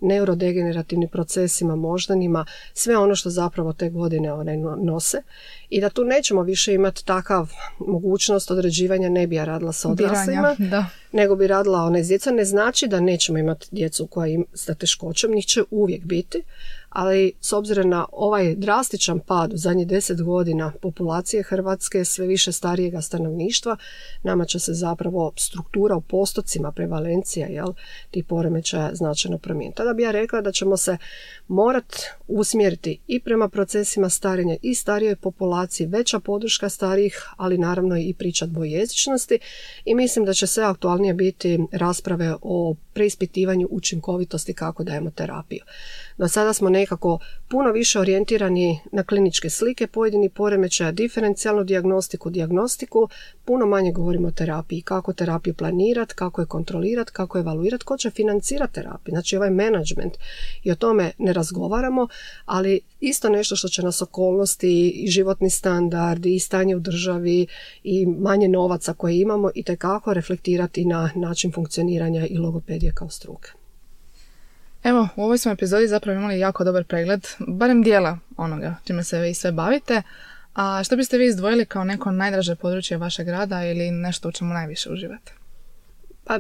neurodegenerativnim 0.02 1.10
procesima, 1.10 1.76
moždanima, 1.76 2.46
sve 2.74 2.98
ono 2.98 3.16
što 3.16 3.30
zapravo 3.30 3.74
te 3.74 3.90
godine 3.90 4.34
one 4.34 4.58
nose 4.78 5.22
i 5.70 5.82
da 5.82 5.90
tu 5.90 6.04
nećemo 6.04 6.42
više 6.42 6.74
imati 6.74 7.06
takav 7.06 7.52
mogućnost 7.80 8.52
određivanja 8.52 9.10
ne 9.10 9.28
bi 9.28 9.36
ja 9.36 9.46
radila 9.46 9.72
sa 9.72 9.90
odraslima, 9.90 10.56
nego 11.12 11.36
bi 11.36 11.48
radila 11.48 11.82
ona 11.82 12.04
s 12.04 12.08
djecom. 12.08 12.36
Ne 12.36 12.46
znači 12.46 12.88
da 12.88 13.00
nećemo 13.00 13.38
imati 13.38 13.68
djecu 13.72 14.08
koja 14.08 14.28
im 14.28 14.46
sa 14.54 14.74
teškoćom, 14.74 15.32
njih 15.32 15.46
će 15.46 15.64
uvijek 15.72 16.04
biti, 16.04 16.44
ali 16.96 17.34
s 17.42 17.54
obzirom 17.54 17.90
na 17.90 18.06
ovaj 18.12 18.56
drastičan 18.56 19.20
pad 19.20 19.54
u 19.54 19.58
zadnjih 19.58 19.88
deset 19.88 20.22
godina 20.22 20.72
populacije 20.82 21.44
Hrvatske, 21.44 22.06
sve 22.06 22.28
više 22.28 22.52
starijega 22.52 23.02
stanovništva, 23.02 23.78
nama 24.24 24.46
će 24.46 24.60
se 24.60 24.74
zapravo 24.74 25.34
struktura 25.38 25.96
u 25.96 26.02
postocima, 26.02 26.72
prevalencija 26.72 27.48
jel, 27.48 27.74
tih 28.12 28.26
poremećaja 28.26 28.96
značajno 28.96 29.38
promijeniti. 29.38 29.78
Tada 29.78 29.94
bi 29.94 30.04
ja 30.04 30.12
rekla 30.12 30.42
da 30.42 30.52
ćemo 30.52 30.78
se 30.78 30.98
morat 31.48 31.96
usmjeriti 32.28 33.00
i 33.08 33.20
prema 33.20 33.50
procesima 33.50 34.10
starenja 34.10 34.56
i 34.62 34.76
starijoj 34.76 35.16
populaciji, 35.16 35.88
veća 35.88 36.20
podrška 36.20 36.70
starijih, 36.70 37.24
ali 37.38 37.58
naravno 37.58 37.98
i 37.98 38.14
priča 38.14 38.46
dvojezičnosti 38.46 39.40
i 39.86 39.96
mislim 39.96 40.26
da 40.26 40.34
će 40.34 40.48
sve 40.48 40.64
aktualnije 40.64 41.14
biti 41.14 41.60
rasprave 41.72 42.36
o 42.42 42.76
preispitivanju 42.94 43.68
učinkovitosti 43.72 44.54
kako 44.54 44.84
dajemo 44.84 45.12
terapiju. 45.12 45.64
Do 46.18 46.28
sada 46.28 46.54
smo 46.54 46.70
nekako 46.70 47.20
puno 47.48 47.72
više 47.72 48.00
orijentirani 48.00 48.80
na 48.92 49.04
kliničke 49.04 49.50
slike 49.50 49.88
pojedini 49.88 50.30
poremećaja, 50.30 50.92
diferencijalnu 50.92 51.64
dijagnostiku, 51.64 52.30
dijagnostiku, 52.30 53.10
puno 53.46 53.66
manje 53.66 53.92
govorimo 53.92 54.28
o 54.28 54.32
terapiji, 54.32 54.82
kako 54.82 55.14
terapiju 55.14 55.54
planirati, 55.54 56.14
kako 56.16 56.42
je 56.42 56.48
kontrolirati, 56.48 57.12
kako 57.12 57.38
je 57.38 57.42
evaluirati, 57.42 57.86
ko 57.86 57.98
će 57.98 58.10
financirati 58.10 58.74
terapiju, 58.74 59.12
znači 59.12 59.38
ovaj 59.38 59.50
management 59.50 60.14
i 60.64 60.72
o 60.72 60.76
tome 60.76 61.12
ne 61.18 61.34
razgovaramo, 61.34 62.08
ali 62.46 62.80
isto 63.00 63.30
nešto 63.30 63.56
što 63.56 63.68
će 63.68 63.82
nas 63.82 64.02
okolnosti 64.02 64.90
i 64.90 65.08
životni 65.08 65.50
standard 65.50 66.26
i 66.26 66.40
stanje 66.40 66.76
u 66.76 66.80
državi 66.80 67.48
i 67.84 68.06
manje 68.06 68.48
novaca 68.48 68.94
koje 68.94 69.20
imamo 69.20 69.50
i 69.56 69.64
tekako 69.64 70.14
reflektirati 70.14 70.86
na 70.86 71.10
način 71.16 71.52
funkcioniranja 71.52 72.28
i 72.28 72.38
logopedije 72.38 72.92
kao 72.96 73.10
struke. 73.10 73.65
Evo, 74.86 75.08
u 75.16 75.24
ovoj 75.24 75.38
smo 75.38 75.52
epizodi 75.52 75.88
zapravo 75.88 76.20
imali 76.20 76.40
jako 76.40 76.64
dobar 76.64 76.84
pregled, 76.84 77.28
barem 77.40 77.84
dijela 77.84 78.20
onoga 78.38 78.76
čime 78.84 79.04
se 79.04 79.20
vi 79.20 79.34
sve 79.34 79.52
bavite. 79.52 80.02
A 80.54 80.84
što 80.84 80.96
biste 80.96 81.18
vi 81.18 81.26
izdvojili 81.26 81.66
kao 81.66 81.84
neko 81.84 82.12
najdraže 82.12 82.56
područje 82.56 82.98
vašeg 82.98 83.28
rada 83.28 83.66
ili 83.66 83.92
nešto 83.92 84.30
u 84.30 84.32
čemu 84.32 84.54
najviše 84.54 84.90
uživate? 84.90 85.34
Pa, 86.24 86.40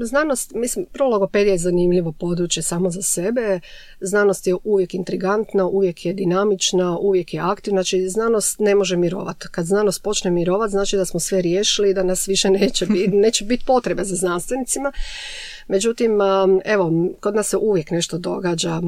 znanost, 0.00 0.52
mislim, 0.54 0.86
prvo 0.92 1.08
logopedija 1.10 1.52
je 1.52 1.58
zanimljivo 1.58 2.12
područje 2.12 2.62
samo 2.62 2.90
za 2.90 3.02
sebe. 3.02 3.60
Znanost 4.00 4.46
je 4.46 4.54
uvijek 4.64 4.94
intrigantna, 4.94 5.66
uvijek 5.66 6.06
je 6.06 6.12
dinamična, 6.12 6.98
uvijek 6.98 7.34
je 7.34 7.40
aktivna. 7.40 7.82
Znači, 7.82 8.08
znanost 8.08 8.58
ne 8.58 8.74
može 8.74 8.96
mirovati. 8.96 9.46
Kad 9.50 9.66
znanost 9.66 10.02
počne 10.02 10.30
mirovati, 10.30 10.70
znači 10.70 10.96
da 10.96 11.04
smo 11.04 11.20
sve 11.20 11.42
riješili, 11.42 11.94
da 11.94 12.02
nas 12.02 12.28
više 12.28 12.50
neće 12.50 12.86
biti, 12.86 13.08
neće 13.26 13.44
biti 13.44 13.64
potrebe 13.66 14.04
za 14.04 14.14
znanstvenicima. 14.14 14.92
Međutim, 15.68 16.12
evo, 16.64 16.92
kod 17.20 17.34
nas 17.34 17.48
se 17.48 17.56
uvijek 17.56 17.90
nešto 17.90 18.18
događa, 18.18 18.80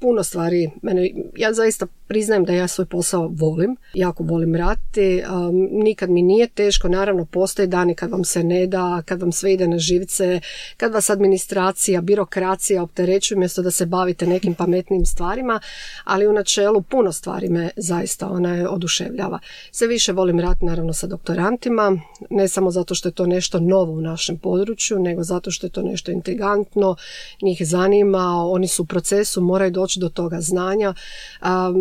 puno 0.00 0.22
stvari, 0.22 0.70
mene, 0.82 1.10
ja 1.36 1.52
zaista 1.52 1.86
priznajem 2.06 2.44
da 2.44 2.52
ja 2.52 2.68
svoj 2.68 2.86
posao 2.86 3.30
volim, 3.32 3.76
jako 3.94 4.22
volim 4.22 4.54
raditi, 4.54 5.22
nikad 5.70 6.10
mi 6.10 6.22
nije 6.22 6.48
teško, 6.48 6.88
naravno 6.88 7.24
postoje 7.24 7.66
dani 7.66 7.94
kad 7.94 8.10
vam 8.10 8.24
se 8.24 8.44
ne 8.44 8.66
da, 8.66 9.02
kad 9.06 9.20
vam 9.20 9.32
sve 9.32 9.52
ide 9.52 9.68
na 9.68 9.78
živce, 9.78 10.40
kad 10.76 10.92
vas 10.92 11.10
administracija, 11.10 12.00
birokracija 12.00 12.82
opterećuje 12.82 13.38
mjesto 13.38 13.62
da 13.62 13.70
se 13.70 13.86
bavite 13.86 14.26
nekim 14.26 14.54
pametnim 14.54 15.04
stvarima, 15.04 15.60
ali 16.04 16.26
u 16.26 16.32
načelu 16.32 16.82
puno 16.82 17.12
stvari 17.12 17.48
me 17.48 17.70
zaista 17.76 18.28
ona 18.28 18.54
je 18.54 18.68
oduševljava. 18.68 19.38
Sve 19.70 19.86
više 19.86 20.12
volim 20.12 20.40
raditi 20.40 20.64
naravno 20.64 20.92
sa 20.92 21.06
doktorantima, 21.06 21.98
ne 22.30 22.48
samo 22.48 22.70
zato 22.70 22.94
što 22.94 23.08
je 23.08 23.12
to 23.12 23.26
nešto 23.26 23.60
novo 23.60 23.92
u 23.92 24.00
našem 24.00 24.38
području, 24.38 24.98
nego 24.98 25.22
zato 25.22 25.50
što 25.50 25.66
je 25.66 25.70
to 25.70 25.82
nešto 25.82 26.13
intrigantno, 26.14 26.96
njih 27.42 27.62
zanima, 27.64 28.44
oni 28.46 28.68
su 28.68 28.82
u 28.82 28.86
procesu, 28.86 29.40
moraju 29.40 29.70
doći 29.70 30.00
do 30.00 30.08
toga 30.08 30.40
znanja. 30.40 30.94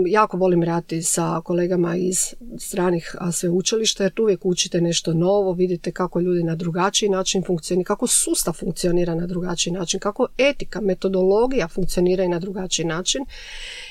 Jako 0.08 0.38
volim 0.38 0.64
raditi 0.64 1.02
sa 1.02 1.42
kolegama 1.44 1.96
iz 1.96 2.34
stranih 2.58 3.16
sveučilišta 3.32 4.04
jer 4.04 4.14
tu 4.14 4.24
uvijek 4.24 4.46
učite 4.46 4.82
nešto 4.82 5.14
novo, 5.14 5.54
vidite 5.54 5.92
kako 5.92 6.20
ljudi 6.20 6.44
na 6.44 6.56
drugačiji 6.56 7.10
način 7.10 7.44
funkcioniraju, 7.48 7.86
kako 7.86 8.08
sustav 8.08 8.54
funkcionira 8.54 9.16
na 9.16 9.28
drugačiji 9.28 9.74
način, 9.74 10.00
kako 10.00 10.28
etika, 10.38 10.82
metodologija 10.82 11.68
funkcionira 11.68 12.24
i 12.24 12.28
na 12.28 12.40
drugačiji 12.40 12.86
način 12.86 13.26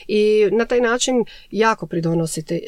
i 0.09 0.49
na 0.53 0.65
taj 0.65 0.81
način 0.81 1.25
jako 1.51 1.87
pridonosite 1.87 2.61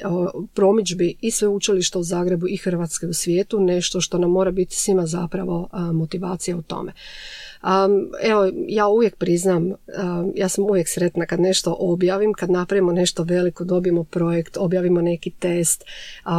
promičbi 0.55 1.16
i 1.20 1.31
sveučilišta 1.31 1.99
u 1.99 2.03
Zagrebu 2.03 2.49
i 2.49 2.57
Hrvatske 2.57 3.07
u 3.07 3.12
svijetu, 3.12 3.61
nešto 3.61 4.01
što 4.01 4.18
nam 4.18 4.31
mora 4.31 4.51
biti 4.51 4.75
svima 4.75 5.07
zapravo 5.07 5.68
motivacija 5.93 6.57
u 6.57 6.62
tome. 6.62 6.93
Um, 7.64 8.10
evo, 8.22 8.50
ja 8.68 8.86
uvijek 8.88 9.16
priznam, 9.16 9.72
ja 10.34 10.48
sam 10.48 10.64
uvijek 10.64 10.88
sretna 10.88 11.26
kad 11.26 11.40
nešto 11.40 11.76
objavim, 11.78 12.32
kad 12.32 12.50
napravimo 12.50 12.92
nešto 12.92 13.22
veliko, 13.22 13.64
dobijemo 13.64 14.04
projekt, 14.04 14.56
objavimo 14.56 15.00
neki 15.00 15.30
test, 15.30 15.84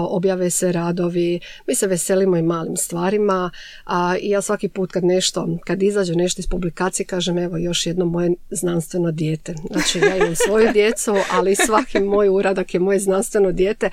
objave 0.09 0.49
se 0.49 0.71
radovi, 0.71 1.39
mi 1.67 1.76
se 1.76 1.88
veselimo 1.88 2.38
i 2.38 2.41
malim 2.41 2.78
stvarima 2.78 3.51
a 3.86 4.15
ja 4.21 4.41
svaki 4.41 4.69
put 4.69 4.91
kad 4.91 5.03
nešto, 5.03 5.57
kad 5.63 5.84
izađe 5.84 6.15
nešto 6.15 6.39
iz 6.39 6.47
publikacije, 6.47 7.05
kažem 7.05 7.38
evo 7.38 7.57
još 7.57 7.86
jedno 7.86 8.05
moje 8.05 8.34
znanstveno 8.49 9.11
dijete. 9.11 9.55
Znači 9.71 9.99
ja 9.99 10.17
imam 10.17 10.36
svoju 10.36 10.71
djecu, 10.73 11.15
ali 11.32 11.55
svaki 11.55 11.99
moj 11.99 12.30
uradak 12.30 12.73
je 12.73 12.80
moje 12.80 12.99
znanstveno 12.99 13.51
dijete. 13.51 13.89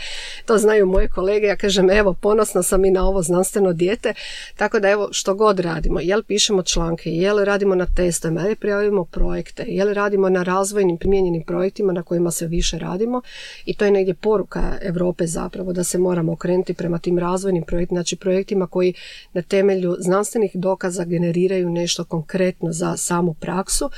To 0.46 0.58
znaju 0.58 0.86
moje 0.86 1.08
kolege, 1.08 1.46
ja 1.46 1.56
kažem 1.56 1.90
evo 1.90 2.14
ponosna 2.14 2.62
sam 2.62 2.84
i 2.84 2.90
na 2.90 3.08
ovo 3.08 3.22
znanstveno 3.22 3.72
dijete, 3.72 4.14
tako 4.56 4.80
da 4.80 4.88
evo 4.88 5.08
što 5.12 5.34
god 5.34 5.60
radimo, 5.60 6.00
jel 6.00 6.22
pišemo 6.22 6.62
članke, 6.62 7.10
je 7.22 7.32
li 7.32 7.44
radimo 7.44 7.74
na 7.74 7.86
testovima, 7.86 8.40
je 8.40 8.48
li 8.48 8.56
prijavimo 8.56 9.04
projekte, 9.04 9.64
je 9.68 9.84
li 9.84 9.94
radimo 9.94 10.28
na 10.28 10.42
razvojnim 10.42 10.98
primijenjenim 10.98 11.42
projektima 11.46 11.92
na 11.92 12.02
kojima 12.02 12.30
se 12.30 12.46
više 12.46 12.78
radimo 12.78 13.22
i 13.64 13.74
to 13.74 13.84
je 13.84 13.90
negdje 13.90 14.14
poruka 14.14 14.78
Europe 14.82 15.26
zapravo 15.26 15.72
da 15.72 15.84
se 15.84 15.98
moramo 15.98 16.32
okrenuti 16.32 16.74
prema 16.74 16.98
tim 16.98 17.18
razvojnim 17.18 17.62
projektima, 17.62 17.98
znači 17.98 18.16
projektima 18.16 18.66
koji 18.66 18.94
na 19.32 19.42
temelju 19.42 19.96
znanstvenih 19.98 20.50
dokaza 20.54 21.04
generiraju 21.04 21.70
nešto 21.70 22.04
konkretno 22.04 22.72
za 22.72 22.96
samu 22.96 23.34
praksu. 23.34 23.90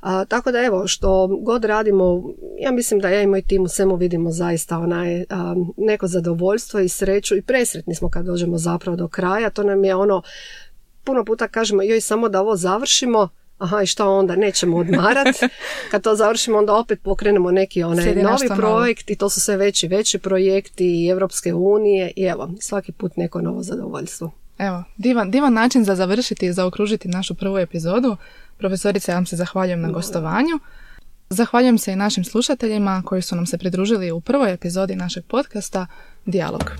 A, 0.00 0.24
tako 0.24 0.52
da 0.52 0.62
evo, 0.62 0.86
što 0.86 1.26
god 1.42 1.64
radimo, 1.64 2.22
ja 2.60 2.72
mislim 2.72 3.00
da 3.00 3.08
ja 3.08 3.22
i 3.22 3.26
moj 3.26 3.42
tim 3.42 3.62
u 3.62 3.68
svemu 3.68 3.96
vidimo 3.96 4.30
zaista 4.30 4.78
onaj 4.78 5.24
neko 5.76 6.06
zadovoljstvo 6.06 6.80
i 6.80 6.88
sreću 6.88 7.36
i 7.36 7.42
presretni 7.42 7.94
smo 7.94 8.08
kad 8.08 8.26
dođemo 8.26 8.58
zapravo 8.58 8.96
do 8.96 9.08
kraja. 9.08 9.50
To 9.50 9.62
nam 9.62 9.84
je 9.84 9.94
ono 9.94 10.22
puno 11.04 11.24
puta 11.24 11.48
kažemo 11.48 11.82
joj 11.82 12.00
samo 12.00 12.28
da 12.28 12.40
ovo 12.40 12.56
završimo, 12.56 13.28
aha 13.58 13.82
i 13.82 13.86
šta 13.86 14.08
onda, 14.08 14.36
nećemo 14.36 14.76
odmarat. 14.76 15.36
Kad 15.90 16.02
to 16.02 16.14
završimo 16.14 16.58
onda 16.58 16.74
opet 16.74 17.02
pokrenemo 17.02 17.50
neki 17.50 17.82
onaj 17.82 18.14
novi 18.14 18.48
projekt 18.56 19.10
i 19.10 19.16
to 19.16 19.30
su 19.30 19.40
sve 19.40 19.56
veći, 19.56 19.88
veći 19.88 20.18
projekti 20.18 21.04
i 21.04 21.08
Evropske 21.08 21.54
unije 21.54 22.12
i 22.16 22.24
evo, 22.24 22.50
svaki 22.60 22.92
put 22.92 23.16
neko 23.16 23.40
novo 23.40 23.62
zadovoljstvo. 23.62 24.30
Evo, 24.58 24.84
divan, 24.96 25.30
divan 25.30 25.52
način 25.52 25.84
za 25.84 25.94
završiti 25.94 26.46
i 26.46 26.52
zaokružiti 26.52 27.08
našu 27.08 27.34
prvu 27.34 27.58
epizodu. 27.58 28.16
Profesorice, 28.58 29.12
ja 29.12 29.14
vam 29.14 29.26
se 29.26 29.36
zahvaljujem 29.36 29.80
na 29.80 29.90
gostovanju. 29.90 30.58
Zahvaljujem 31.30 31.78
se 31.78 31.92
i 31.92 31.96
našim 31.96 32.24
slušateljima 32.24 33.02
koji 33.06 33.22
su 33.22 33.36
nam 33.36 33.46
se 33.46 33.58
pridružili 33.58 34.10
u 34.10 34.20
prvoj 34.20 34.52
epizodi 34.52 34.96
našeg 34.96 35.24
podcasta 35.24 35.86
Dialog. 36.26 36.70